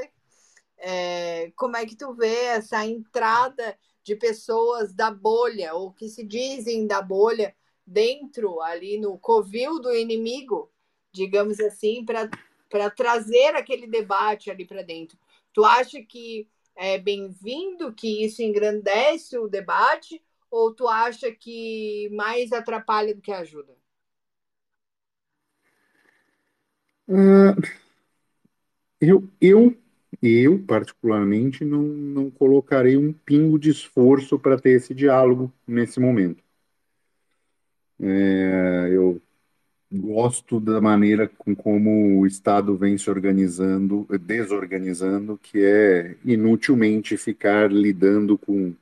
É, 0.79 1.53
como 1.57 1.77
é 1.77 1.87
que 1.87 1.97
tu 1.97 2.15
vê 2.15 2.45
essa 2.47 2.85
entrada 2.87 3.77
de 4.05 4.17
pessoas 4.17 4.93
da 4.93 5.11
bolha, 5.11 5.75
ou 5.75 5.93
que 5.93 6.09
se 6.09 6.25
dizem 6.25 6.87
da 6.87 7.01
bolha, 7.01 7.55
dentro, 7.87 8.61
ali 8.61 8.99
no 8.99 9.19
covil 9.19 9.81
do 9.81 9.93
inimigo, 9.95 10.71
digamos 11.13 11.61
assim, 11.61 12.05
para 12.05 12.91
trazer 12.91 13.55
aquele 13.55 13.87
debate 13.87 14.51
ali 14.51 14.65
para 14.65 14.83
dentro. 14.83 15.19
Tu 15.53 15.65
acha 15.65 16.01
que 16.03 16.49
é 16.83 16.99
bem-vindo, 16.99 17.93
que 17.95 18.25
isso 18.25 18.43
engrandece 18.43 19.39
o 19.39 19.47
debate, 19.47 20.21
ou 20.51 20.75
tu 20.75 20.89
acha 20.89 21.31
que 21.31 22.11
mais 22.11 22.53
atrapalha 22.53 23.15
do 23.15 23.21
que 23.21 23.31
ajuda? 23.31 23.73
Uh, 27.09 27.55
eu, 29.01 29.29
eu, 29.41 29.77
eu, 30.21 30.59
particularmente, 30.65 31.65
não, 31.65 31.83
não 31.83 32.29
colocarei 32.33 32.97
um 32.97 33.13
pingo 33.13 33.61
de 33.61 33.71
esforço 33.71 34.37
para 34.37 34.59
ter 34.59 34.71
esse 34.71 34.93
diálogo 34.93 35.53
nesse 35.65 36.01
momento. 36.01 36.43
É, 38.01 38.89
eu 38.91 39.23
gosto 39.93 40.59
da 40.59 40.81
maneira 40.81 41.29
com 41.29 41.55
como 41.55 42.21
o 42.21 42.27
Estado 42.27 42.77
vem 42.77 42.97
se 42.97 43.11
organizando, 43.11 44.07
desorganizando, 44.21 45.39
que 45.39 45.65
é 45.65 46.17
inutilmente 46.25 47.17
ficar 47.17 47.71
lidando 47.71 48.39
com, 48.39 48.75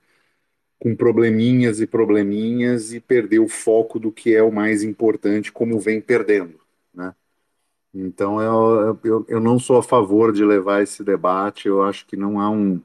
com 0.79 0.95
probleminhas 0.97 1.81
e 1.81 1.87
probleminhas 1.87 2.93
e 2.93 3.01
perder 3.01 3.41
o 3.41 3.49
foco 3.49 3.99
do 3.99 4.13
que 4.13 4.35
é 4.35 4.43
o 4.43 4.53
mais 4.53 4.83
importante, 4.83 5.53
como 5.53 5.81
vem 5.81 6.01
perdendo, 6.01 6.61
né? 6.95 7.15
Então 7.95 8.41
eu, 8.41 8.99
eu, 9.03 9.27
eu 9.29 9.41
não 9.41 9.59
sou 9.59 9.79
a 9.79 9.83
favor 9.83 10.33
de 10.33 10.45
levar 10.45 10.83
esse 10.83 11.03
debate. 11.03 11.67
Eu 11.69 11.83
acho 11.83 12.07
que 12.07 12.17
não 12.17 12.41
há 12.41 12.49
um 12.51 12.81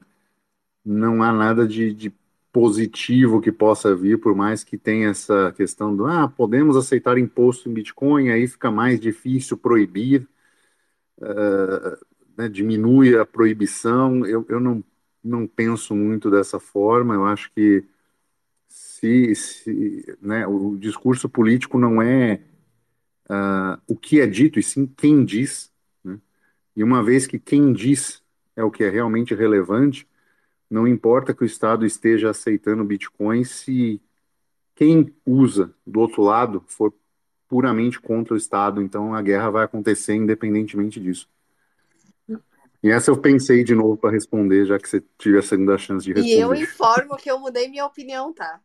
não 0.84 1.22
há 1.22 1.32
nada 1.32 1.66
de, 1.66 1.92
de 1.92 2.12
positivo 2.56 3.38
que 3.38 3.52
possa 3.52 3.94
vir, 3.94 4.18
por 4.18 4.34
mais 4.34 4.64
que 4.64 4.78
tenha 4.78 5.10
essa 5.10 5.52
questão 5.54 5.94
do 5.94 6.06
ah, 6.06 6.26
podemos 6.26 6.74
aceitar 6.74 7.18
imposto 7.18 7.68
em 7.68 7.74
Bitcoin, 7.74 8.30
aí 8.30 8.48
fica 8.48 8.70
mais 8.70 8.98
difícil 8.98 9.58
proibir, 9.58 10.26
uh, 11.18 12.06
né, 12.34 12.48
diminui 12.48 13.14
a 13.14 13.26
proibição. 13.26 14.24
Eu, 14.24 14.46
eu 14.48 14.58
não, 14.58 14.82
não 15.22 15.46
penso 15.46 15.94
muito 15.94 16.30
dessa 16.30 16.58
forma, 16.58 17.12
eu 17.12 17.26
acho 17.26 17.52
que 17.52 17.84
se, 18.66 19.34
se 19.34 20.16
né, 20.22 20.46
o 20.46 20.78
discurso 20.78 21.28
político 21.28 21.78
não 21.78 22.00
é 22.00 22.40
uh, 23.28 23.78
o 23.86 23.94
que 23.94 24.18
é 24.18 24.26
dito, 24.26 24.58
e 24.58 24.62
sim 24.62 24.86
quem 24.86 25.26
diz. 25.26 25.70
Né? 26.02 26.18
E 26.74 26.82
uma 26.82 27.04
vez 27.04 27.26
que 27.26 27.38
quem 27.38 27.70
diz 27.70 28.22
é 28.56 28.64
o 28.64 28.70
que 28.70 28.82
é 28.82 28.88
realmente 28.88 29.34
relevante, 29.34 30.08
não 30.70 30.86
importa 30.86 31.34
que 31.34 31.42
o 31.42 31.46
Estado 31.46 31.86
esteja 31.86 32.30
aceitando 32.30 32.84
Bitcoin 32.84 33.44
se 33.44 34.00
quem 34.74 35.14
usa 35.24 35.74
do 35.86 36.00
outro 36.00 36.22
lado 36.22 36.62
for 36.66 36.92
puramente 37.48 38.00
contra 38.00 38.34
o 38.34 38.36
Estado, 38.36 38.82
então 38.82 39.14
a 39.14 39.22
guerra 39.22 39.50
vai 39.50 39.64
acontecer 39.64 40.14
independentemente 40.14 41.00
disso. 41.00 41.28
E 42.82 42.90
essa 42.90 43.10
eu 43.10 43.20
pensei 43.20 43.64
de 43.64 43.74
novo 43.74 43.96
para 43.96 44.12
responder, 44.12 44.66
já 44.66 44.78
que 44.78 44.88
você 44.88 45.02
tive 45.18 45.38
a 45.38 45.42
segunda 45.42 45.78
chance 45.78 46.04
de 46.04 46.12
responder. 46.12 46.36
E 46.36 46.40
eu 46.40 46.54
informo 46.54 47.16
que 47.16 47.30
eu 47.30 47.38
mudei 47.38 47.68
minha 47.68 47.86
opinião, 47.86 48.32
tá? 48.32 48.60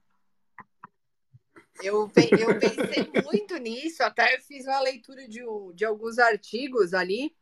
Eu, 1.82 2.12
eu 2.40 2.60
pensei 2.60 3.24
muito 3.24 3.58
nisso, 3.58 4.04
até 4.04 4.40
fiz 4.40 4.66
uma 4.66 4.82
leitura 4.82 5.28
de, 5.28 5.42
de 5.74 5.86
alguns 5.86 6.20
artigos 6.20 6.94
ali. 6.94 7.34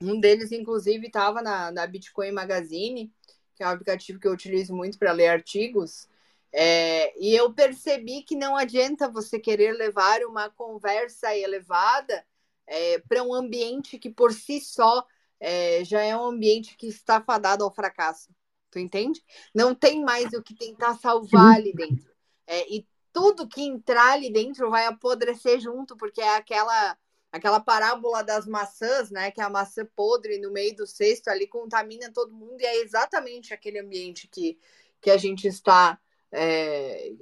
Um 0.00 0.20
deles, 0.20 0.52
inclusive, 0.52 1.06
estava 1.06 1.40
na, 1.40 1.72
na 1.72 1.86
Bitcoin 1.86 2.32
Magazine, 2.32 3.10
que 3.56 3.62
é 3.62 3.66
um 3.66 3.70
aplicativo 3.70 4.20
que 4.20 4.28
eu 4.28 4.32
utilizo 4.32 4.74
muito 4.74 4.98
para 4.98 5.12
ler 5.12 5.28
artigos. 5.28 6.08
É, 6.52 7.12
e 7.18 7.34
eu 7.34 7.52
percebi 7.52 8.22
que 8.22 8.36
não 8.36 8.56
adianta 8.56 9.08
você 9.08 9.38
querer 9.38 9.72
levar 9.72 10.22
uma 10.24 10.48
conversa 10.50 11.34
elevada 11.34 12.24
é, 12.66 12.98
para 13.00 13.22
um 13.22 13.34
ambiente 13.34 13.98
que 13.98 14.10
por 14.10 14.32
si 14.32 14.60
só 14.60 15.04
é, 15.40 15.84
já 15.84 16.02
é 16.02 16.16
um 16.16 16.24
ambiente 16.24 16.76
que 16.76 16.86
está 16.86 17.20
fadado 17.20 17.64
ao 17.64 17.74
fracasso. 17.74 18.30
Tu 18.70 18.78
entende? 18.78 19.22
Não 19.54 19.74
tem 19.74 20.02
mais 20.02 20.32
o 20.32 20.42
que 20.42 20.54
tentar 20.54 20.94
salvar 20.98 21.56
ali 21.56 21.72
dentro. 21.72 22.10
É, 22.46 22.72
e 22.72 22.86
tudo 23.12 23.48
que 23.48 23.62
entrar 23.62 24.12
ali 24.12 24.30
dentro 24.30 24.70
vai 24.70 24.86
apodrecer 24.86 25.58
junto, 25.60 25.96
porque 25.96 26.20
é 26.20 26.36
aquela 26.36 26.96
aquela 27.36 27.60
parábola 27.60 28.22
das 28.22 28.46
maçãs, 28.46 29.10
né? 29.10 29.30
Que 29.30 29.40
a 29.40 29.50
maçã 29.50 29.86
podre 29.94 30.38
no 30.38 30.50
meio 30.50 30.74
do 30.76 30.86
cesto 30.86 31.28
ali 31.28 31.46
contamina 31.46 32.12
todo 32.12 32.34
mundo, 32.34 32.60
e 32.60 32.64
é 32.66 32.82
exatamente 32.82 33.54
aquele 33.54 33.78
ambiente 33.78 34.28
que, 34.28 34.58
que 35.00 35.10
a 35.10 35.16
gente 35.16 35.46
está. 35.46 35.98
É, 36.32 37.12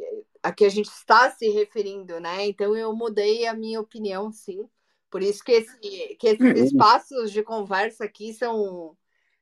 a 0.43 0.53
que 0.53 0.65
a 0.65 0.69
gente 0.69 0.91
está 0.91 1.31
se 1.31 1.49
referindo, 1.49 2.21
né? 2.21 2.47
Então 2.47 2.77
eu 2.77 2.95
mudei 2.95 3.47
a 3.47 3.55
minha 3.55 3.81
opinião, 3.81 4.31
sim. 4.31 4.69
Por 5.11 5.23
isso 5.23 5.45
que, 5.45 5.53
esse, 5.53 5.79
que 6.17 6.27
esses 6.27 6.41
uhum. 6.41 6.65
espaços 6.65 7.31
de 7.31 7.43
conversa 7.43 8.05
aqui 8.05 8.35
são, 8.35 8.97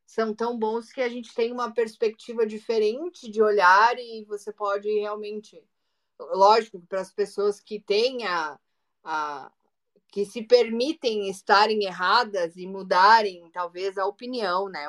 são 0.07 0.35
tão 0.35 0.59
bons 0.59 0.93
que 0.93 1.01
a 1.01 1.09
gente 1.09 1.35
tem 1.35 1.51
uma 1.51 1.73
perspectiva 1.73 2.47
diferente 2.47 3.31
de 3.31 3.43
olhar 3.43 3.99
e 3.99 4.25
você 4.27 4.53
pode 4.53 4.89
realmente, 5.01 5.61
lógico, 6.20 6.79
para 6.87 7.01
as 7.01 7.11
pessoas 7.11 7.59
que 7.59 7.81
têm 7.81 8.27
a, 8.27 8.59
a, 9.03 9.51
que 10.12 10.26
se 10.26 10.42
permitem 10.42 11.30
estarem 11.30 11.84
erradas 11.84 12.54
e 12.54 12.66
mudarem 12.66 13.48
talvez 13.50 13.96
a 13.96 14.04
opinião, 14.04 14.68
né? 14.68 14.86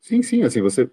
Sim, 0.00 0.22
sim, 0.22 0.42
assim, 0.42 0.62
você 0.62 0.88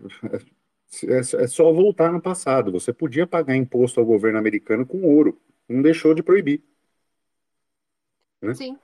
é, 1.04 1.44
é 1.44 1.48
só 1.48 1.72
voltar 1.72 2.12
no 2.12 2.20
passado. 2.20 2.72
Você 2.72 2.92
podia 2.92 3.28
pagar 3.28 3.56
imposto 3.56 4.00
ao 4.00 4.06
governo 4.06 4.40
americano 4.40 4.88
com 4.88 5.04
ouro, 5.04 5.40
não 5.70 5.84
deixou 5.84 6.16
de 6.16 6.24
proibir. 6.24 6.64
Né? 8.42 8.56
Sim. 8.56 8.80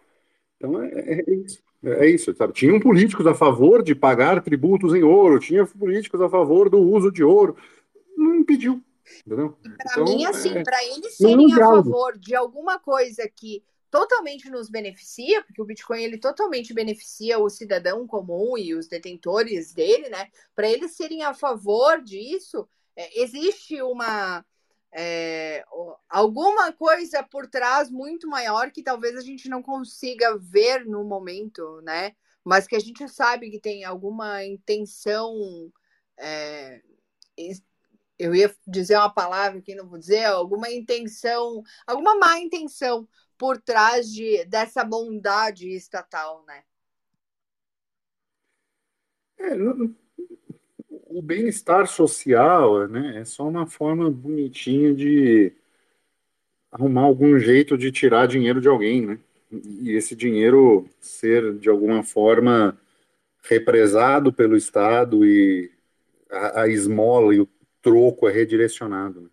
Então 0.58 0.84
é, 0.84 0.90
é, 0.92 1.24
é 1.28 1.34
isso. 1.34 1.64
É 1.84 2.06
isso, 2.06 2.32
sabe? 2.36 2.54
Tinham 2.54 2.80
políticos 2.80 3.26
a 3.26 3.34
favor 3.34 3.82
de 3.82 3.96
pagar 3.96 4.40
tributos 4.44 4.94
em 4.94 5.02
ouro, 5.02 5.40
tinha 5.40 5.66
políticos 5.66 6.22
a 6.22 6.30
favor 6.30 6.70
do 6.70 6.78
uso 6.80 7.12
de 7.12 7.24
ouro, 7.24 7.58
não 8.16 8.36
impediu. 8.36 8.84
Entendeu? 9.26 9.52
Para 9.52 9.92
então, 9.92 10.04
mim, 10.04 10.26
assim, 10.26 10.58
é... 10.58 10.64
para 10.64 10.84
eles 10.86 11.16
serem 11.16 11.54
a 11.54 11.58
favor 11.58 12.18
de 12.18 12.36
alguma 12.36 12.80
coisa 12.80 13.28
que 13.28 13.64
totalmente 13.90 14.50
nos 14.50 14.70
beneficia, 14.70 15.44
porque 15.44 15.62
o 15.62 15.66
Bitcoin 15.66 16.02
ele 16.02 16.18
totalmente 16.18 16.74
beneficia 16.74 17.38
o 17.38 17.50
cidadão 17.50 18.08
comum 18.08 18.58
e 18.58 18.74
os 18.74 18.88
detentores 18.88 19.74
dele, 19.74 20.10
né? 20.10 20.30
Para 20.56 20.70
eles 20.70 20.96
serem 20.96 21.24
a 21.24 21.34
favor 21.34 22.02
disso, 22.02 22.68
é, 22.96 23.22
existe 23.22 23.82
uma 23.82 24.46
é, 24.94 25.64
alguma 26.10 26.72
coisa 26.74 27.24
por 27.24 27.48
trás 27.48 27.90
muito 27.90 28.28
maior 28.28 28.72
que 28.72 28.84
talvez 28.84 29.16
a 29.16 29.22
gente 29.22 29.48
não 29.48 29.62
consiga 29.62 30.38
ver 30.38 30.86
no 30.86 31.04
momento, 31.04 31.82
né? 31.82 32.14
Mas 32.44 32.68
que 32.68 32.76
a 32.76 32.80
gente 32.80 33.08
sabe 33.08 33.50
que 33.50 33.60
tem 33.60 33.84
alguma 33.84 34.44
intenção 34.44 35.72
é, 36.18 36.82
eu 38.22 38.36
ia 38.36 38.54
dizer 38.68 38.98
uma 38.98 39.10
palavra 39.10 39.62
que 39.62 39.74
não 39.74 39.88
vou 39.88 39.98
dizer, 39.98 40.26
alguma 40.26 40.70
intenção, 40.70 41.64
alguma 41.88 42.16
má 42.16 42.40
intenção 42.40 43.08
por 43.38 43.60
trás 43.60 44.12
de, 44.12 44.46
dessa 44.46 44.84
bondade 44.84 45.68
estatal, 45.70 46.46
né? 46.46 46.64
É, 49.40 49.56
o 51.08 51.22
bem-estar 51.22 51.88
social 51.88 52.88
né, 52.88 53.20
é 53.20 53.26
só 53.26 53.48
uma 53.48 53.66
forma 53.66 54.12
bonitinha 54.12 54.94
de 54.94 55.52
arrumar 56.72 57.02
algum 57.02 57.40
jeito 57.40 57.76
de 57.76 57.92
tirar 57.92 58.28
dinheiro 58.28 58.62
de 58.62 58.68
alguém, 58.68 59.06
né? 59.06 59.20
E 59.52 59.92
esse 59.92 60.16
dinheiro 60.16 60.88
ser, 61.00 61.56
de 61.56 61.70
alguma 61.70 62.04
forma, 62.04 62.80
represado 63.44 64.32
pelo 64.32 64.56
Estado 64.56 65.26
e 65.26 65.72
a, 66.30 66.62
a 66.62 66.68
esmola 66.70 67.34
e 67.34 67.42
o 67.42 67.50
troco 67.82 68.28
é 68.28 68.32
redirecionado. 68.32 69.22
Né? 69.22 69.30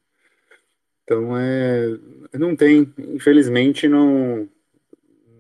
Então, 1.04 1.38
é, 1.38 1.98
não 2.38 2.54
tem, 2.54 2.92
infelizmente, 2.98 3.88
não, 3.88 4.48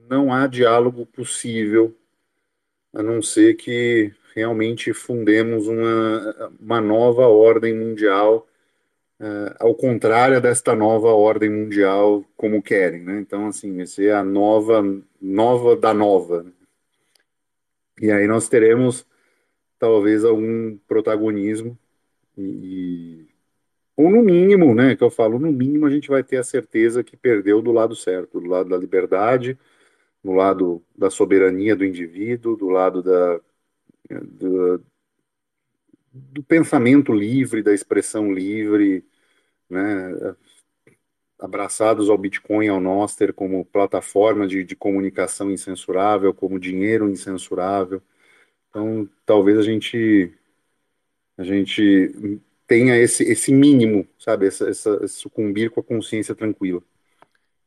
não 0.08 0.32
há 0.32 0.46
diálogo 0.46 1.04
possível, 1.06 1.94
a 2.92 3.02
não 3.02 3.20
ser 3.20 3.54
que 3.54 4.12
realmente 4.34 4.92
fundemos 4.92 5.66
uma, 5.66 6.52
uma 6.60 6.80
nova 6.80 7.26
ordem 7.26 7.74
mundial 7.74 8.48
Uh, 9.20 9.50
ao 9.58 9.74
contrário 9.74 10.40
desta 10.40 10.76
nova 10.76 11.08
ordem 11.08 11.50
mundial 11.50 12.24
como 12.36 12.62
querem, 12.62 13.02
né? 13.02 13.18
Então, 13.18 13.48
assim, 13.48 13.80
essa 13.80 14.00
é 14.00 14.12
a 14.12 14.22
nova, 14.22 14.80
nova 15.20 15.74
da 15.74 15.92
nova. 15.92 16.46
E 18.00 18.12
aí 18.12 18.28
nós 18.28 18.48
teremos 18.48 19.04
talvez 19.76 20.24
algum 20.24 20.78
protagonismo 20.86 21.76
e, 22.38 23.28
ou 23.96 24.10
no 24.10 24.22
mínimo, 24.22 24.74
né, 24.74 24.96
que 24.96 25.02
eu 25.02 25.10
falo, 25.10 25.38
no 25.38 25.50
mínimo 25.52 25.86
a 25.86 25.90
gente 25.90 26.08
vai 26.08 26.22
ter 26.22 26.36
a 26.38 26.44
certeza 26.44 27.02
que 27.04 27.16
perdeu 27.16 27.60
do 27.60 27.72
lado 27.72 27.96
certo, 27.96 28.40
do 28.40 28.46
lado 28.46 28.68
da 28.70 28.76
liberdade, 28.76 29.58
do 30.22 30.32
lado 30.32 30.82
da 30.96 31.10
soberania 31.10 31.76
do 31.76 31.84
indivíduo, 31.84 32.56
do 32.56 32.68
lado 32.68 33.02
da, 33.02 33.40
do, 34.10 34.84
do 36.12 36.42
pensamento 36.44 37.12
livre, 37.12 37.62
da 37.62 37.74
expressão 37.74 38.32
livre, 38.32 39.04
né, 39.68 40.36
abraçados 41.38 42.10
ao 42.10 42.18
Bitcoin, 42.18 42.68
ao 42.68 42.80
Noster, 42.80 43.32
como 43.32 43.64
plataforma 43.64 44.46
de, 44.46 44.64
de 44.64 44.76
comunicação 44.76 45.50
incensurável, 45.50 46.34
como 46.34 46.58
dinheiro 46.58 47.08
incensurável. 47.08 48.02
Então, 48.70 49.08
talvez 49.26 49.58
a 49.58 49.62
gente 49.62 50.37
a 51.38 51.44
gente 51.44 52.40
tenha 52.66 52.96
esse, 52.96 53.22
esse 53.22 53.52
mínimo, 53.52 54.06
sabe, 54.18 54.48
essa, 54.48 54.68
essa, 54.68 55.06
sucumbir 55.06 55.70
com 55.70 55.80
a 55.80 55.84
consciência 55.84 56.34
tranquila. 56.34 56.82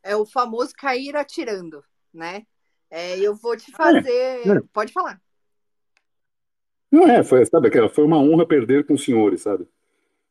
É 0.04 0.16
o 0.16 0.26
famoso 0.26 0.74
cair 0.76 1.16
atirando, 1.16 1.84
né? 2.14 2.46
É, 2.90 3.18
eu 3.18 3.34
vou 3.34 3.56
te 3.56 3.72
fazer. 3.72 4.10
É, 4.10 4.50
é. 4.50 4.62
Pode 4.74 4.92
falar. 4.92 5.20
Não 6.92 7.08
é, 7.08 7.24
foi, 7.24 7.46
sabe, 7.46 7.70
aquela, 7.70 7.88
foi 7.88 8.04
uma 8.04 8.20
honra 8.20 8.46
perder 8.46 8.86
com 8.86 8.94
os 8.94 9.04
senhores, 9.04 9.42
sabe? 9.42 9.68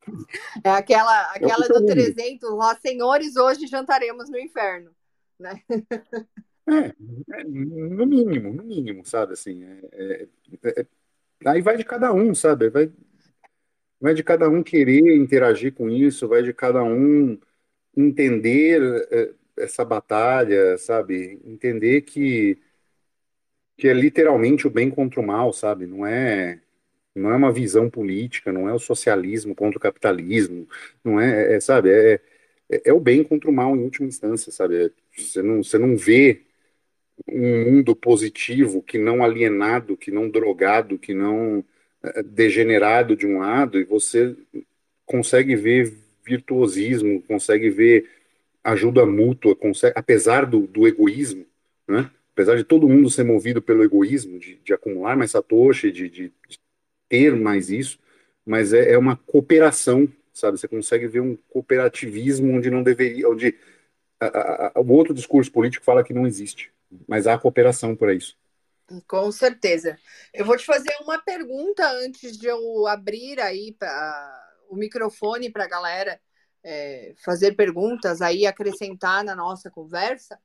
É 0.65 0.71
aquela, 0.71 1.33
aquela 1.33 1.69
do 1.69 1.87
300, 1.87 2.51
lá, 2.55 2.75
senhores, 2.77 3.37
hoje 3.37 3.67
jantaremos 3.67 4.31
no 4.31 4.39
inferno, 4.39 4.91
né? 5.39 5.63
É, 6.69 7.39
é 7.39 7.45
no 7.45 8.07
mínimo, 8.07 8.53
no 8.53 8.63
mínimo, 8.63 9.05
sabe, 9.05 9.35
assim, 9.35 9.63
é, 9.65 9.81
é, 9.93 10.29
é, 10.81 10.87
aí 11.47 11.61
vai 11.61 11.77
de 11.77 11.85
cada 11.85 12.13
um, 12.13 12.35
sabe, 12.35 12.71
vai, 12.71 12.91
vai 14.01 14.15
de 14.15 14.23
cada 14.25 14.49
um 14.49 14.63
querer 14.63 15.17
interagir 15.17 15.75
com 15.75 15.89
isso, 15.91 16.29
vai 16.29 16.43
de 16.43 16.53
cada 16.53 16.83
um 16.85 17.39
entender 17.97 18.83
é, 19.11 19.35
essa 19.59 19.85
batalha, 19.85 20.79
sabe, 20.79 21.41
entender 21.45 22.03
que 22.03 22.59
que 23.77 23.89
é 23.89 23.93
literalmente 23.95 24.67
o 24.67 24.71
bem 24.71 24.91
contra 24.91 25.21
o 25.21 25.27
mal, 25.27 25.53
sabe? 25.53 25.87
Não 25.87 26.07
é 26.07 26.61
não 27.15 27.31
é 27.33 27.37
uma 27.37 27.53
visão 27.53 27.91
política, 27.91 28.53
não 28.53 28.69
é 28.69 28.75
o 28.75 28.79
socialismo 28.79 29.55
contra 29.55 29.79
o 29.79 29.81
capitalismo, 29.81 30.69
não 31.05 31.21
é, 31.21 31.57
é 31.57 31.61
sabe? 31.61 31.91
É, 31.91 32.15
é, 32.71 32.83
é, 32.87 32.93
o 32.93 33.01
bem 33.01 33.25
contra 33.25 33.51
o 33.51 33.53
mal 33.55 33.77
em 33.77 33.83
última 33.85 34.09
instância, 34.09 34.53
sabe? 34.53 34.87
É, 34.87 34.91
você 35.17 35.43
não 35.43 35.63
você 35.63 35.79
não 35.79 35.97
vê 35.97 36.43
um 37.29 37.73
mundo 37.73 37.97
positivo 37.97 38.83
que 38.83 38.99
não 38.99 39.23
alienado, 39.25 39.97
que 39.97 40.11
não 40.11 40.31
drogado, 40.31 40.99
que 40.99 41.15
não 41.15 41.65
degenerado 42.25 43.15
de 43.15 43.27
um 43.27 43.39
lado 43.39 43.79
e 43.79 43.85
você 43.85 44.35
consegue 45.05 45.55
ver 45.57 45.95
virtuosismo, 46.25 47.23
consegue 47.23 47.69
ver 47.71 48.09
ajuda 48.63 49.07
mútua, 49.07 49.57
consegue, 49.57 49.95
apesar 49.99 50.47
do, 50.47 50.67
do 50.67 50.87
egoísmo, 50.87 51.47
né? 51.89 52.11
apesar 52.33 52.57
de 52.57 52.65
todo 52.65 52.89
mundo 52.89 53.11
ser 53.11 53.25
movido 53.25 53.61
pelo 53.61 53.83
egoísmo, 53.83 54.39
de, 54.39 54.57
de 54.57 54.73
acumular 54.73 55.17
mais 55.17 55.33
satoshi, 55.33 55.91
de, 55.91 56.09
de, 56.09 56.33
de 56.49 56.59
ter 57.09 57.35
mais 57.35 57.71
isso, 57.71 57.99
mas 58.47 58.73
é, 58.73 58.93
é, 58.93 58.99
uma 58.99 59.17
cooperação, 59.17 60.09
sabe? 60.33 60.59
Você 60.59 60.69
consegue 60.69 61.07
ver 61.07 61.21
um 61.21 61.37
cooperativismo 61.49 62.53
onde 62.55 62.71
não 62.71 62.83
deveria, 62.83 63.29
onde 63.29 63.57
a, 64.19 64.79
a, 64.79 64.81
o 64.81 64.93
outro 64.93 65.13
discurso 65.13 65.51
político 65.51 65.85
fala 65.85 66.05
que 66.05 66.15
não 66.15 66.27
existe, 66.27 66.71
mas 67.07 67.27
há 67.27 67.39
cooperação 67.39 67.97
para 67.97 68.15
isso. 68.15 68.37
Com 69.07 69.31
certeza. 69.31 69.99
Eu 70.35 70.45
vou 70.45 70.57
te 70.57 70.65
fazer 70.65 70.93
uma 71.03 71.19
pergunta 71.19 71.89
antes 71.93 72.37
de 72.37 72.47
eu 72.47 72.87
abrir 72.87 73.41
aí 73.41 73.73
pra, 73.73 74.49
o 74.69 74.77
microfone 74.77 75.51
para 75.51 75.65
a 75.65 75.69
galera 75.69 76.21
é, 76.63 77.15
fazer 77.25 77.55
perguntas 77.55 78.21
aí, 78.21 78.47
acrescentar 78.47 79.25
na 79.25 79.35
nossa 79.35 79.71
conversa. 79.71 80.39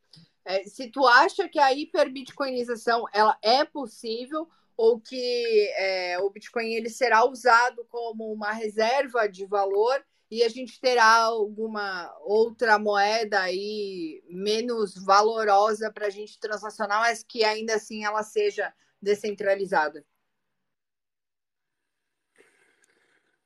É, 0.43 0.63
se 0.65 0.89
tu 0.89 1.07
acha 1.07 1.49
que 1.49 1.59
a 1.59 1.73
hiperbitcoinização 1.73 3.05
ela 3.11 3.37
é 3.41 3.65
possível 3.65 4.47
ou 4.77 4.99
que 4.99 5.73
é, 5.77 6.19
o 6.19 6.29
Bitcoin 6.29 6.73
ele 6.73 6.89
será 6.89 7.25
usado 7.25 7.85
como 7.89 8.31
uma 8.31 8.51
reserva 8.51 9.27
de 9.27 9.45
valor 9.45 10.03
e 10.36 10.43
a 10.43 10.49
gente 10.49 10.81
terá 10.81 11.15
alguma 11.15 12.13
outra 12.21 12.77
moeda 12.77 13.39
aí 13.39 14.21
menos 14.29 14.93
valorosa 15.01 15.89
para 15.91 16.07
a 16.07 16.09
gente 16.09 16.38
transacionar, 16.38 16.99
mas 16.99 17.23
que 17.23 17.45
ainda 17.45 17.75
assim 17.75 18.03
ela 18.03 18.21
seja 18.21 18.73
descentralizada. 19.01 20.05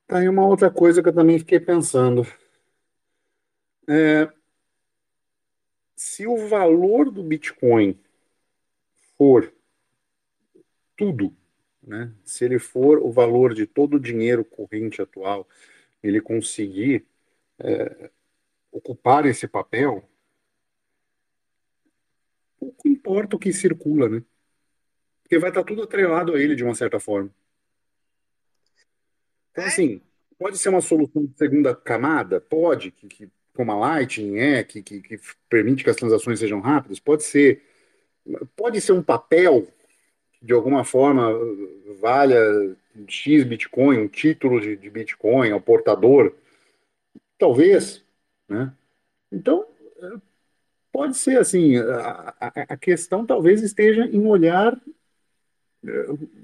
Tá 0.07 0.17
aí 0.17 0.27
uma 0.27 0.47
outra 0.47 0.71
coisa 0.71 1.03
que 1.03 1.09
eu 1.09 1.13
também 1.13 1.37
fiquei 1.37 1.59
pensando. 1.59 2.25
É, 3.87 4.27
se 5.95 6.25
o 6.25 6.47
valor 6.47 7.11
do 7.11 7.21
Bitcoin 7.21 7.99
for 9.15 9.53
tudo, 10.97 11.35
né? 11.83 12.11
se 12.23 12.43
ele 12.45 12.57
for 12.57 12.97
o 12.97 13.11
valor 13.11 13.53
de 13.53 13.67
todo 13.67 13.97
o 13.97 13.99
dinheiro 13.99 14.43
corrente 14.43 15.01
atual, 15.01 15.47
ele 16.01 16.21
conseguir 16.21 17.05
é, 17.59 18.09
ocupar 18.71 19.25
esse 19.25 19.47
papel, 19.47 20.07
pouco 22.59 22.87
importa 22.87 23.35
o 23.35 23.39
que 23.39 23.51
circula, 23.51 24.09
né? 24.09 24.23
Porque 25.23 25.39
vai 25.39 25.49
estar 25.49 25.63
tudo 25.63 25.83
atrelado 25.83 26.33
a 26.33 26.39
ele 26.39 26.55
de 26.55 26.63
uma 26.63 26.75
certa 26.75 26.99
forma. 26.99 27.29
Então, 29.51 29.63
assim, 29.65 30.01
pode 30.37 30.57
ser 30.57 30.69
uma 30.69 30.81
solução 30.81 31.25
de 31.25 31.37
segunda 31.37 31.75
camada? 31.75 32.39
Pode, 32.39 32.91
que, 32.91 33.07
que 33.07 33.29
como 33.53 33.71
a 33.71 33.77
Lightning 33.77 34.37
é, 34.37 34.63
que, 34.63 34.81
que, 34.81 35.01
que 35.01 35.19
permite 35.49 35.83
que 35.83 35.89
as 35.89 35.95
transações 35.95 36.39
sejam 36.39 36.61
rápidas, 36.61 36.99
pode 36.99 37.23
ser, 37.23 37.61
pode 38.55 38.79
ser 38.79 38.93
um 38.93 39.03
papel 39.03 39.67
que 40.31 40.45
de 40.45 40.53
alguma 40.53 40.83
forma 40.83 41.29
valha 41.99 42.39
X 43.07 43.43
Bitcoin, 43.43 43.99
um 43.99 44.07
título 44.07 44.59
de, 44.59 44.75
de 44.75 44.89
Bitcoin 44.89 45.51
ao 45.51 45.61
portador, 45.61 46.35
talvez, 47.37 48.03
né? 48.47 48.73
Então, 49.31 49.65
pode 50.91 51.15
ser 51.17 51.37
assim, 51.37 51.77
a, 51.77 52.35
a, 52.39 52.47
a 52.69 52.77
questão 52.77 53.25
talvez 53.25 53.61
esteja 53.61 54.05
em 54.05 54.25
olhar 54.25 54.79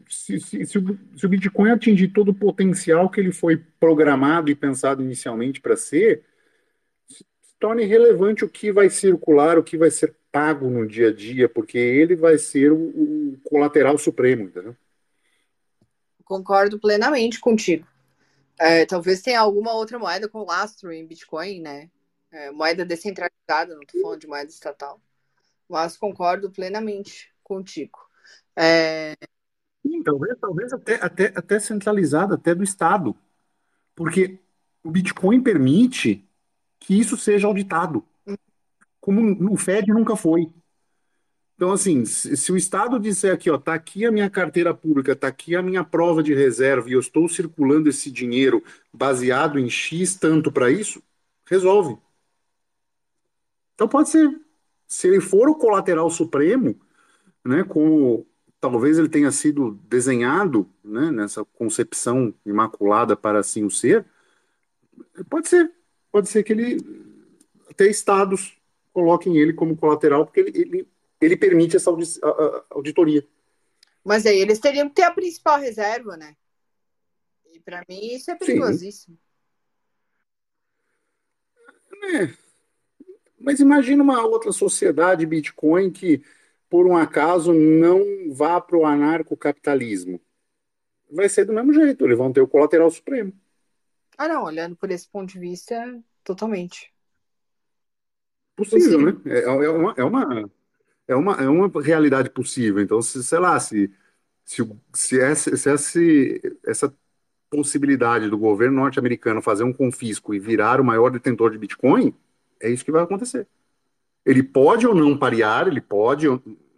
se, 0.10 0.40
se, 0.40 0.66
se, 0.66 0.78
o, 0.78 1.00
se, 1.18 1.26
o, 1.26 1.30
Bitcoin 1.30 1.72
atingir 1.72 2.10
todo 2.10 2.30
o 2.30 2.34
potencial 2.34 3.10
que 3.10 3.20
ele 3.20 3.32
foi 3.32 3.58
programado 3.80 4.50
e 4.50 4.56
pensado 4.56 5.04
inicialmente 5.04 5.60
para 5.60 5.76
ser, 5.76 6.24
torne 7.60 7.84
relevante 7.84 8.46
o 8.46 8.50
que 8.50 8.72
vai 8.72 8.90
circular, 8.90 9.58
o 9.58 9.64
que 9.64 9.78
vai 9.78 9.92
ser 9.92 10.16
pago 10.32 10.70
no 10.70 10.88
dia 10.88 11.10
a 11.10 11.14
dia, 11.14 11.50
porque 11.50 11.78
ele 11.78 12.16
vai 12.16 12.38
ser 12.38 12.72
o, 12.72 12.76
o 12.78 13.40
colateral 13.44 13.98
supremo, 13.98 14.44
entendeu? 14.44 14.76
Concordo 16.26 16.80
plenamente 16.80 17.40
contigo. 17.40 17.88
É, 18.60 18.86
talvez 18.86 19.22
tenha 19.22 19.40
alguma 19.40 19.74
outra 19.74 20.00
moeda 20.00 20.28
com 20.28 20.44
lastro 20.44 20.92
em 20.92 21.06
Bitcoin, 21.06 21.62
né? 21.62 21.90
É, 22.32 22.52
moeda 22.52 22.84
descentralizada, 22.84 23.76
não 23.76 23.82
estou 23.84 24.02
falando 24.02 24.20
de 24.20 24.28
moeda 24.28 24.50
estatal. 24.50 25.00
Mas 25.70 25.96
concordo 25.96 26.52
plenamente 26.52 27.32
contigo. 27.44 28.00
É... 28.56 29.16
Sim, 29.86 30.02
talvez, 30.04 30.38
talvez 30.40 30.74
até, 30.74 30.96
até, 30.96 31.26
até 31.36 31.60
centralizada, 31.60 32.36
até 32.36 32.56
do 32.56 32.64
Estado. 32.64 33.16
Porque 33.94 34.40
o 34.84 34.90
Bitcoin 34.90 35.42
permite 35.42 36.28
que 36.80 37.00
isso 37.00 37.18
seja 37.18 37.48
auditado, 37.48 38.06
como 39.00 39.54
o 39.54 39.58
Fed 39.58 39.92
nunca 39.92 40.16
foi. 40.16 40.52
Então, 41.56 41.72
assim, 41.72 42.04
se, 42.06 42.52
o 42.52 42.58
Estado 42.58 43.00
disser 43.00 43.34
aqui, 43.34 43.50
ó, 43.50 43.58
tá 43.58 43.74
aqui 43.74 44.06
a 44.06 44.12
minha 44.12 44.30
carteira 44.30 44.74
pública, 44.74 45.16
tá 45.16 45.28
aqui 45.28 45.56
a 45.56 45.62
minha 45.62 45.86
prova 45.86 46.22
de 46.22 46.34
reserva 46.34 46.90
e 46.90 46.94
eu 46.94 47.00
estou 47.00 47.30
circulando 47.30 47.88
esse 47.90 48.12
dinheiro 48.12 48.62
baseado 48.92 49.58
em 49.58 49.70
X 49.70 50.16
tanto 50.16 50.52
para 50.52 50.70
isso, 50.70 51.02
resolve. 51.46 51.98
Então 53.74 53.88
pode 53.88 54.10
ser, 54.10 54.30
se 54.88 55.08
ele 55.08 55.22
for 55.22 55.50
o 55.50 55.56
colateral 55.56 56.10
supremo, 56.10 56.80
né, 57.44 57.64
como 57.64 58.28
talvez 58.60 58.98
ele 58.98 59.10
tenha 59.10 59.32
sido 59.32 59.80
desenhado 59.88 60.70
né, 60.84 61.10
nessa 61.12 61.46
concepção 61.46 62.34
imaculada 62.46 63.16
para 63.16 63.40
assim 63.40 63.64
o 63.64 63.72
ser, 63.72 64.06
pode 65.30 65.48
ser, 65.48 65.72
pode 66.12 66.28
ser 66.30 66.44
que 66.44 66.52
ele 66.52 66.78
até 67.70 67.88
estados 67.88 68.58
coloquem 68.94 69.38
ele 69.38 69.54
como 69.54 69.76
colateral, 69.76 70.26
porque 70.26 70.40
ele, 70.40 70.52
ele, 70.56 70.88
ele 71.26 71.38
permite 71.38 71.76
essa 71.76 71.92
auditoria. 72.70 73.28
Mas 74.04 74.26
aí 74.26 74.40
eles 74.40 74.60
teriam 74.60 74.88
que 74.88 74.96
ter 74.96 75.04
a 75.04 75.12
principal 75.12 75.60
reserva, 75.60 76.16
né? 76.16 76.36
E 77.54 77.60
para 77.60 77.84
mim 77.90 78.14
isso 78.14 78.30
é 78.30 78.36
perigosíssimo. 78.36 79.18
É. 82.04 82.34
Mas 83.40 83.60
imagina 83.60 84.04
uma 84.04 84.26
outra 84.26 84.52
sociedade 84.52 85.26
Bitcoin 85.26 85.92
que, 85.92 86.24
por 86.70 86.86
um 86.86 86.96
acaso, 86.96 87.54
não 87.54 88.32
vá 88.32 88.62
para 88.62 88.78
o 88.78 88.86
anarcocapitalismo. 88.86 90.20
Vai 91.12 91.30
ser 91.30 91.46
do 91.46 91.54
mesmo 91.54 91.74
jeito, 91.74 92.06
eles 92.06 92.18
vão 92.18 92.32
ter 92.32 92.42
o 92.42 92.48
colateral 92.48 92.90
supremo. 92.90 93.34
Ah, 94.18 94.28
não, 94.28 94.44
olhando 94.44 94.76
por 94.76 94.90
esse 94.92 95.08
ponto 95.08 95.32
de 95.32 95.40
vista, 95.40 95.76
totalmente. 96.24 96.94
Possível, 98.56 99.00
possível. 99.00 99.24
né? 99.26 99.38
É, 99.38 99.44
é, 99.44 99.70
uma, 99.70 99.94
é, 99.98 100.04
uma, 100.04 100.52
é, 101.08 101.16
uma, 101.16 101.34
é 101.36 101.48
uma 101.50 101.70
realidade 101.82 102.30
possível. 102.30 102.82
Então, 102.82 103.02
se, 103.02 103.24
sei 103.24 103.40
lá, 103.40 103.60
se, 103.60 103.92
se, 104.46 104.64
se, 104.94 105.22
essa, 105.22 105.58
se 105.58 105.70
essa, 105.70 106.00
essa 106.66 106.96
possibilidade 107.50 108.30
do 108.30 108.38
governo 108.38 108.78
norte-americano 108.78 109.42
fazer 109.42 109.64
um 109.64 109.74
confisco 109.74 110.34
e 110.34 110.40
virar 110.40 110.82
o 110.82 110.86
maior 110.86 111.12
detentor 111.12 111.52
de 111.52 111.58
Bitcoin, 111.58 112.14
é 112.62 112.70
isso 112.70 112.86
que 112.86 112.92
vai 112.92 113.04
acontecer. 113.04 113.48
Ele 114.26 114.44
pode 114.44 114.88
ou 114.88 114.96
não 114.96 115.18
parear, 115.18 115.68
ele 115.68 115.82
pode 115.82 116.28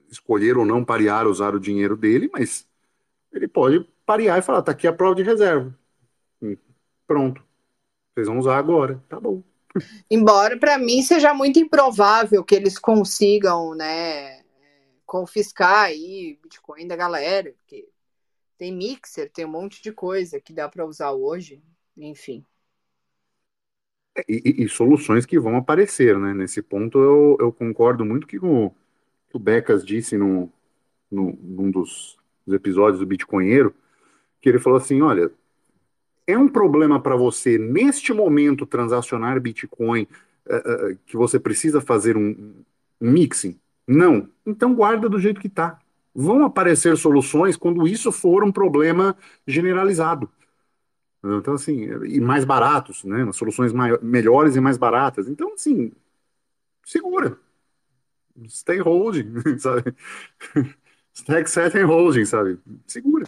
escolher 0.10 0.58
ou 0.58 0.66
não 0.66 0.84
parear 0.86 1.28
usar 1.28 1.56
o 1.56 1.60
dinheiro 1.60 1.98
dele, 1.98 2.30
mas 2.34 2.68
ele 3.34 3.48
pode 3.48 3.88
parear 4.06 4.40
e 4.40 4.42
falar: 4.42 4.62
tá 4.62 4.72
aqui 4.72 4.88
a 4.88 4.94
prova 4.94 5.16
de 5.16 5.24
reserva. 5.24 5.76
Hum, 6.42 6.58
pronto. 7.08 7.44
Vocês 8.16 8.28
vão 8.28 8.40
usar 8.40 8.58
agora. 8.58 9.04
Tá 9.10 9.20
bom. 9.20 9.44
Embora 10.10 10.58
para 10.58 10.78
mim 10.78 11.02
seja 11.02 11.34
muito 11.34 11.60
improvável 11.60 12.44
que 12.44 12.56
eles 12.56 12.78
consigam, 12.78 13.76
né, 13.76 14.42
confiscar 15.06 15.86
aí 15.86 16.40
Bitcoin 16.42 16.88
da 16.88 16.96
galera, 16.96 17.54
porque 17.60 17.88
tem 18.58 18.76
mixer, 18.76 19.32
tem 19.32 19.46
um 19.46 19.50
monte 19.50 19.82
de 19.82 19.92
coisa 19.92 20.42
que 20.42 20.54
dá 20.54 20.68
para 20.68 20.86
usar 20.86 21.12
hoje, 21.12 21.62
enfim. 21.96 22.46
É, 24.16 24.24
e, 24.28 24.64
e, 24.64 24.70
soluções 24.70 25.26
que 25.26 25.40
vão 25.40 25.56
aparecer, 25.56 26.18
né? 26.18 26.34
Nesse 26.34 26.62
ponto 26.62 26.98
eu, 27.00 27.38
eu 27.40 27.52
concordo 27.52 28.04
muito 28.04 28.26
que 28.26 28.40
o 28.40 28.72
que 29.30 29.36
o 29.36 29.40
Becas 29.40 29.86
disse 29.86 30.18
no, 30.18 30.52
no, 31.12 31.38
num 31.42 31.70
dos 31.70 32.18
episódios 32.48 33.00
do 33.00 33.06
Bitcoinheiro, 33.06 33.76
que 34.42 34.48
ele 34.48 34.60
falou 34.60 34.78
assim, 34.78 35.02
olha, 35.02 35.32
é 36.28 36.38
um 36.38 36.50
problema 36.50 37.02
para 37.02 37.16
você, 37.16 37.58
neste 37.58 38.14
momento, 38.14 38.66
transacionar 38.66 39.40
Bitcoin, 39.40 40.06
uh, 40.46 40.92
uh, 40.92 40.98
que 41.06 41.16
você 41.16 41.40
precisa 41.40 41.80
fazer 41.80 42.18
um, 42.18 42.64
um, 43.02 43.12
mixing? 43.12 43.58
Não. 43.88 44.30
Então 44.46 44.76
guarda 44.76 45.08
do 45.08 45.20
jeito 45.20 45.40
que 45.40 45.48
está. 45.48 45.80
Vão 46.14 46.44
aparecer 46.44 46.98
soluções 46.98 47.56
quando 47.56 47.88
isso 47.88 48.12
for 48.12 48.44
um 48.44 48.52
problema 48.52 49.16
generalizado. 49.48 50.30
Então, 51.24 51.56
assim, 51.56 51.84
e 52.06 52.20
mais 52.20 52.46
baratos, 52.46 53.04
né? 53.04 53.32
Soluções 53.34 53.74
maiores, 53.74 54.04
melhores 54.04 54.56
e 54.56 54.62
mais 54.62 54.78
baratas. 54.78 55.28
Então, 55.28 55.54
assim, 55.54 55.92
segura. 56.84 57.38
Stay 58.48 58.80
holding, 58.80 59.34
sabe? 59.60 59.96
Stack 61.14 61.50
set 61.50 61.78
and 61.78 61.88
holding, 61.88 62.26
sabe? 62.26 62.60
Segura. 62.86 63.26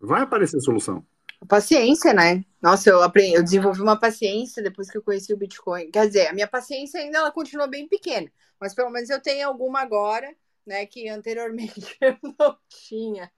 Vai 0.00 0.22
aparecer 0.22 0.60
solução. 0.60 1.04
Paciência, 1.46 2.12
né? 2.12 2.44
Nossa, 2.60 2.90
eu 2.90 3.02
aprendi, 3.02 3.34
eu 3.34 3.42
desenvolvi 3.42 3.80
uma 3.80 3.98
paciência 3.98 4.62
depois 4.62 4.90
que 4.90 4.98
eu 4.98 5.02
conheci 5.02 5.32
o 5.32 5.36
Bitcoin. 5.36 5.90
Quer 5.90 6.06
dizer, 6.08 6.26
a 6.26 6.32
minha 6.32 6.48
paciência 6.48 7.00
ainda 7.00 7.18
ela 7.18 7.30
continua 7.30 7.66
bem 7.66 7.86
pequena, 7.86 8.30
mas 8.60 8.74
pelo 8.74 8.90
menos 8.90 9.08
eu 9.08 9.20
tenho 9.20 9.46
alguma 9.46 9.80
agora, 9.80 10.34
né, 10.66 10.84
que 10.84 11.08
anteriormente 11.08 11.96
eu 12.02 12.16
não 12.38 12.58
tinha. 12.68 13.30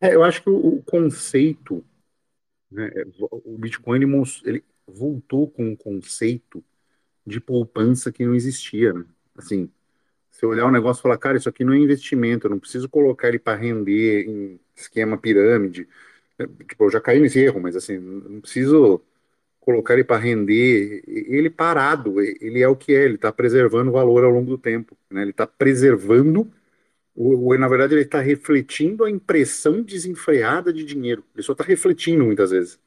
É, 0.00 0.14
eu 0.14 0.24
acho 0.24 0.42
que 0.42 0.50
o, 0.50 0.78
o 0.78 0.82
conceito, 0.82 1.84
né, 2.70 2.90
o 3.30 3.56
Bitcoin 3.56 4.02
ele, 4.02 4.22
ele, 4.44 4.64
voltou 4.84 5.48
com 5.48 5.64
um 5.64 5.76
conceito 5.76 6.62
de 7.24 7.40
poupança 7.40 8.10
que 8.10 8.26
não 8.26 8.34
existia, 8.34 8.92
né? 8.92 9.04
Assim, 9.36 9.70
você 10.28 10.44
olhar 10.44 10.66
o 10.66 10.72
negócio 10.72 11.00
e 11.00 11.02
falar, 11.02 11.16
cara, 11.18 11.38
isso 11.38 11.48
aqui 11.48 11.64
não 11.64 11.72
é 11.72 11.78
investimento, 11.78 12.46
eu 12.46 12.50
não 12.50 12.58
preciso 12.58 12.88
colocar 12.88 13.28
ele 13.28 13.38
para 13.38 13.56
render 13.56 14.26
em 14.28 14.60
esquema 14.76 15.16
pirâmide. 15.18 15.88
É, 16.38 16.46
tipo, 16.46 16.84
eu 16.84 16.90
já 16.90 17.00
caí 17.00 17.20
nesse 17.20 17.38
erro, 17.40 17.60
mas 17.60 17.76
assim, 17.76 17.98
não 17.98 18.40
preciso 18.40 19.02
colocar 19.60 19.94
ele 19.94 20.04
para 20.04 20.18
render. 20.20 21.02
Ele 21.06 21.50
parado, 21.50 22.20
ele 22.20 22.60
é 22.62 22.68
o 22.68 22.76
que 22.76 22.92
é, 22.94 23.04
ele 23.04 23.14
está 23.16 23.32
preservando 23.32 23.90
o 23.90 23.94
valor 23.94 24.24
ao 24.24 24.30
longo 24.30 24.50
do 24.50 24.58
tempo. 24.58 24.96
Né? 25.10 25.22
Ele 25.22 25.30
está 25.30 25.46
preservando, 25.46 26.50
o, 27.14 27.56
na 27.56 27.68
verdade, 27.68 27.94
ele 27.94 28.02
está 28.02 28.20
refletindo 28.20 29.04
a 29.04 29.10
impressão 29.10 29.82
desenfreada 29.82 30.72
de 30.72 30.84
dinheiro. 30.84 31.24
Ele 31.34 31.42
só 31.42 31.52
está 31.52 31.64
refletindo 31.64 32.24
muitas 32.24 32.50
vezes. 32.50 32.78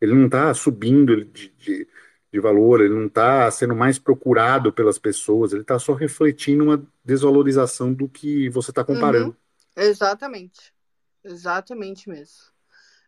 Ele 0.00 0.14
não 0.14 0.26
está 0.26 0.52
subindo 0.54 1.24
de, 1.24 1.48
de, 1.58 1.88
de 2.32 2.40
valor, 2.40 2.80
ele 2.80 2.94
não 2.94 3.06
está 3.06 3.50
sendo 3.50 3.74
mais 3.74 3.98
procurado 3.98 4.72
pelas 4.72 4.98
pessoas, 4.98 5.52
ele 5.52 5.62
está 5.62 5.78
só 5.78 5.94
refletindo 5.94 6.64
uma 6.64 6.86
desvalorização 7.04 7.92
do 7.92 8.08
que 8.08 8.48
você 8.50 8.70
está 8.70 8.84
comparando. 8.84 9.36
Uhum. 9.76 9.82
Exatamente. 9.84 10.72
Exatamente 11.24 12.08
mesmo. 12.08 12.58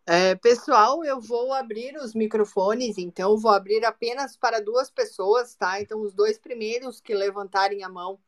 É, 0.06 0.34
pessoal, 0.34 1.04
eu 1.04 1.20
vou 1.20 1.52
abrir 1.52 1.96
os 1.96 2.14
microfones, 2.14 2.98
então 2.98 3.38
vou 3.38 3.52
abrir 3.52 3.84
apenas 3.84 4.36
para 4.36 4.61
duas 4.61 4.90
pessoas, 4.90 5.54
tá? 5.54 5.80
Então, 5.80 6.00
os 6.00 6.12
dois 6.12 6.38
primeiros 6.38 7.00
que 7.00 7.14
levantarem 7.14 7.84
a 7.84 7.88
mão, 7.88 8.18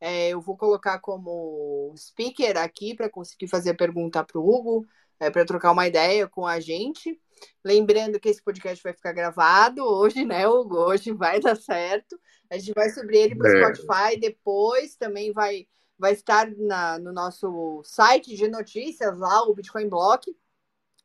é, 0.00 0.30
eu 0.30 0.40
vou 0.40 0.56
colocar 0.56 0.98
como 0.98 1.94
speaker 1.96 2.58
aqui 2.58 2.94
para 2.94 3.08
conseguir 3.08 3.48
fazer 3.48 3.70
a 3.70 3.76
pergunta 3.76 4.24
para 4.24 4.38
o 4.38 4.46
Hugo, 4.46 4.86
é, 5.18 5.30
para 5.30 5.44
trocar 5.44 5.72
uma 5.72 5.86
ideia 5.86 6.26
com 6.26 6.46
a 6.46 6.58
gente. 6.58 7.20
Lembrando 7.64 8.18
que 8.18 8.28
esse 8.28 8.42
podcast 8.42 8.82
vai 8.82 8.92
ficar 8.92 9.12
gravado 9.12 9.82
hoje, 9.84 10.24
né, 10.24 10.48
Hugo? 10.48 10.76
Hoje 10.76 11.12
vai 11.12 11.40
dar 11.40 11.56
certo. 11.56 12.18
A 12.50 12.58
gente 12.58 12.72
vai 12.74 12.90
subir 12.90 13.18
ele 13.18 13.36
para 13.36 13.50
o 13.50 13.56
é. 13.56 13.74
Spotify, 13.74 14.18
depois 14.18 14.96
também 14.96 15.32
vai, 15.32 15.66
vai 16.00 16.12
estar 16.12 16.50
na, 16.56 16.98
no 16.98 17.12
nosso 17.12 17.82
site 17.84 18.34
de 18.34 18.48
notícias 18.48 19.18
lá, 19.18 19.42
o 19.42 19.54
Bitcoin 19.54 19.86
Block. 19.86 20.34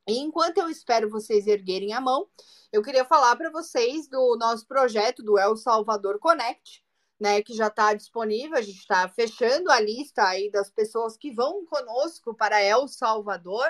E 0.08 0.20
enquanto 0.20 0.58
eu 0.58 0.70
espero 0.70 1.10
vocês 1.10 1.46
erguerem 1.48 1.92
a 1.94 2.00
mão, 2.00 2.30
eu 2.72 2.82
queria 2.82 3.04
falar 3.04 3.36
para 3.36 3.52
vocês 3.52 4.08
do 4.08 4.38
nosso 4.38 4.66
projeto 4.66 5.22
do 5.22 5.38
El 5.38 5.58
Salvador 5.58 6.18
Connect, 6.18 6.82
né, 7.20 7.42
que 7.42 7.54
já 7.54 7.68
está 7.68 7.94
disponível. 7.94 8.58
A 8.58 8.62
gente 8.62 8.80
está 8.80 9.10
fechando 9.10 9.70
a 9.70 9.82
lista 9.82 10.24
aí 10.24 10.50
das 10.50 10.70
pessoas 10.70 11.18
que 11.18 11.32
vão 11.32 11.66
conosco 11.66 12.34
para 12.34 12.64
El 12.64 12.88
Salvador. 12.88 13.68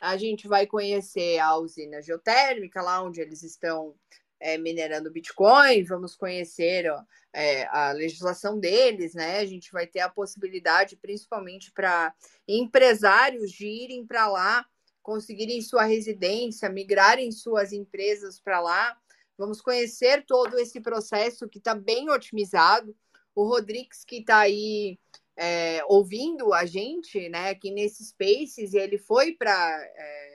A 0.00 0.16
gente 0.16 0.48
vai 0.48 0.66
conhecer 0.66 1.38
a 1.38 1.54
usina 1.56 2.00
geotérmica, 2.00 2.80
lá 2.80 3.02
onde 3.02 3.20
eles 3.20 3.42
estão 3.42 3.94
é, 4.42 4.58
minerando 4.58 5.10
Bitcoin, 5.10 5.84
vamos 5.84 6.16
conhecer 6.16 6.90
ó, 6.90 7.00
é, 7.32 7.64
a 7.68 7.92
legislação 7.92 8.58
deles, 8.58 9.14
né? 9.14 9.38
A 9.38 9.46
gente 9.46 9.70
vai 9.70 9.86
ter 9.86 10.00
a 10.00 10.08
possibilidade, 10.08 10.96
principalmente 10.96 11.70
para 11.72 12.12
empresários, 12.46 13.52
de 13.52 13.66
irem 13.66 14.04
para 14.04 14.28
lá, 14.28 14.66
conseguirem 15.00 15.62
sua 15.62 15.84
residência, 15.84 16.68
migrarem 16.68 17.30
suas 17.30 17.72
empresas 17.72 18.40
para 18.40 18.60
lá. 18.60 18.96
Vamos 19.38 19.60
conhecer 19.60 20.24
todo 20.26 20.58
esse 20.58 20.80
processo 20.80 21.48
que 21.48 21.58
está 21.58 21.74
bem 21.74 22.10
otimizado. 22.10 22.94
O 23.34 23.44
Rodrigues, 23.44 24.04
que 24.04 24.16
está 24.16 24.40
aí 24.40 24.98
é, 25.36 25.82
ouvindo 25.86 26.52
a 26.52 26.66
gente, 26.66 27.28
né, 27.28 27.50
aqui 27.50 27.70
nesse 27.70 28.04
Spaces, 28.04 28.74
e 28.74 28.78
ele 28.78 28.98
foi 28.98 29.32
para 29.32 29.82
é, 29.96 30.31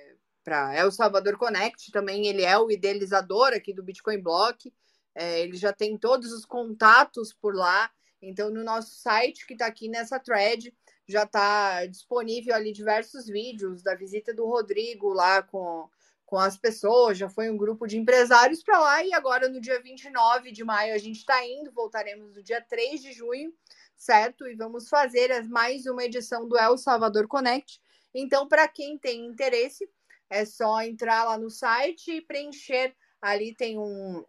para 0.48 0.74
El 0.74 0.89
Salvador 0.93 1.38
Connect, 1.38 1.91
também 1.91 2.28
ele 2.28 2.41
é 2.41 2.58
o 2.58 2.72
idealizador 2.72 3.50
aqui 3.50 3.74
do 3.74 3.84
Bitcoin 3.84 4.22
Block, 4.22 4.74
é, 5.14 5.41
ele 5.41 5.58
já 5.58 5.74
tem 5.74 5.98
todos 5.98 6.32
os 6.32 6.45
contatos 6.45 7.34
por 7.34 7.54
lá, 7.54 7.91
então 8.22 8.50
no 8.50 8.64
nosso 8.64 8.95
site 8.95 9.45
que 9.45 9.52
está 9.52 9.66
aqui 9.66 9.89
nessa 9.89 10.18
thread 10.18 10.74
já 11.06 11.24
está 11.24 11.86
disponível 11.88 12.56
ali 12.56 12.72
diversos 12.72 13.28
vídeos 13.28 13.84
da 13.84 13.93
visita 13.93 14.34
do 14.34 14.45
Rodrigo 14.45 15.12
lá 15.12 15.43
com, 15.43 15.89
com 16.26 16.38
as 16.38 16.58
pessoas, 16.58 17.18
já 17.18 17.28
foi 17.28 17.50
um 17.50 17.58
grupo 17.58 17.86
de 17.86 17.98
empresários 17.98 18.64
para 18.64 18.80
lá 18.80 19.04
e 19.04 19.14
agora 19.14 19.50
no 19.50 19.60
dia 19.60 19.82
29 19.82 20.54
de 20.54 20.64
maio 20.64 20.95
a 20.95 20.98
gente 20.98 21.18
está 21.18 21.45
indo, 21.45 21.74
voltaremos 21.74 22.34
no 22.38 22.41
dia 22.41 22.62
3 22.62 23.02
de 23.02 23.12
junho 23.12 23.54
certo? 23.98 24.48
E 24.48 24.56
vamos 24.56 24.88
fazer 24.88 25.43
mais 25.50 25.88
uma 25.88 26.06
edição 26.06 26.48
do 26.48 26.56
El 26.56 26.78
Salvador 26.78 27.28
Connect. 27.28 27.82
Então, 28.14 28.48
para 28.48 28.68
quem 28.68 28.98
tem 28.98 29.26
interesse, 29.26 29.89
é 30.30 30.45
só 30.45 30.82
entrar 30.82 31.23
lá 31.23 31.38
no 31.38 31.49
site 31.49 32.11
e 32.11 32.21
preencher. 32.21 32.95
Ali 33.21 33.55
tem 33.55 33.78
um, 33.80 34.23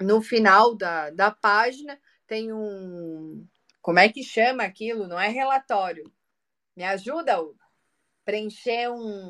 no 0.00 0.20
final 0.20 0.74
da, 0.74 1.10
da 1.10 1.30
página 1.30 1.98
tem 2.28 2.52
um. 2.52 3.44
Como 3.80 3.98
é 3.98 4.08
que 4.08 4.22
chama 4.22 4.62
aquilo? 4.62 5.08
Não 5.08 5.18
é 5.18 5.28
relatório. 5.28 6.12
Me 6.76 6.84
ajuda, 6.84 7.38
Preencher 8.24 8.90
um 8.90 9.28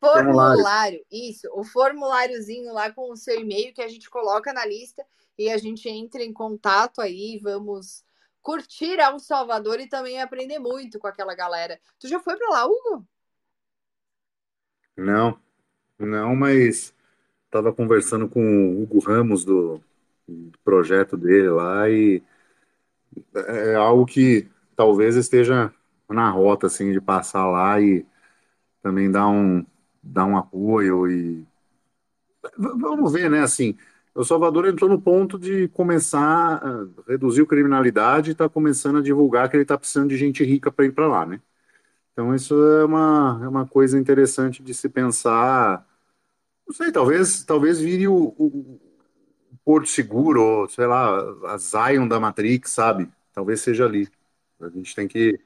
formulário. 0.00 0.56
formulário. 0.56 1.06
Isso, 1.10 1.48
o 1.54 1.62
formuláriozinho 1.62 2.72
lá 2.72 2.92
com 2.92 3.12
o 3.12 3.16
seu 3.16 3.40
e-mail 3.40 3.72
que 3.72 3.80
a 3.80 3.88
gente 3.88 4.10
coloca 4.10 4.52
na 4.52 4.66
lista 4.66 5.06
e 5.38 5.48
a 5.48 5.56
gente 5.56 5.88
entra 5.88 6.22
em 6.22 6.32
contato 6.32 7.00
aí, 7.00 7.38
vamos 7.40 8.04
curtir 8.42 8.98
El 8.98 9.20
Salvador 9.20 9.78
e 9.78 9.88
também 9.88 10.20
aprender 10.20 10.58
muito 10.58 10.98
com 10.98 11.06
aquela 11.06 11.36
galera. 11.36 11.80
Tu 12.00 12.08
já 12.08 12.18
foi 12.18 12.36
para 12.36 12.50
lá, 12.50 12.66
Hugo? 12.66 13.06
Não, 14.96 15.38
não, 15.98 16.36
mas 16.36 16.94
estava 17.46 17.72
conversando 17.74 18.28
com 18.28 18.40
o 18.42 18.82
Hugo 18.82 19.00
Ramos 19.00 19.44
do, 19.44 19.80
do 20.28 20.58
projeto 20.64 21.16
dele 21.16 21.50
lá 21.50 21.90
e 21.90 22.22
é 23.34 23.74
algo 23.74 24.06
que 24.06 24.48
talvez 24.76 25.16
esteja 25.16 25.72
na 26.08 26.30
rota 26.30 26.66
assim 26.66 26.92
de 26.92 27.00
passar 27.00 27.46
lá 27.48 27.80
e 27.80 28.04
também 28.82 29.10
dar 29.10 29.28
um 29.28 29.64
dar 30.02 30.26
um 30.26 30.36
apoio 30.38 31.08
e 31.10 31.46
vamos 32.56 33.12
ver, 33.12 33.30
né? 33.30 33.40
Assim, 33.40 33.76
o 34.14 34.24
Salvador 34.24 34.66
entrou 34.66 34.88
no 34.90 35.00
ponto 35.00 35.38
de 35.38 35.68
começar 35.68 36.20
a 36.62 36.86
reduzir 37.10 37.42
a 37.42 37.46
criminalidade 37.46 38.30
e 38.30 38.32
está 38.32 38.48
começando 38.48 38.98
a 38.98 39.02
divulgar 39.02 39.48
que 39.48 39.56
ele 39.56 39.62
está 39.64 39.78
precisando 39.78 40.08
de 40.10 40.16
gente 40.16 40.44
rica 40.44 40.70
para 40.70 40.84
ir 40.86 40.92
para 40.92 41.06
lá, 41.08 41.26
né? 41.26 41.40
Então 42.12 42.34
isso 42.34 42.54
é 42.54 42.84
uma, 42.84 43.40
é 43.42 43.48
uma 43.48 43.66
coisa 43.66 43.98
interessante 43.98 44.62
de 44.62 44.74
se 44.74 44.88
pensar. 44.88 45.86
Não 46.66 46.74
sei, 46.74 46.92
talvez, 46.92 47.42
talvez 47.44 47.80
vire 47.80 48.06
o, 48.06 48.34
o 48.38 48.80
Porto 49.64 49.88
Seguro, 49.88 50.42
ou, 50.42 50.68
sei 50.68 50.86
lá, 50.86 51.18
a 51.46 51.56
Zion 51.56 52.06
da 52.06 52.20
Matrix, 52.20 52.70
sabe? 52.70 53.10
Talvez 53.32 53.60
seja 53.60 53.86
ali. 53.86 54.08
A 54.60 54.68
gente 54.68 54.94
tem 54.94 55.08
que 55.08 55.40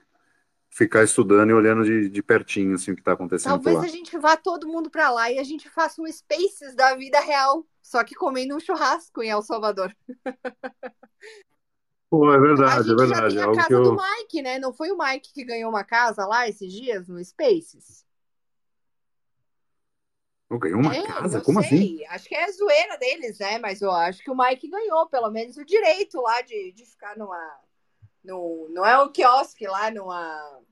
ficar 0.68 1.02
estudando 1.04 1.50
e 1.50 1.54
olhando 1.54 1.84
de, 1.84 2.08
de 2.08 2.22
pertinho 2.22 2.74
assim, 2.74 2.92
o 2.92 2.94
que 2.94 3.00
está 3.00 3.12
acontecendo. 3.12 3.52
Talvez 3.52 3.78
a 3.78 3.88
gente 3.88 4.18
vá 4.18 4.36
todo 4.36 4.68
mundo 4.68 4.90
para 4.90 5.10
lá 5.10 5.30
e 5.30 5.38
a 5.38 5.44
gente 5.44 5.70
faça 5.70 6.02
um 6.02 6.12
Spaces 6.12 6.74
da 6.74 6.94
vida 6.94 7.18
real, 7.20 7.66
só 7.80 8.04
que 8.04 8.14
comendo 8.14 8.54
um 8.54 8.60
churrasco 8.60 9.22
em 9.22 9.30
El 9.30 9.40
Salvador. 9.40 9.94
Pô, 12.08 12.32
é 12.32 12.38
verdade, 12.38 12.90
é 12.90 12.94
verdade. 12.94 13.34
Já 13.34 13.44
tem 13.44 13.52
a 13.52 13.62
casa 13.62 13.72
eu... 13.72 13.82
do 13.82 13.96
Mike, 13.96 14.42
né? 14.42 14.58
Não 14.58 14.72
foi 14.72 14.90
o 14.90 14.98
Mike 14.98 15.32
que 15.32 15.44
ganhou 15.44 15.70
uma 15.70 15.84
casa 15.84 16.24
lá 16.26 16.48
esses 16.48 16.72
dias 16.72 17.08
no 17.08 17.22
Spaces? 17.24 18.04
Eu 20.48 20.58
ganhou 20.58 20.78
uma 20.78 20.94
é, 20.94 21.02
casa? 21.02 21.40
Como 21.40 21.60
sei. 21.60 21.66
assim? 21.66 22.06
Acho 22.06 22.28
que 22.28 22.34
é 22.34 22.44
a 22.44 22.52
zoeira 22.52 22.96
deles, 22.98 23.38
né? 23.40 23.58
Mas 23.58 23.82
eu 23.82 23.90
acho 23.90 24.22
que 24.22 24.30
o 24.30 24.36
Mike 24.36 24.68
ganhou, 24.68 25.08
pelo 25.08 25.30
menos, 25.30 25.56
o 25.56 25.64
direito 25.64 26.20
lá 26.20 26.40
de, 26.42 26.72
de 26.72 26.84
ficar 26.86 27.16
numa. 27.16 27.60
No, 28.22 28.68
não 28.70 28.86
é 28.86 29.00
o 29.02 29.10
quiosque 29.10 29.66
lá, 29.66 29.90
numa 29.90 30.62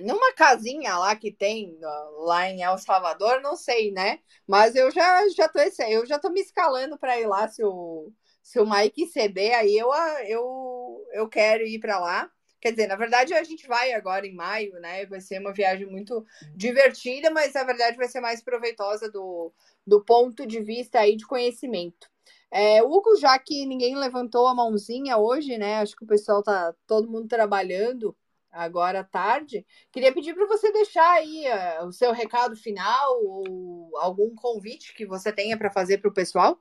numa 0.00 0.32
casinha 0.32 0.96
lá 0.96 1.16
que 1.16 1.32
tem 1.32 1.78
lá 2.18 2.48
em 2.48 2.62
El 2.62 2.78
Salvador, 2.78 3.40
não 3.40 3.56
sei, 3.56 3.90
né? 3.90 4.20
Mas 4.46 4.74
eu 4.74 4.90
já 4.90 5.28
já 5.30 5.48
tô 5.48 5.58
eu 5.88 6.06
já 6.06 6.18
tô 6.18 6.30
me 6.30 6.40
escalando 6.40 6.98
para 6.98 7.18
ir 7.18 7.26
lá 7.26 7.48
se 7.48 7.64
o 7.64 8.12
se 8.48 8.58
o 8.58 8.64
Mike 8.66 9.06
ceder 9.08 9.54
aí 9.58 9.76
eu 9.76 9.90
eu 10.26 11.06
eu 11.12 11.28
quero 11.28 11.66
ir 11.66 11.78
para 11.78 11.98
lá. 11.98 12.32
Quer 12.58 12.70
dizer, 12.70 12.86
na 12.86 12.96
verdade 12.96 13.34
a 13.34 13.42
gente 13.44 13.68
vai 13.68 13.92
agora 13.92 14.26
em 14.26 14.34
maio, 14.34 14.72
né? 14.80 15.04
Vai 15.04 15.20
ser 15.20 15.38
uma 15.38 15.52
viagem 15.52 15.86
muito 15.86 16.24
divertida, 16.56 17.30
mas 17.30 17.52
na 17.52 17.62
verdade 17.62 17.98
vai 17.98 18.08
ser 18.08 18.20
mais 18.20 18.42
proveitosa 18.42 19.10
do, 19.10 19.52
do 19.86 20.02
ponto 20.02 20.46
de 20.46 20.60
vista 20.62 20.98
aí 20.98 21.14
de 21.14 21.26
conhecimento. 21.26 22.08
É, 22.50 22.82
Hugo, 22.82 23.16
já 23.16 23.38
que 23.38 23.66
ninguém 23.66 23.94
levantou 23.94 24.48
a 24.48 24.54
mãozinha 24.54 25.18
hoje, 25.18 25.58
né? 25.58 25.80
Acho 25.80 25.94
que 25.94 26.04
o 26.04 26.08
pessoal 26.08 26.42
tá 26.42 26.74
todo 26.86 27.10
mundo 27.10 27.28
trabalhando 27.28 28.16
agora 28.50 29.00
à 29.00 29.04
tarde. 29.04 29.66
Queria 29.92 30.12
pedir 30.12 30.34
para 30.34 30.46
você 30.46 30.72
deixar 30.72 31.10
aí 31.10 31.44
uh, 31.82 31.86
o 31.86 31.92
seu 31.92 32.12
recado 32.12 32.56
final 32.56 33.22
ou 33.22 33.94
algum 33.98 34.34
convite 34.34 34.94
que 34.94 35.04
você 35.04 35.30
tenha 35.30 35.58
para 35.58 35.70
fazer 35.70 35.98
para 35.98 36.08
o 36.08 36.14
pessoal. 36.14 36.58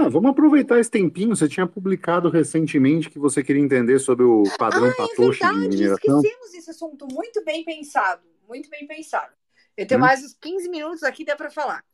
Ah, 0.00 0.08
vamos 0.08 0.30
aproveitar 0.30 0.80
esse 0.80 0.90
tempinho. 0.90 1.36
Você 1.36 1.46
tinha 1.46 1.66
publicado 1.66 2.30
recentemente 2.30 3.10
que 3.10 3.18
você 3.18 3.44
queria 3.44 3.62
entender 3.62 3.98
sobre 3.98 4.24
o 4.24 4.44
padrão 4.56 4.88
ah, 4.88 4.94
Patoche 4.96 5.44
é 5.44 5.46
verdade, 5.46 5.68
de 5.68 5.76
mineração. 5.76 6.16
Esquecemos 6.16 6.54
esse 6.54 6.70
assunto. 6.70 7.06
Muito 7.12 7.44
bem 7.44 7.62
pensado. 7.64 8.22
Muito 8.48 8.70
bem 8.70 8.86
pensado. 8.86 9.32
Eu 9.76 9.86
tenho 9.86 10.00
hum. 10.00 10.04
mais 10.04 10.24
uns 10.24 10.32
15 10.40 10.70
minutos 10.70 11.02
aqui, 11.02 11.22
dá 11.22 11.36
para 11.36 11.50
falar. 11.50 11.84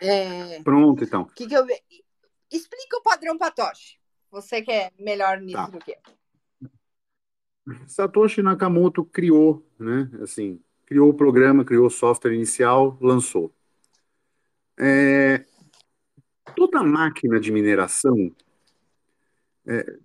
É... 0.00 0.62
Pronto, 0.62 1.04
então. 1.04 1.26
Que 1.36 1.46
que 1.46 1.54
eu... 1.54 1.66
Explica 2.50 2.96
o 2.96 3.02
padrão 3.02 3.36
Patoche. 3.36 3.98
Você 4.30 4.62
que 4.62 4.72
é 4.72 4.90
melhor 4.98 5.38
nisso 5.40 5.58
tá. 5.58 5.66
do 5.66 5.78
que 5.78 5.90
eu. 5.92 7.76
Satoshi 7.86 8.42
Nakamoto 8.42 9.04
criou, 9.04 9.66
né? 9.78 10.10
Assim, 10.22 10.58
criou 10.86 11.10
o 11.10 11.14
programa, 11.14 11.64
criou 11.64 11.86
o 11.86 11.90
software 11.90 12.34
inicial, 12.34 12.96
lançou. 13.00 13.54
É, 14.78 15.44
toda 16.54 16.82
máquina 16.82 17.40
de 17.40 17.50
mineração. 17.52 18.30
É, 19.66 19.96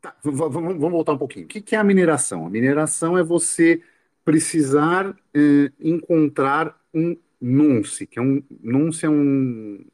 tá, 0.00 0.14
vamos, 0.22 0.76
voltar 0.78 1.12
um 1.12 1.18
pouquinho. 1.18 1.46
O 1.46 1.48
que, 1.48 1.74
é 1.74 1.78
a 1.78 1.84
mineração? 1.84 2.46
A 2.46 2.50
mineração 2.50 3.16
é 3.16 3.22
você 3.22 3.82
precisar 4.24 5.16
é, 5.34 5.72
encontrar 5.80 6.78
um 6.92 7.16
nonce, 7.40 8.06
que 8.06 8.18
é 8.18 8.22
um 8.22 8.42
nonce 8.62 9.06
é, 9.06 9.08
um, 9.08 9.84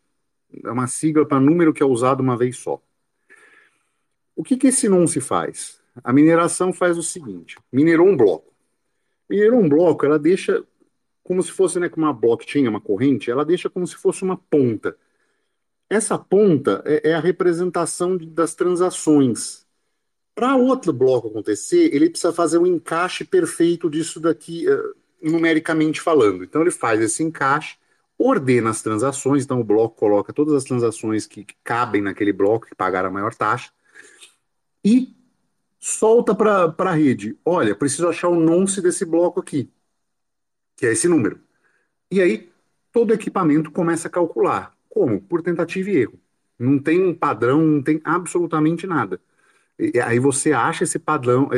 é 0.65 0.71
uma 0.71 0.87
sigla 0.87 1.27
para 1.27 1.41
número 1.41 1.73
que 1.73 1.83
é 1.83 1.87
usado 1.87 2.21
uma 2.21 2.37
vez 2.37 2.57
só. 2.57 2.83
O 4.35 4.43
que, 4.43 4.57
que 4.57 4.69
esse 4.69 4.89
nonce 4.89 5.21
faz? 5.21 5.81
A 6.03 6.13
mineração 6.13 6.73
faz 6.73 6.99
o 6.99 7.03
seguinte: 7.03 7.57
minerou 7.73 8.09
um 8.09 8.17
bloco. 8.17 8.53
Minerou 9.29 9.61
um 9.61 9.69
bloco, 9.69 10.05
ela 10.05 10.19
deixa 10.19 10.65
como 11.23 11.43
se 11.43 11.51
fosse 11.51 11.81
né, 11.81 11.91
uma 11.97 12.13
blockchain, 12.13 12.69
uma 12.69 12.81
corrente, 12.81 13.31
ela 13.31 13.45
deixa 13.45 13.71
como 13.71 13.87
se 13.87 13.97
fosse 13.97 14.23
uma 14.23 14.37
ponta. 14.37 14.97
Essa 15.95 16.19
ponta 16.19 16.83
é, 16.85 17.11
é 17.11 17.15
a 17.15 17.21
representação 17.21 18.17
de, 18.17 18.27
das 18.27 18.53
transações. 18.53 19.65
Para 20.35 20.57
outro 20.57 20.93
bloco 20.93 21.29
acontecer, 21.29 21.95
ele 21.95 22.11
precisa 22.11 22.33
fazer 22.33 22.59
um 22.59 22.67
encaixe 22.67 23.25
perfeito 23.25 23.89
disso 23.89 24.19
daqui, 24.19 24.67
uh, 24.69 24.97
numericamente 25.23 26.01
falando. 26.01 26.43
Então, 26.43 26.63
ele 26.63 26.73
faz 26.73 27.01
esse 27.01 27.23
encaixe, 27.23 27.77
ordena 28.19 28.71
as 28.71 28.83
transações, 28.83 29.45
então 29.45 29.61
o 29.61 29.65
bloco 29.65 29.95
coloca 29.95 30.33
todas 30.33 30.55
as 30.55 30.65
transações 30.65 31.29
que, 31.29 31.45
que 31.45 31.55
cabem 31.63 32.03
naquele 32.03 32.33
bloco, 32.33 32.67
que 32.67 32.75
pagaram 32.75 33.11
a 33.11 33.13
maior 33.13 33.33
taxa, 33.33 33.71
e 34.85 35.17
solta 35.79 36.35
para 36.35 36.75
a 36.77 36.93
rede. 36.93 37.39
Olha, 37.45 37.73
preciso 37.73 38.09
achar 38.09 38.27
o 38.27 38.41
nonce 38.41 38.83
desse 38.83 39.05
bloco 39.05 39.39
aqui, 39.39 39.71
que 40.75 40.87
é 40.87 40.93
esse 40.93 41.07
número. 41.07 41.39
E 42.11 42.21
aí, 42.21 42.51
todo 42.91 43.15
equipamento 43.15 43.71
começa 43.71 44.09
a 44.09 44.11
calcular. 44.11 44.75
Como? 44.95 45.21
Por 45.21 45.43
tentativa 45.43 45.91
e 45.91 45.97
erro. 45.97 46.21
Não 46.57 46.79
tem 46.79 47.05
um 47.05 47.13
padrão, 47.13 47.61
não 47.61 47.83
tem 47.83 48.01
absolutamente 48.05 48.87
nada. 48.87 49.21
E 49.79 50.01
aí 50.01 50.21
você 50.21 50.53
acha 50.53 50.85
esse 50.85 51.01
padrão, 51.01 51.51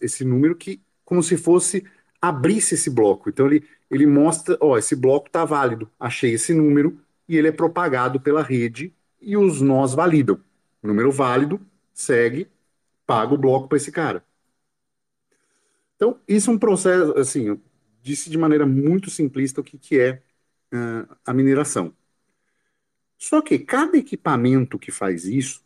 esse 0.00 0.24
número 0.24 0.54
que, 0.54 0.80
como 1.04 1.22
se 1.22 1.36
fosse 1.36 1.84
abrisse 2.22 2.74
esse 2.76 2.88
bloco. 2.88 3.28
Então 3.28 3.46
ele, 3.46 3.68
ele 3.90 4.06
mostra, 4.06 4.56
ó, 4.60 4.78
esse 4.78 4.94
bloco 4.94 5.26
está 5.26 5.44
válido. 5.44 5.90
Achei 5.98 6.34
esse 6.34 6.54
número 6.54 7.00
e 7.28 7.36
ele 7.36 7.48
é 7.48 7.52
propagado 7.52 8.20
pela 8.20 8.42
rede 8.42 8.94
e 9.20 9.36
os 9.36 9.60
nós 9.60 9.92
validam. 9.92 10.40
Número 10.82 11.10
válido, 11.10 11.60
segue, 11.92 12.48
paga 13.06 13.34
o 13.34 13.38
bloco 13.38 13.68
para 13.68 13.78
esse 13.78 13.90
cara. 13.90 14.24
Então, 15.96 16.20
isso 16.28 16.50
é 16.50 16.54
um 16.54 16.58
processo, 16.58 17.18
assim, 17.18 17.60
disse 18.02 18.30
de 18.30 18.38
maneira 18.38 18.66
muito 18.66 19.10
simplista 19.10 19.60
o 19.60 19.64
que, 19.64 19.78
que 19.78 19.98
é 19.98 20.22
uh, 20.72 21.16
a 21.26 21.34
mineração. 21.34 21.92
Só 23.24 23.40
que 23.40 23.58
cada 23.58 23.96
equipamento 23.96 24.78
que 24.78 24.92
faz 24.92 25.24
isso, 25.24 25.64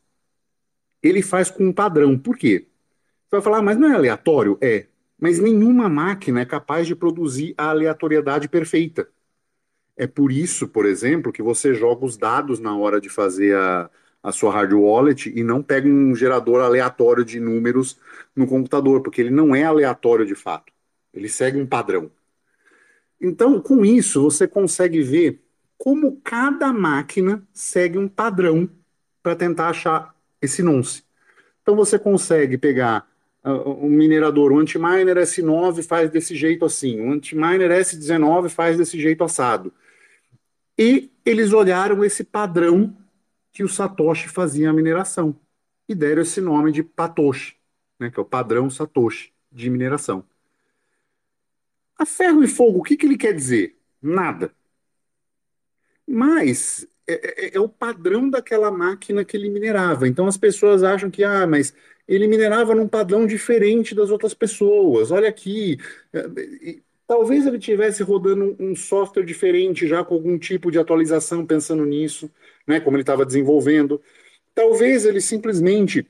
ele 1.03 1.21
faz 1.23 1.51
com 1.51 1.65
um 1.65 1.73
padrão. 1.73 2.17
Por 2.17 2.37
quê? 2.37 2.69
Você 3.25 3.33
vai 3.33 3.41
falar, 3.41 3.59
ah, 3.59 3.63
mas 3.63 3.77
não 3.77 3.91
é 3.91 3.97
aleatório? 3.97 4.57
É. 4.61 4.87
Mas 5.19 5.41
nenhuma 5.41 5.89
máquina 5.89 6.41
é 6.41 6.45
capaz 6.45 6.87
de 6.87 6.95
produzir 6.95 7.55
a 7.59 7.71
aleatoriedade 7.71 8.49
perfeita. 8.49 9.09
É 9.97 10.07
por 10.07 10.31
isso, 10.31 10.69
por 10.69 10.87
exemplo, 10.87 11.33
que 11.33 11.43
você 11.43 11.75
joga 11.75 12.05
os 12.05 12.17
dados 12.17 12.61
na 12.61 12.77
hora 12.77 13.01
de 13.01 13.09
fazer 13.09 13.57
a, 13.57 13.91
a 14.23 14.31
sua 14.31 14.53
hard 14.53 14.75
wallet 14.75 15.29
e 15.37 15.43
não 15.43 15.61
pega 15.61 15.89
um 15.89 16.15
gerador 16.15 16.61
aleatório 16.61 17.25
de 17.25 17.41
números 17.41 17.99
no 18.37 18.47
computador, 18.47 19.03
porque 19.03 19.21
ele 19.21 19.31
não 19.31 19.53
é 19.53 19.65
aleatório 19.65 20.25
de 20.25 20.37
fato. 20.37 20.73
Ele 21.13 21.29
segue 21.29 21.61
um 21.61 21.67
padrão. 21.67 22.09
Então, 23.21 23.61
com 23.61 23.85
isso, 23.85 24.23
você 24.23 24.47
consegue 24.47 25.03
ver 25.03 25.43
como 25.79 26.21
cada 26.23 26.73
máquina 26.73 27.43
segue 27.53 27.97
um 27.97 28.09
padrão 28.09 28.69
para 29.23 29.37
tentar 29.37 29.69
achar 29.69 30.15
esse 30.43 30.63
nonce. 30.63 31.05
Então, 31.63 31.77
você 31.77 31.99
consegue 31.99 32.59
pegar 32.59 33.09
uh, 33.45 33.85
um 33.85 33.89
minerador, 33.89 34.53
o 34.53 34.59
Antiminer 34.59 35.17
S9 35.17 35.83
faz 35.83 36.11
desse 36.11 36.35
jeito 36.35 36.65
assim, 36.65 37.01
o 37.01 37.13
Antiminer 37.13 37.71
S19 37.71 38.49
faz 38.49 38.77
desse 38.77 39.01
jeito 39.01 39.23
assado. 39.23 39.73
E 40.77 41.11
eles 41.25 41.53
olharam 41.53 42.05
esse 42.05 42.25
padrão 42.25 42.97
que 43.53 43.65
o 43.65 43.69
Satoshi 43.69 44.29
fazia 44.29 44.71
a 44.71 44.73
mineração. 44.73 45.35
E 45.89 45.95
deram 45.95 46.23
esse 46.23 46.41
nome 46.41 46.71
de 46.71 46.83
Patoshi, 46.83 47.57
né, 47.99 48.11
que 48.11 48.19
é 48.19 48.23
o 48.23 48.27
padrão 48.27 48.69
Satoshi 48.71 49.33
de 49.51 49.71
mineração. 49.71 50.25
A 51.99 52.07
ferro 52.07 52.45
e 52.45 52.49
fogo, 52.49 52.79
o 52.79 52.83
que, 52.83 52.97
que 52.97 53.07
ele 53.07 53.17
quer 53.17 53.33
dizer? 53.33 53.77
Nada. 54.01 54.55
Mas 56.09 56.89
é, 57.07 57.47
é, 57.47 57.57
é, 57.57 57.61
o 57.61 57.69
padrão 57.69 58.31
daquela 58.31 58.71
máquina 58.71 59.25
que 59.25 59.37
ele 59.37 59.51
minerava. 59.51 60.09
Então 60.09 60.27
as 60.27 60.37
pessoas 60.37 60.83
acham 60.83 61.11
que, 61.11 61.23
ah, 61.23 61.47
mas 61.47 61.75
ele 62.07 62.27
minerava 62.27 62.75
num 62.75 62.89
padrão 62.89 63.27
diferente 63.27 63.95
das 63.95 64.11
outras 64.11 64.35
pessoas. 64.35 65.11
Olha 65.11 65.29
aqui. 65.29 65.79
É, 66.13 66.81
talvez 67.07 67.47
ele 67.47 67.59
tivesse 67.59 68.03
rodando 68.03 68.57
um 68.59 68.75
software 68.77 69.25
diferente, 69.25 69.87
já 69.89 70.05
com 70.05 70.15
algum 70.15 70.39
tipo 70.39 70.71
de 70.71 70.79
atualização 70.79 71.47
pensando 71.47 71.85
nisso, 71.85 72.31
né? 72.67 72.81
Como 72.81 72.97
ele 72.97 73.03
estava 73.03 73.27
desenvolvendo. 73.27 74.01
Talvez 74.55 75.05
ele 75.07 75.21
simplesmente, 75.21 76.07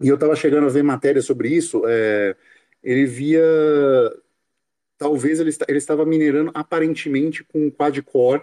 e 0.00 0.08
eu 0.08 0.14
estava 0.16 0.36
chegando 0.36 0.66
a 0.66 0.70
ver 0.70 0.82
matéria 0.82 1.22
sobre 1.22 1.48
isso, 1.48 1.82
é, 1.86 2.36
ele 2.82 3.06
via. 3.06 3.42
Talvez 4.98 5.40
ele, 5.40 5.50
ele 5.68 5.78
estava 5.78 6.06
minerando 6.06 6.50
aparentemente 6.54 7.44
com 7.44 7.66
um 7.66 7.70
quad-core 7.70 8.42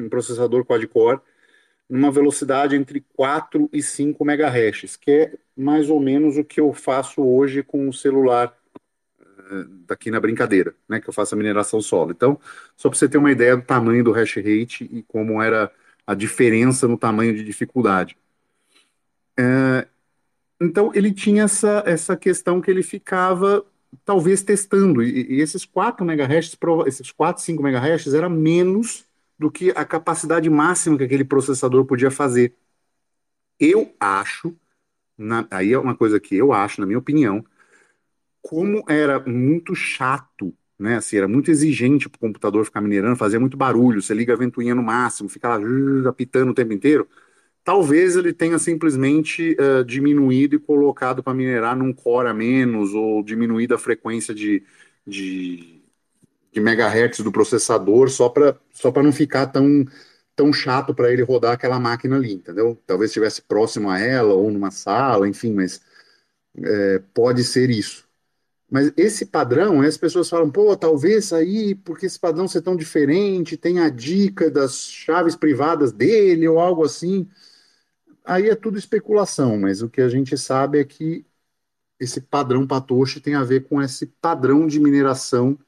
um 0.00 0.08
processador 0.08 0.64
quad-core, 0.64 1.20
numa 1.88 2.10
velocidade 2.10 2.76
entre 2.76 3.04
4 3.16 3.68
e 3.72 3.82
5 3.82 4.24
MHz, 4.24 4.96
que 4.96 5.10
é 5.10 5.34
mais 5.56 5.90
ou 5.90 6.00
menos 6.00 6.36
o 6.36 6.44
que 6.44 6.60
eu 6.60 6.72
faço 6.72 7.20
hoje 7.20 7.62
com 7.64 7.88
o 7.88 7.92
celular 7.92 8.56
uh, 9.20 9.64
daqui 9.86 10.10
na 10.10 10.20
brincadeira, 10.20 10.74
né, 10.88 11.00
que 11.00 11.08
eu 11.08 11.12
faço 11.12 11.34
a 11.34 11.38
mineração 11.38 11.80
solo. 11.80 12.12
Então, 12.12 12.38
só 12.76 12.88
para 12.88 12.96
você 12.96 13.08
ter 13.08 13.18
uma 13.18 13.32
ideia 13.32 13.56
do 13.56 13.62
tamanho 13.62 14.04
do 14.04 14.12
hash 14.12 14.36
rate 14.36 14.88
e 14.92 15.02
como 15.02 15.42
era 15.42 15.70
a 16.06 16.14
diferença 16.14 16.86
no 16.86 16.96
tamanho 16.96 17.34
de 17.34 17.42
dificuldade. 17.42 18.16
Uh, 19.38 19.86
então, 20.60 20.92
ele 20.94 21.12
tinha 21.12 21.44
essa, 21.44 21.82
essa 21.86 22.16
questão 22.16 22.60
que 22.60 22.70
ele 22.70 22.82
ficava 22.82 23.64
talvez 24.04 24.42
testando, 24.42 25.02
e, 25.02 25.38
e 25.38 25.40
esses 25.40 25.64
4 25.64 26.04
MHz, 26.04 26.56
esses 26.86 27.10
4, 27.10 27.42
5 27.42 27.66
MHz 27.66 28.14
era 28.14 28.28
menos 28.28 29.09
do 29.40 29.50
que 29.50 29.70
a 29.70 29.86
capacidade 29.86 30.50
máxima 30.50 30.98
que 30.98 31.04
aquele 31.04 31.24
processador 31.24 31.86
podia 31.86 32.10
fazer. 32.10 32.54
Eu 33.58 33.94
acho, 33.98 34.54
na, 35.16 35.46
aí 35.50 35.72
é 35.72 35.78
uma 35.78 35.96
coisa 35.96 36.20
que 36.20 36.36
eu 36.36 36.52
acho, 36.52 36.78
na 36.78 36.86
minha 36.86 36.98
opinião, 36.98 37.42
como 38.42 38.84
era 38.86 39.18
muito 39.18 39.74
chato, 39.74 40.54
né? 40.78 40.96
Assim, 40.96 41.16
era 41.16 41.26
muito 41.26 41.50
exigente 41.50 42.06
para 42.06 42.18
o 42.18 42.20
computador 42.20 42.66
ficar 42.66 42.82
minerando, 42.82 43.16
fazia 43.16 43.40
muito 43.40 43.56
barulho, 43.56 44.02
você 44.02 44.12
liga 44.12 44.34
a 44.34 44.36
ventoinha 44.36 44.74
no 44.74 44.82
máximo, 44.82 45.26
fica 45.30 45.56
lá 45.56 46.10
apitando 46.10 46.50
o 46.50 46.54
tempo 46.54 46.74
inteiro. 46.74 47.08
Talvez 47.64 48.16
ele 48.16 48.34
tenha 48.34 48.58
simplesmente 48.58 49.56
uh, 49.58 49.82
diminuído 49.86 50.56
e 50.56 50.58
colocado 50.58 51.22
para 51.22 51.32
minerar 51.32 51.74
num 51.74 51.94
core 51.94 52.28
a 52.28 52.34
menos, 52.34 52.92
ou 52.92 53.22
diminuído 53.22 53.74
a 53.74 53.78
frequência 53.78 54.34
de, 54.34 54.62
de 55.06 55.79
de 56.52 56.60
megahertz 56.60 57.20
do 57.20 57.32
processador 57.32 58.08
só 58.10 58.28
para 58.28 58.56
só 58.72 58.90
não 59.02 59.12
ficar 59.12 59.46
tão, 59.46 59.84
tão 60.34 60.52
chato 60.52 60.94
para 60.94 61.12
ele 61.12 61.22
rodar 61.22 61.52
aquela 61.52 61.78
máquina 61.78 62.16
ali, 62.16 62.34
entendeu? 62.34 62.78
Talvez 62.86 63.10
estivesse 63.10 63.42
próximo 63.42 63.90
a 63.90 63.98
ela 63.98 64.34
ou 64.34 64.50
numa 64.50 64.70
sala, 64.70 65.28
enfim, 65.28 65.52
mas 65.52 65.80
é, 66.58 67.00
pode 67.14 67.44
ser 67.44 67.70
isso. 67.70 68.08
Mas 68.70 68.92
esse 68.96 69.26
padrão, 69.26 69.80
as 69.80 69.96
pessoas 69.96 70.28
falam, 70.28 70.50
pô, 70.50 70.76
talvez 70.76 71.32
aí, 71.32 71.74
porque 71.74 72.06
esse 72.06 72.18
padrão 72.18 72.46
ser 72.46 72.62
tão 72.62 72.76
diferente, 72.76 73.56
tem 73.56 73.80
a 73.80 73.88
dica 73.88 74.48
das 74.50 74.88
chaves 74.88 75.34
privadas 75.34 75.92
dele 75.92 76.46
ou 76.46 76.60
algo 76.60 76.84
assim. 76.84 77.28
Aí 78.24 78.48
é 78.48 78.54
tudo 78.54 78.78
especulação, 78.78 79.58
mas 79.58 79.82
o 79.82 79.88
que 79.90 80.00
a 80.00 80.08
gente 80.08 80.38
sabe 80.38 80.78
é 80.78 80.84
que 80.84 81.26
esse 81.98 82.20
padrão 82.20 82.66
Patoche 82.66 83.20
tem 83.20 83.34
a 83.34 83.44
ver 83.44 83.68
com 83.68 83.82
esse 83.82 84.06
padrão 84.06 84.66
de 84.66 84.80
mineração 84.80 85.58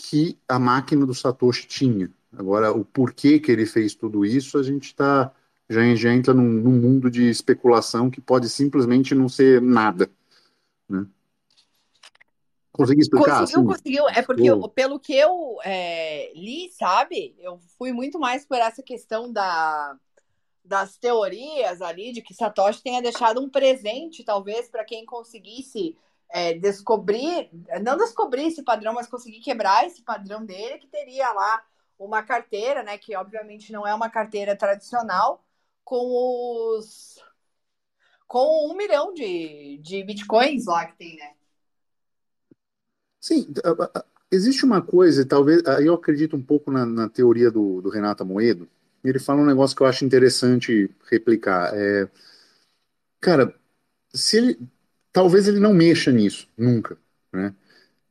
que 0.00 0.38
a 0.48 0.58
máquina 0.58 1.04
do 1.04 1.14
Satoshi 1.14 1.66
tinha. 1.66 2.10
Agora, 2.36 2.72
o 2.72 2.84
porquê 2.84 3.38
que 3.38 3.52
ele 3.52 3.66
fez 3.66 3.94
tudo 3.94 4.24
isso, 4.24 4.56
a 4.56 4.62
gente 4.62 4.86
está 4.86 5.32
já, 5.68 5.94
já 5.94 6.12
entra 6.12 6.32
num, 6.32 6.42
num, 6.42 6.72
mundo 6.72 7.10
de 7.10 7.28
especulação 7.28 8.10
que 8.10 8.20
pode 8.20 8.48
simplesmente 8.48 9.14
não 9.14 9.28
ser 9.28 9.60
nada. 9.60 10.10
Né? 10.88 11.06
Consegui 12.72 13.02
explicar? 13.02 13.40
Conseguiu, 13.40 13.60
assim? 13.60 13.66
conseguiu. 13.68 14.08
É 14.08 14.22
porque, 14.22 14.50
eu, 14.50 14.68
pelo 14.68 14.98
que 14.98 15.14
eu 15.14 15.58
é, 15.64 16.32
li, 16.34 16.70
sabe, 16.70 17.34
eu 17.38 17.60
fui 17.78 17.92
muito 17.92 18.18
mais 18.18 18.44
por 18.44 18.56
essa 18.56 18.82
questão 18.82 19.30
da, 19.30 19.96
das 20.64 20.96
teorias 20.96 21.82
ali, 21.82 22.12
de 22.12 22.22
que 22.22 22.34
Satoshi 22.34 22.82
tenha 22.82 23.02
deixado 23.02 23.40
um 23.40 23.50
presente, 23.50 24.24
talvez, 24.24 24.68
para 24.68 24.84
quem 24.84 25.04
conseguisse 25.04 25.96
é, 26.32 26.54
descobrir, 26.54 27.50
não 27.82 27.96
descobrir 27.96 28.46
esse 28.46 28.62
padrão, 28.62 28.94
mas 28.94 29.06
conseguir 29.08 29.40
quebrar 29.40 29.86
esse 29.86 30.02
padrão 30.02 30.44
dele, 30.44 30.78
que 30.78 30.86
teria 30.86 31.32
lá 31.32 31.62
uma 31.98 32.22
carteira, 32.22 32.82
né? 32.82 32.98
Que 32.98 33.16
obviamente 33.16 33.72
não 33.72 33.86
é 33.86 33.94
uma 33.94 34.10
carteira 34.10 34.56
tradicional, 34.56 35.44
com 35.84 36.76
os. 36.78 37.16
com 38.26 38.70
um 38.70 38.76
milhão 38.76 39.12
de, 39.12 39.78
de 39.82 40.02
bitcoins 40.04 40.66
lá 40.66 40.86
que 40.86 40.96
tem, 40.96 41.16
né? 41.16 41.34
Sim, 43.20 43.46
existe 44.30 44.64
uma 44.64 44.80
coisa, 44.80 45.26
talvez, 45.26 45.64
aí 45.66 45.86
eu 45.86 45.94
acredito 45.94 46.36
um 46.36 46.42
pouco 46.42 46.70
na, 46.70 46.86
na 46.86 47.08
teoria 47.08 47.50
do, 47.50 47.80
do 47.82 47.90
Renato 47.90 48.24
Moedo, 48.24 48.68
ele 49.04 49.18
fala 49.18 49.40
um 49.40 49.46
negócio 49.46 49.76
que 49.76 49.82
eu 49.82 49.86
acho 49.86 50.04
interessante 50.04 50.90
replicar. 51.10 51.72
É, 51.74 52.08
cara, 53.20 53.54
se 54.14 54.38
ele, 54.38 54.68
talvez 55.12 55.48
ele 55.48 55.60
não 55.60 55.74
mexa 55.74 56.10
nisso, 56.12 56.48
nunca. 56.56 56.98
Né? 57.32 57.54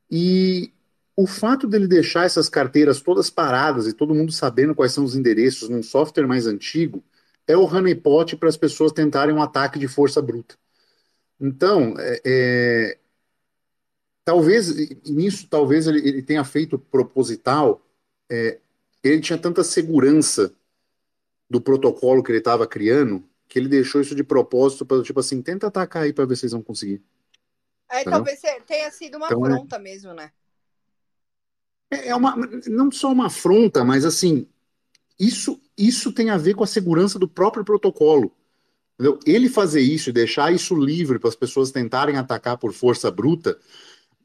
E 0.09 0.71
o 1.15 1.27
fato 1.27 1.67
dele 1.67 1.87
deixar 1.87 2.25
essas 2.25 2.49
carteiras 2.49 3.01
todas 3.01 3.29
paradas 3.29 3.87
e 3.87 3.93
todo 3.93 4.15
mundo 4.15 4.31
sabendo 4.31 4.73
quais 4.73 4.93
são 4.93 5.03
os 5.03 5.15
endereços 5.15 5.69
num 5.69 5.83
software 5.83 6.27
mais 6.27 6.47
antigo 6.47 7.03
é 7.47 7.57
o 7.57 7.65
honeypot 7.65 8.37
para 8.37 8.47
as 8.47 8.55
pessoas 8.55 8.91
tentarem 8.91 9.33
um 9.33 9.41
ataque 9.41 9.79
de 9.79 9.87
força 9.87 10.21
bruta. 10.21 10.55
Então, 11.39 11.95
é, 11.97 12.21
é, 12.23 12.97
talvez 14.23 14.69
nisso, 15.09 15.47
talvez 15.49 15.87
ele, 15.87 16.07
ele, 16.07 16.21
tenha 16.21 16.43
feito 16.43 16.77
proposital. 16.77 17.81
É, 18.29 18.59
ele 19.03 19.19
tinha 19.19 19.37
tanta 19.37 19.63
segurança 19.63 20.53
do 21.49 21.59
protocolo 21.59 22.21
que 22.21 22.31
ele 22.31 22.39
estava 22.39 22.67
criando 22.67 23.27
que 23.49 23.57
ele 23.57 23.67
deixou 23.67 23.99
isso 23.99 24.15
de 24.15 24.23
propósito 24.23 24.85
para 24.85 25.01
tipo 25.01 25.19
assim, 25.19 25.41
tenta 25.41 25.67
atacar 25.67 26.03
aí 26.03 26.13
para 26.13 26.25
ver 26.25 26.35
se 26.35 26.41
vocês 26.41 26.51
vão 26.51 26.61
conseguir. 26.61 27.03
É, 27.91 28.03
talvez 28.03 28.39
tenha 28.67 28.91
sido 28.91 29.17
uma 29.17 29.25
então, 29.25 29.43
é 29.45 29.51
afronta 29.51 29.75
é... 29.75 29.79
mesmo, 29.79 30.13
né? 30.13 30.31
É, 31.91 32.09
é 32.09 32.15
uma 32.15 32.35
não 32.67 32.91
só 32.91 33.11
uma 33.11 33.25
afronta, 33.25 33.83
mas 33.83 34.05
assim, 34.05 34.47
isso 35.19 35.59
isso 35.75 36.13
tem 36.13 36.29
a 36.29 36.37
ver 36.37 36.53
com 36.53 36.63
a 36.63 36.67
segurança 36.67 37.17
do 37.17 37.27
próprio 37.27 37.65
protocolo. 37.65 38.31
Entendeu? 38.93 39.17
Ele 39.25 39.49
fazer 39.49 39.81
isso 39.81 40.09
e 40.09 40.13
deixar 40.13 40.53
isso 40.53 40.75
livre 40.75 41.17
para 41.17 41.29
as 41.29 41.35
pessoas 41.35 41.71
tentarem 41.71 42.17
atacar 42.17 42.57
por 42.57 42.73
força 42.73 43.09
bruta 43.09 43.57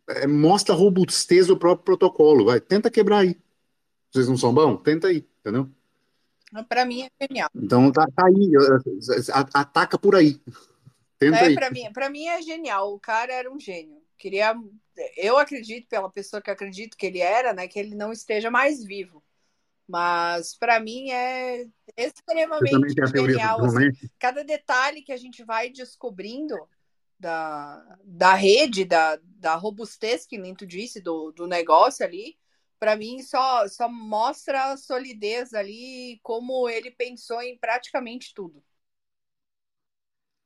é, 0.08 0.26
mostra 0.26 0.74
a 0.74 0.76
robustez 0.76 1.46
do 1.46 1.56
próprio 1.56 1.84
protocolo. 1.84 2.44
Vai, 2.44 2.60
tenta 2.60 2.90
quebrar 2.90 3.18
aí. 3.18 3.38
Vocês 4.10 4.28
não 4.28 4.36
são 4.36 4.52
bons? 4.52 4.82
Tenta 4.82 5.08
aí, 5.08 5.26
entendeu? 5.40 5.70
Para 6.62 6.84
mim 6.84 7.02
é 7.02 7.26
genial. 7.26 7.50
Então 7.54 7.90
tá, 7.90 8.06
tá 8.14 8.26
aí, 8.26 8.52
ataca 9.52 9.98
por 9.98 10.14
aí. 10.14 10.40
Tenta 11.18 11.50
é, 11.50 11.54
para 11.54 11.70
mim, 11.70 11.92
para 11.92 12.10
mim 12.10 12.26
é 12.26 12.42
genial. 12.42 12.94
O 12.94 13.00
cara 13.00 13.32
era 13.32 13.50
um 13.50 13.58
gênio. 13.58 14.02
Queria, 14.16 14.54
eu 15.16 15.38
acredito 15.38 15.88
pela 15.88 16.10
pessoa 16.10 16.40
que 16.40 16.50
acredito 16.50 16.96
que 16.96 17.06
ele 17.06 17.20
era, 17.20 17.52
né, 17.52 17.66
que 17.66 17.78
ele 17.78 17.94
não 17.94 18.12
esteja 18.12 18.50
mais 18.50 18.84
vivo. 18.84 19.22
Mas 19.86 20.56
para 20.56 20.80
mim 20.80 21.10
é 21.10 21.66
extremamente 21.96 22.94
genial. 23.12 23.64
Assim, 23.64 23.90
cada 24.18 24.42
detalhe 24.42 25.02
que 25.02 25.12
a 25.12 25.16
gente 25.16 25.44
vai 25.44 25.68
descobrindo 25.68 26.56
da, 27.18 27.98
da 28.02 28.34
rede, 28.34 28.84
da, 28.84 29.18
da 29.22 29.54
robustez 29.54 30.26
que 30.26 30.38
Linto 30.38 30.66
disse 30.66 31.00
do, 31.00 31.32
do 31.32 31.46
negócio 31.46 32.04
ali, 32.04 32.36
para 32.84 32.96
mim 32.96 33.22
só, 33.22 33.66
só 33.66 33.88
mostra 33.88 34.72
a 34.72 34.76
solidez 34.76 35.54
ali, 35.54 36.20
como 36.22 36.68
ele 36.68 36.90
pensou 36.90 37.40
em 37.40 37.56
praticamente 37.58 38.34
tudo. 38.34 38.62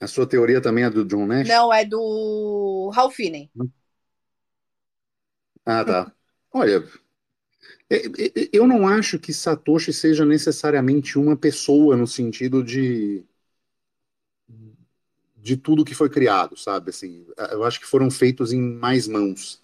A 0.01 0.09
sua 0.09 0.27
teoria 0.29 0.61
também 0.61 0.83
é 0.83 0.91
do 0.91 1.05
John 1.05 1.25
Nash? 1.25 1.49
Não, 1.49 1.73
é 1.73 1.85
do 1.85 2.91
Ralph 2.95 3.15
Finney. 3.17 3.51
Ah, 5.65 5.85
tá. 5.85 6.13
Olha, 6.53 6.83
eu 8.53 8.67
não 8.67 8.87
acho 8.87 9.19
que 9.19 9.33
Satoshi 9.33 9.93
seja 9.93 10.25
necessariamente 10.25 11.19
uma 11.19 11.37
pessoa 11.37 11.97
no 11.97 12.07
sentido 12.07 12.63
de 12.63 13.25
de 15.37 15.57
tudo 15.57 15.85
que 15.85 15.95
foi 15.95 16.11
criado, 16.11 16.57
sabe? 16.57 16.91
Assim, 16.91 17.27
eu 17.51 17.65
acho 17.65 17.81
que 17.81 17.87
foram 17.87 18.11
feitos 18.11 18.53
em 18.53 18.61
mais 18.61 19.07
mãos. 19.07 19.63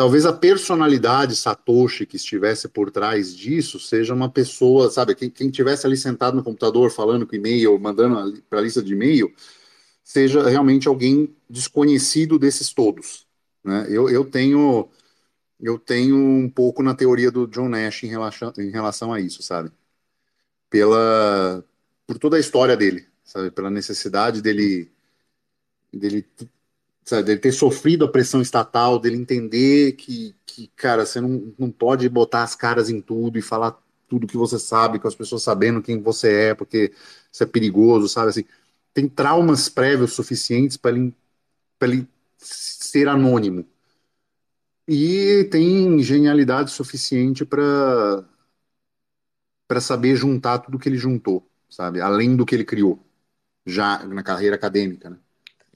Talvez 0.00 0.24
a 0.24 0.32
personalidade 0.32 1.36
Satoshi 1.36 2.06
que 2.06 2.16
estivesse 2.16 2.66
por 2.66 2.90
trás 2.90 3.36
disso 3.36 3.78
seja 3.78 4.14
uma 4.14 4.30
pessoa, 4.30 4.90
sabe, 4.90 5.14
quem, 5.14 5.28
quem 5.28 5.50
tivesse 5.50 5.86
ali 5.86 5.94
sentado 5.94 6.34
no 6.34 6.42
computador 6.42 6.90
falando 6.90 7.26
com 7.26 7.36
e-mail, 7.36 7.78
mandando 7.78 8.42
para 8.48 8.60
a 8.60 8.62
lista 8.62 8.82
de 8.82 8.94
e-mail, 8.94 9.30
seja 10.02 10.48
realmente 10.48 10.88
alguém 10.88 11.36
desconhecido 11.50 12.38
desses 12.38 12.72
todos. 12.72 13.26
Né? 13.62 13.88
Eu, 13.90 14.08
eu 14.08 14.24
tenho 14.24 14.88
eu 15.60 15.78
tenho 15.78 16.16
um 16.16 16.48
pouco 16.48 16.82
na 16.82 16.94
teoria 16.94 17.30
do 17.30 17.46
John 17.46 17.68
Nash 17.68 18.04
em 18.04 18.06
relação, 18.06 18.54
em 18.56 18.70
relação 18.70 19.12
a 19.12 19.20
isso, 19.20 19.42
sabe? 19.42 19.70
Pela 20.70 21.62
por 22.06 22.18
toda 22.18 22.38
a 22.38 22.40
história 22.40 22.74
dele, 22.74 23.06
sabe? 23.22 23.50
Pela 23.50 23.68
necessidade 23.68 24.40
dele 24.40 24.90
dele, 25.92 26.26
sabe, 27.04 27.24
dele 27.24 27.40
ter 27.40 27.52
sofrido 27.52 28.04
a 28.04 28.10
pressão 28.10 28.40
estatal, 28.40 28.98
dele 28.98 29.16
entender 29.16 29.92
que, 29.92 30.34
que 30.46 30.68
cara, 30.76 31.06
você 31.06 31.20
não, 31.20 31.52
não 31.58 31.70
pode 31.70 32.08
botar 32.08 32.42
as 32.42 32.54
caras 32.54 32.90
em 32.90 33.00
tudo 33.00 33.38
e 33.38 33.42
falar 33.42 33.78
tudo 34.08 34.26
que 34.26 34.36
você 34.36 34.58
sabe, 34.58 34.98
com 34.98 35.08
as 35.08 35.14
pessoas 35.14 35.42
sabendo 35.42 35.82
quem 35.82 36.00
você 36.02 36.32
é, 36.50 36.54
porque 36.54 36.92
isso 37.32 37.42
é 37.42 37.46
perigoso, 37.46 38.08
sabe? 38.08 38.30
Assim, 38.30 38.44
tem 38.92 39.08
traumas 39.08 39.68
prévios 39.68 40.12
suficientes 40.14 40.76
para 40.76 40.92
ele, 40.96 41.14
ele 41.82 42.08
ser 42.38 43.08
anônimo. 43.08 43.66
E 44.88 45.44
tem 45.50 46.02
genialidade 46.02 46.70
suficiente 46.70 47.44
para 47.44 48.24
para 49.68 49.80
saber 49.80 50.16
juntar 50.16 50.58
tudo 50.58 50.78
que 50.80 50.88
ele 50.88 50.98
juntou, 50.98 51.48
sabe? 51.68 52.00
Além 52.00 52.34
do 52.36 52.44
que 52.44 52.54
ele 52.56 52.64
criou 52.64 52.98
já 53.64 54.04
na 54.04 54.22
carreira 54.22 54.56
acadêmica, 54.56 55.10
né? 55.10 55.18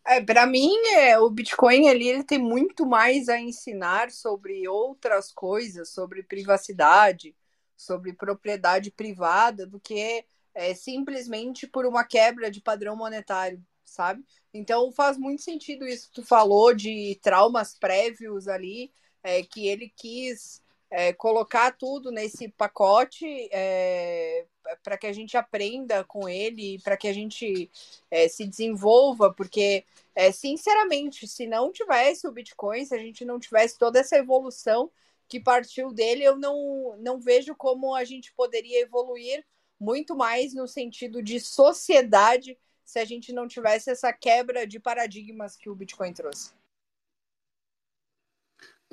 É, 0.07 0.21
para 0.21 0.47
mim, 0.47 0.71
é, 0.97 1.19
o 1.19 1.31
Bitcoin 1.31 1.89
ali 1.89 2.09
ele 2.09 2.25
tem 2.25 2.39
muito 2.39 2.85
mais 2.85 3.29
a 3.29 3.41
ensinar 3.41 4.11
sobre 4.11 4.69
outras 4.69 5.33
coisas, 5.33 5.89
sobre 5.89 6.23
privacidade, 6.23 7.35
sobre 7.77 8.13
propriedade 8.13 8.91
privada, 8.91 9.67
do 9.67 9.81
que 9.81 10.25
é, 10.55 10.75
simplesmente 10.75 11.67
por 11.67 11.87
uma 11.87 12.05
quebra 12.05 12.51
de 12.51 12.61
padrão 12.61 12.95
monetário, 12.95 13.65
sabe? 13.85 14.23
Então 14.53 14.93
faz 14.93 15.17
muito 15.17 15.43
sentido 15.43 15.87
isso 15.87 16.09
que 16.09 16.15
tu 16.15 16.23
falou 16.25 16.75
de 16.75 17.19
traumas 17.23 17.75
prévios 17.75 18.47
ali, 18.47 18.93
é, 19.23 19.43
que 19.43 19.67
ele 19.67 19.93
quis 19.97 20.63
é, 20.97 21.13
colocar 21.13 21.73
tudo 21.73 22.13
nesse 22.13 22.49
pacote 22.51 23.27
é, 23.51 24.47
para 24.81 24.97
que 24.97 25.09
a 25.09 25.13
gente 25.13 25.37
aprenda 25.37 26.05
com 26.05 26.29
ele, 26.29 26.79
para 26.85 26.97
que 26.97 27.09
a 27.09 27.13
gente 27.13 27.69
é, 28.09 28.29
se 28.29 28.47
desenvolva, 28.47 29.35
porque, 29.35 29.85
é, 30.15 30.31
sinceramente, 30.31 31.27
se 31.27 31.49
não 31.49 31.73
tivesse 31.73 32.29
o 32.29 32.33
Bitcoin, 32.33 32.85
se 32.85 32.95
a 32.95 32.99
gente 32.99 33.25
não 33.25 33.41
tivesse 33.41 33.77
toda 33.77 33.99
essa 33.99 34.17
evolução 34.17 34.89
que 35.29 35.41
partiu 35.41 35.93
dele, 35.93 36.23
eu 36.23 36.37
não, 36.37 36.97
não 37.01 37.19
vejo 37.19 37.57
como 37.57 37.93
a 37.93 38.05
gente 38.05 38.33
poderia 38.33 38.81
evoluir 38.81 39.45
muito 39.81 40.15
mais 40.15 40.55
no 40.55 40.69
sentido 40.69 41.21
de 41.21 41.41
sociedade 41.41 42.57
se 42.85 43.01
a 43.01 43.05
gente 43.05 43.33
não 43.33 43.49
tivesse 43.49 43.91
essa 43.91 44.13
quebra 44.13 44.65
de 44.65 44.79
paradigmas 44.79 45.57
que 45.57 45.69
o 45.69 45.75
Bitcoin 45.75 46.13
trouxe. 46.13 46.53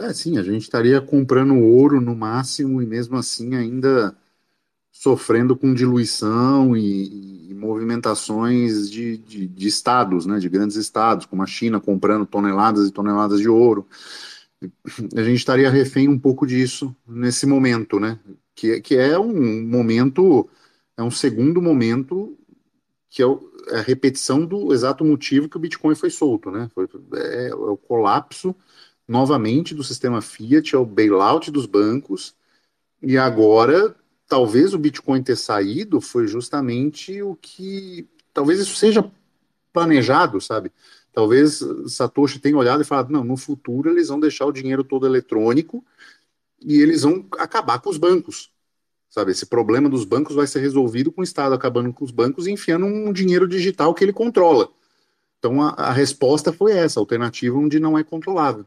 É, 0.01 0.13
sim, 0.13 0.37
a 0.39 0.43
gente 0.43 0.63
estaria 0.63 0.99
comprando 0.99 1.55
ouro 1.59 2.01
no 2.01 2.15
máximo 2.15 2.81
e 2.81 2.87
mesmo 2.87 3.17
assim 3.17 3.55
ainda 3.55 4.17
sofrendo 4.91 5.55
com 5.55 5.75
diluição 5.75 6.75
e, 6.75 7.51
e 7.51 7.53
movimentações 7.53 8.89
de, 8.89 9.17
de, 9.17 9.47
de, 9.47 9.67
estados, 9.67 10.25
né, 10.25 10.39
de 10.39 10.49
grandes 10.49 10.75
estados, 10.75 11.27
como 11.27 11.43
a 11.43 11.45
China 11.45 11.79
comprando 11.79 12.25
toneladas 12.25 12.87
e 12.87 12.91
toneladas 12.91 13.39
de 13.39 13.47
ouro. 13.47 13.87
A 15.15 15.21
gente 15.23 15.37
estaria 15.37 15.69
refém 15.69 16.09
um 16.09 16.17
pouco 16.17 16.47
disso 16.47 16.95
nesse 17.07 17.45
momento, 17.45 17.99
né, 17.99 18.19
que, 18.55 18.81
que 18.81 18.95
é 18.95 19.19
um 19.19 19.63
momento, 19.67 20.49
é 20.97 21.03
um 21.03 21.11
segundo 21.11 21.61
momento 21.61 22.35
que 23.07 23.21
é, 23.21 23.25
é 23.69 23.79
a 23.79 23.81
repetição 23.81 24.45
do 24.45 24.73
exato 24.73 25.05
motivo 25.05 25.47
que 25.47 25.57
o 25.57 25.59
Bitcoin 25.59 25.93
foi 25.93 26.09
solto, 26.09 26.49
né, 26.49 26.69
foi, 26.73 26.87
é, 27.13 27.49
é 27.49 27.55
o 27.55 27.77
colapso 27.77 28.55
novamente 29.11 29.75
do 29.75 29.83
sistema 29.83 30.21
Fiat, 30.21 30.73
ao 30.73 30.85
bailout 30.85 31.51
dos 31.51 31.65
bancos, 31.65 32.33
e 33.01 33.17
agora 33.17 33.93
talvez 34.25 34.73
o 34.73 34.79
Bitcoin 34.79 35.21
ter 35.21 35.35
saído 35.35 35.99
foi 35.99 36.27
justamente 36.27 37.21
o 37.21 37.35
que. 37.35 38.07
Talvez 38.33 38.61
isso 38.61 38.75
seja 38.75 39.11
planejado, 39.73 40.39
sabe? 40.39 40.71
Talvez 41.11 41.59
Satoshi 41.87 42.39
tenha 42.39 42.55
olhado 42.55 42.81
e 42.81 42.85
falado: 42.85 43.11
não, 43.11 43.23
no 43.23 43.35
futuro 43.35 43.89
eles 43.89 44.07
vão 44.07 44.19
deixar 44.19 44.45
o 44.45 44.51
dinheiro 44.51 44.83
todo 44.83 45.05
eletrônico 45.05 45.83
e 46.61 46.79
eles 46.79 47.01
vão 47.03 47.27
acabar 47.37 47.79
com 47.79 47.89
os 47.89 47.97
bancos. 47.97 48.49
Sabe, 49.09 49.31
esse 49.31 49.45
problema 49.45 49.89
dos 49.89 50.05
bancos 50.05 50.35
vai 50.37 50.47
ser 50.47 50.61
resolvido 50.61 51.11
com 51.11 51.19
o 51.19 51.23
Estado 51.23 51.53
acabando 51.53 51.91
com 51.91 52.05
os 52.05 52.11
bancos 52.11 52.47
e 52.47 52.51
enfiando 52.51 52.85
um 52.85 53.11
dinheiro 53.11 53.45
digital 53.45 53.93
que 53.93 54.05
ele 54.05 54.13
controla. 54.13 54.71
Então 55.37 55.61
a, 55.61 55.71
a 55.71 55.91
resposta 55.91 56.53
foi 56.53 56.71
essa, 56.71 56.97
alternativa 56.97 57.57
onde 57.57 57.77
não 57.77 57.97
é 57.97 58.05
controlável. 58.05 58.65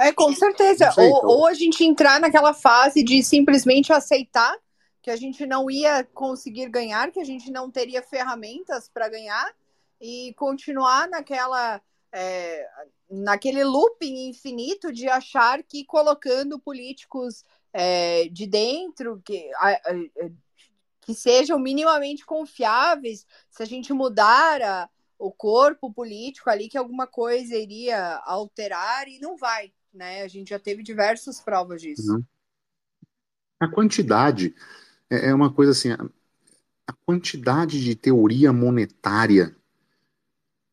É, 0.00 0.12
com 0.12 0.32
certeza. 0.34 0.90
Sei, 0.92 1.04
ou, 1.04 1.18
então. 1.18 1.28
ou 1.28 1.46
a 1.46 1.52
gente 1.52 1.84
entrar 1.84 2.18
naquela 2.18 2.54
fase 2.54 3.02
de 3.02 3.22
simplesmente 3.22 3.92
aceitar 3.92 4.56
que 5.02 5.10
a 5.10 5.16
gente 5.16 5.46
não 5.46 5.70
ia 5.70 6.04
conseguir 6.04 6.70
ganhar, 6.70 7.10
que 7.10 7.20
a 7.20 7.24
gente 7.24 7.50
não 7.50 7.70
teria 7.70 8.02
ferramentas 8.02 8.88
para 8.88 9.10
ganhar 9.10 9.54
e 10.00 10.32
continuar 10.38 11.06
naquela 11.08 11.82
é, 12.12 12.66
naquele 13.10 13.62
looping 13.62 14.28
infinito 14.28 14.90
de 14.90 15.08
achar 15.08 15.62
que 15.62 15.84
colocando 15.84 16.58
políticos 16.58 17.44
é, 17.72 18.28
de 18.28 18.46
dentro 18.46 19.20
que, 19.22 19.50
a, 19.56 19.70
a, 19.70 19.80
que 21.02 21.14
sejam 21.14 21.58
minimamente 21.58 22.24
confiáveis, 22.24 23.26
se 23.50 23.62
a 23.62 23.66
gente 23.66 23.92
mudar 23.92 24.62
a, 24.62 24.88
o 25.18 25.30
corpo 25.30 25.92
político 25.92 26.48
ali, 26.48 26.68
que 26.68 26.78
alguma 26.78 27.06
coisa 27.06 27.54
iria 27.54 28.16
alterar 28.24 29.06
e 29.06 29.18
não 29.18 29.36
vai 29.36 29.70
né? 29.92 30.22
A 30.22 30.28
gente 30.28 30.50
já 30.50 30.58
teve 30.58 30.82
diversas 30.82 31.40
provas 31.40 31.82
disso. 31.82 32.14
Uhum. 32.14 32.24
A 33.60 33.68
quantidade 33.68 34.54
é, 35.10 35.28
é 35.28 35.34
uma 35.34 35.52
coisa 35.52 35.72
assim, 35.72 35.90
a 35.92 36.92
quantidade 37.04 37.82
de 37.82 37.94
teoria 37.94 38.52
monetária 38.52 39.54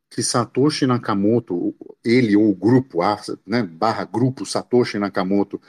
que 0.09 0.23
Satoshi 0.23 0.85
Nakamoto, 0.85 1.75
ele 2.03 2.35
ou 2.35 2.49
o 2.49 2.55
grupo, 2.55 2.99
né, 3.45 3.63
barra 3.63 4.05
grupo 4.05 4.45
Satoshi 4.45 4.97
Nakamoto, 4.97 5.61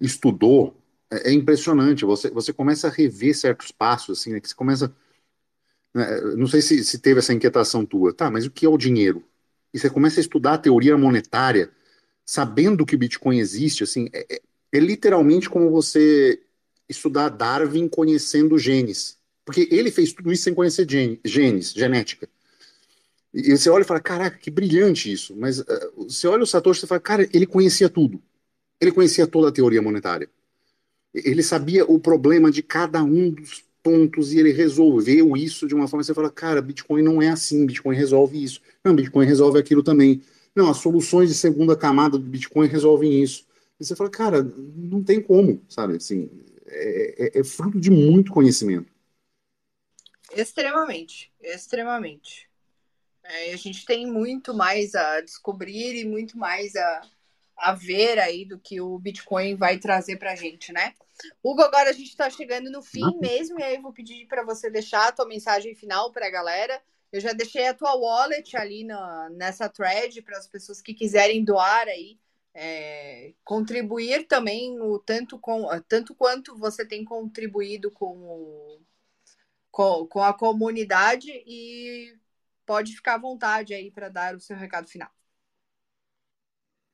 estudou, 0.00 0.76
é, 1.10 1.30
é, 1.30 1.32
impressionante. 1.32 2.04
Você, 2.04 2.30
você 2.30 2.52
começa 2.52 2.88
a 2.88 2.90
rever 2.90 3.36
certos 3.36 3.70
passos, 3.70 4.18
assim, 4.18 4.32
né, 4.32 4.40
que 4.40 4.48
você 4.48 4.54
começa. 4.54 4.94
Né, 5.94 6.20
não 6.36 6.46
sei 6.46 6.62
se, 6.62 6.84
se 6.84 6.98
teve 6.98 7.20
essa 7.20 7.34
inquietação 7.34 7.84
tua, 7.84 8.12
tá, 8.12 8.30
mas 8.30 8.46
o 8.46 8.50
que 8.50 8.66
é 8.66 8.68
o 8.68 8.78
dinheiro? 8.78 9.22
E 9.72 9.78
você 9.78 9.90
começa 9.90 10.18
a 10.20 10.22
estudar 10.22 10.54
a 10.54 10.58
teoria 10.58 10.96
monetária 10.96 11.70
sabendo 12.24 12.86
que 12.86 12.94
o 12.94 12.98
Bitcoin 12.98 13.38
existe, 13.38 13.84
assim, 13.84 14.08
é, 14.12 14.36
é, 14.36 14.40
é 14.72 14.78
literalmente 14.78 15.48
como 15.48 15.70
você 15.70 16.40
estudar 16.88 17.28
Darwin 17.28 17.88
conhecendo 17.88 18.58
genes. 18.58 19.18
Porque 19.44 19.68
ele 19.70 19.90
fez 19.90 20.12
tudo 20.12 20.32
isso 20.32 20.44
sem 20.44 20.54
conhecer 20.54 20.88
gene, 20.88 21.20
genes, 21.24 21.72
genética. 21.72 22.28
E 23.32 23.56
você 23.56 23.68
olha 23.68 23.82
e 23.82 23.86
fala, 23.86 24.00
caraca, 24.00 24.38
que 24.38 24.50
brilhante 24.50 25.12
isso. 25.12 25.34
Mas 25.36 25.58
uh, 25.58 25.64
você 25.96 26.26
olha 26.26 26.44
o 26.44 26.46
Satoshi 26.46 26.84
e 26.84 26.88
fala, 26.88 27.00
cara, 27.00 27.28
ele 27.32 27.46
conhecia 27.46 27.88
tudo. 27.88 28.22
Ele 28.80 28.92
conhecia 28.92 29.26
toda 29.26 29.48
a 29.48 29.52
teoria 29.52 29.82
monetária. 29.82 30.28
Ele 31.12 31.42
sabia 31.42 31.84
o 31.84 31.98
problema 31.98 32.50
de 32.50 32.62
cada 32.62 33.02
um 33.02 33.30
dos 33.30 33.64
pontos 33.82 34.32
e 34.32 34.38
ele 34.38 34.50
resolveu 34.50 35.36
isso 35.36 35.66
de 35.66 35.74
uma 35.74 35.86
forma 35.86 36.02
que 36.02 36.06
você 36.06 36.14
fala, 36.14 36.30
cara, 36.30 36.62
Bitcoin 36.62 37.02
não 37.02 37.20
é 37.20 37.28
assim, 37.28 37.66
Bitcoin 37.66 37.94
resolve 37.94 38.42
isso. 38.42 38.60
Não, 38.82 38.94
Bitcoin 38.94 39.26
resolve 39.26 39.58
aquilo 39.58 39.82
também. 39.82 40.22
Não, 40.54 40.70
as 40.70 40.76
soluções 40.76 41.28
de 41.28 41.34
segunda 41.34 41.76
camada 41.76 42.16
do 42.16 42.24
Bitcoin 42.24 42.68
resolvem 42.68 43.22
isso. 43.22 43.46
E 43.78 43.84
você 43.84 43.96
fala, 43.96 44.10
cara, 44.10 44.42
não 44.42 45.02
tem 45.02 45.20
como, 45.20 45.64
sabe? 45.68 45.96
Assim, 45.96 46.30
é, 46.66 47.38
é, 47.38 47.40
é 47.40 47.44
fruto 47.44 47.80
de 47.80 47.90
muito 47.90 48.32
conhecimento. 48.32 48.92
Extremamente, 50.32 51.32
extremamente. 51.40 52.48
É, 53.24 53.52
a 53.52 53.56
gente 53.56 53.84
tem 53.84 54.06
muito 54.06 54.54
mais 54.54 54.94
a 54.94 55.20
descobrir 55.20 56.00
e 56.00 56.04
muito 56.04 56.36
mais 56.38 56.76
a, 56.76 57.02
a 57.56 57.72
ver 57.72 58.18
aí 58.18 58.44
do 58.44 58.58
que 58.58 58.80
o 58.80 58.98
Bitcoin 58.98 59.54
vai 59.56 59.78
trazer 59.78 60.16
para 60.16 60.32
a 60.32 60.36
gente, 60.36 60.72
né? 60.72 60.94
Hugo, 61.42 61.62
agora 61.62 61.90
a 61.90 61.92
gente 61.92 62.08
está 62.08 62.28
chegando 62.28 62.70
no 62.70 62.82
fim 62.82 63.18
mesmo, 63.20 63.58
e 63.58 63.62
aí 63.62 63.76
eu 63.76 63.82
vou 63.82 63.92
pedir 63.92 64.26
para 64.26 64.44
você 64.44 64.68
deixar 64.68 65.08
a 65.08 65.12
tua 65.12 65.26
mensagem 65.26 65.74
final 65.74 66.12
para 66.12 66.26
a 66.26 66.30
galera 66.30 66.80
eu 67.14 67.20
já 67.20 67.32
deixei 67.32 67.68
a 67.68 67.74
tua 67.74 67.94
wallet 67.94 68.56
ali 68.56 68.82
na, 68.82 69.30
nessa 69.30 69.68
thread 69.68 70.20
para 70.22 70.36
as 70.36 70.48
pessoas 70.48 70.82
que 70.82 70.92
quiserem 70.92 71.44
doar 71.44 71.86
aí, 71.86 72.18
é, 72.52 73.32
contribuir 73.44 74.26
também 74.26 74.80
o 74.80 74.98
tanto, 74.98 75.38
com, 75.38 75.68
tanto 75.86 76.12
quanto 76.12 76.58
você 76.58 76.84
tem 76.84 77.04
contribuído 77.04 77.88
com, 77.88 78.16
o, 78.16 78.80
com, 79.70 80.08
com 80.08 80.24
a 80.24 80.34
comunidade 80.34 81.30
e 81.46 82.18
pode 82.66 82.96
ficar 82.96 83.14
à 83.14 83.18
vontade 83.18 83.72
aí 83.72 83.92
para 83.92 84.08
dar 84.08 84.34
o 84.34 84.40
seu 84.40 84.56
recado 84.56 84.88
final. 84.88 85.10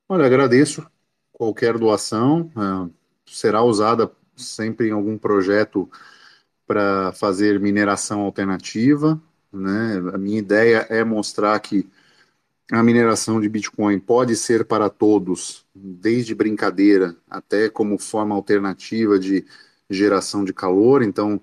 Olha, 0.07 0.27
agradeço 0.27 0.85
qualquer 1.31 1.79
doação, 1.79 2.51
uh, 2.55 2.93
será 3.25 3.63
usada 3.63 4.15
sempre 4.35 4.89
em 4.89 4.91
algum 4.91 5.17
projeto 5.17 5.89
para 6.67 7.11
fazer 7.13 7.59
mineração 7.59 8.21
alternativa. 8.21 9.19
Né? 9.51 9.97
A 10.13 10.17
minha 10.17 10.39
ideia 10.39 10.85
é 10.89 11.03
mostrar 11.03 11.59
que 11.59 11.89
a 12.71 12.81
mineração 12.81 13.41
de 13.41 13.49
Bitcoin 13.49 13.99
pode 13.99 14.35
ser 14.35 14.65
para 14.65 14.89
todos, 14.89 15.65
desde 15.75 16.33
brincadeira 16.33 17.15
até 17.29 17.69
como 17.69 17.97
forma 17.97 18.33
alternativa 18.33 19.19
de 19.19 19.45
geração 19.89 20.45
de 20.45 20.53
calor. 20.53 21.03
Então, 21.03 21.41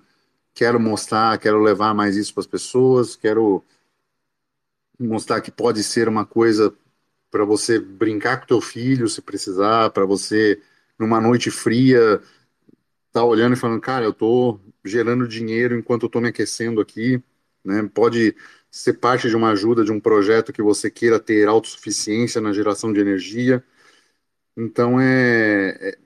quero 0.55 0.80
mostrar, 0.80 1.39
quero 1.39 1.62
levar 1.62 1.94
mais 1.94 2.16
isso 2.16 2.32
para 2.32 2.40
as 2.40 2.47
pessoas, 2.47 3.14
quero 3.14 3.62
mostrar 4.98 5.40
que 5.40 5.51
pode 5.51 5.82
ser 5.85 6.09
uma 6.09 6.24
coisa 6.24 6.74
para 7.30 7.44
você 7.44 7.78
brincar 7.78 8.40
com 8.40 8.47
teu 8.47 8.60
filho, 8.60 9.09
se 9.09 9.20
precisar, 9.20 9.90
para 9.90 10.06
você 10.06 10.60
numa 10.98 11.20
noite 11.20 11.51
fria 11.51 12.20
tá 13.12 13.24
olhando 13.24 13.55
e 13.55 13.56
falando, 13.56 13.80
cara, 13.80 14.05
eu 14.05 14.12
tô 14.12 14.60
gerando 14.85 15.28
dinheiro 15.28 15.76
enquanto 15.76 16.05
eu 16.05 16.09
tô 16.09 16.20
me 16.20 16.28
aquecendo 16.28 16.80
aqui, 16.80 17.22
né? 17.69 17.89
Pode 17.95 18.35
ser 18.70 18.95
parte 18.95 19.28
de 19.28 19.36
uma 19.36 19.51
ajuda 19.51 19.85
de 19.85 19.93
um 19.93 20.01
projeto 20.01 20.53
que 20.53 20.62
você 20.62 20.90
queira 20.90 21.20
ter 21.20 21.49
autossuficiência 21.49 22.40
na 22.40 22.53
geração 22.53 22.93
de 22.93 23.01
energia. 23.01 23.62
Então 24.57 25.01
é, 25.01 25.97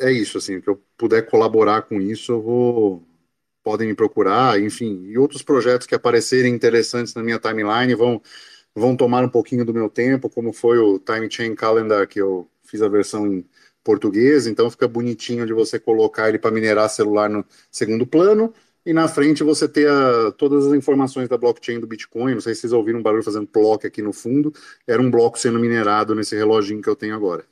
é, 0.00 0.08
é 0.08 0.12
isso, 0.12 0.38
assim, 0.38 0.60
que 0.60 0.68
eu 0.68 0.82
puder 0.96 1.22
colaborar 1.26 1.82
com 1.82 2.00
isso, 2.00 2.32
eu 2.32 2.42
vou 2.42 3.08
podem 3.62 3.88
me 3.88 3.94
procurar, 3.94 4.60
enfim, 4.60 5.04
e 5.06 5.16
outros 5.18 5.42
projetos 5.42 5.86
que 5.86 5.94
aparecerem 5.94 6.52
interessantes 6.54 7.14
na 7.14 7.22
minha 7.22 7.38
timeline 7.38 7.94
vão 7.94 8.20
vão 8.74 8.96
tomar 8.96 9.24
um 9.24 9.28
pouquinho 9.28 9.64
do 9.64 9.74
meu 9.74 9.88
tempo, 9.90 10.30
como 10.30 10.52
foi 10.52 10.78
o 10.78 10.98
Time 10.98 11.30
Chain 11.30 11.54
Calendar 11.54 12.08
que 12.08 12.20
eu 12.20 12.48
fiz 12.64 12.82
a 12.82 12.88
versão 12.88 13.26
em 13.26 13.46
português, 13.84 14.46
então 14.46 14.70
fica 14.70 14.88
bonitinho 14.88 15.46
de 15.46 15.52
você 15.52 15.78
colocar 15.78 16.28
ele 16.28 16.38
para 16.38 16.50
minerar 16.50 16.88
celular 16.90 17.28
no 17.28 17.44
segundo 17.70 18.06
plano 18.06 18.52
e 18.84 18.92
na 18.92 19.08
frente 19.08 19.42
você 19.42 19.68
ter 19.68 19.88
a, 19.88 20.32
todas 20.32 20.66
as 20.66 20.72
informações 20.74 21.28
da 21.28 21.38
blockchain 21.38 21.80
do 21.80 21.86
Bitcoin. 21.86 22.34
Não 22.34 22.40
sei 22.40 22.54
se 22.54 22.62
vocês 22.62 22.72
ouviram 22.72 22.98
um 22.98 23.02
barulho 23.02 23.22
fazendo 23.22 23.48
bloco 23.52 23.86
aqui 23.86 24.02
no 24.02 24.12
fundo, 24.12 24.52
era 24.86 25.00
um 25.00 25.10
bloco 25.10 25.38
sendo 25.38 25.58
minerado 25.58 26.14
nesse 26.14 26.36
reloginho 26.36 26.82
que 26.82 26.88
eu 26.88 26.96
tenho 26.96 27.14
agora. 27.14 27.46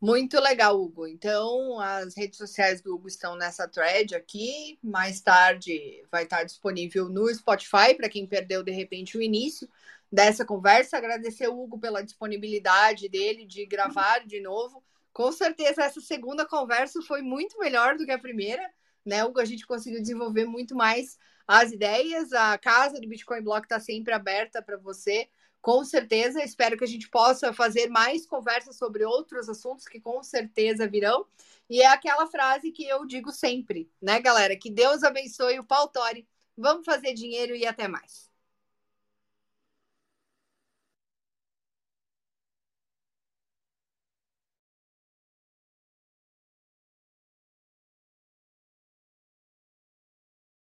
Muito 0.00 0.40
legal, 0.40 0.82
Hugo. 0.82 1.06
Então, 1.06 1.78
as 1.78 2.16
redes 2.16 2.36
sociais 2.36 2.80
do 2.80 2.92
Hugo 2.92 3.06
estão 3.06 3.36
nessa 3.36 3.68
thread 3.68 4.16
aqui. 4.16 4.76
Mais 4.82 5.20
tarde 5.20 6.02
vai 6.10 6.24
estar 6.24 6.42
disponível 6.42 7.08
no 7.08 7.32
Spotify 7.32 7.94
para 7.96 8.08
quem 8.08 8.26
perdeu 8.26 8.64
de 8.64 8.72
repente 8.72 9.16
o 9.16 9.22
início 9.22 9.68
dessa 10.10 10.44
conversa. 10.44 10.96
Agradecer 10.96 11.46
o 11.46 11.56
Hugo 11.56 11.78
pela 11.78 12.02
disponibilidade 12.02 13.08
dele 13.08 13.46
de 13.46 13.64
gravar 13.64 14.26
de 14.26 14.40
novo. 14.40 14.82
Com 15.12 15.30
certeza, 15.30 15.84
essa 15.84 16.00
segunda 16.00 16.44
conversa 16.44 17.00
foi 17.02 17.22
muito 17.22 17.56
melhor 17.60 17.96
do 17.96 18.04
que 18.04 18.10
a 18.10 18.18
primeira, 18.18 18.68
né? 19.04 19.20
A 19.22 19.44
gente 19.44 19.66
conseguiu 19.66 20.00
desenvolver 20.00 20.44
muito 20.44 20.74
mais 20.74 21.18
as 21.46 21.72
ideias. 21.72 22.32
A 22.32 22.56
casa 22.58 23.00
do 23.00 23.08
Bitcoin 23.08 23.42
Block 23.42 23.64
está 23.64 23.80
sempre 23.80 24.12
aberta 24.12 24.62
para 24.62 24.76
você 24.76 25.28
com 25.62 25.84
certeza. 25.84 26.42
Espero 26.42 26.76
que 26.76 26.84
a 26.84 26.88
gente 26.88 27.08
possa 27.08 27.52
fazer 27.52 27.88
mais 27.88 28.26
conversas 28.26 28.76
sobre 28.76 29.04
outros 29.04 29.48
assuntos 29.48 29.86
que 29.86 30.00
com 30.00 30.22
certeza 30.22 30.88
virão. 30.88 31.24
E 31.70 31.80
é 31.80 31.86
aquela 31.86 32.26
frase 32.26 32.72
que 32.72 32.84
eu 32.84 33.06
digo 33.06 33.30
sempre, 33.30 33.88
né, 34.02 34.20
galera? 34.20 34.56
Que 34.56 34.70
Deus 34.70 35.04
abençoe 35.04 35.60
o 35.60 35.64
Pautori. 35.64 36.28
Vamos 36.58 36.84
fazer 36.84 37.14
dinheiro 37.14 37.54
e 37.54 37.64
até 37.64 37.88
mais. 37.88 38.31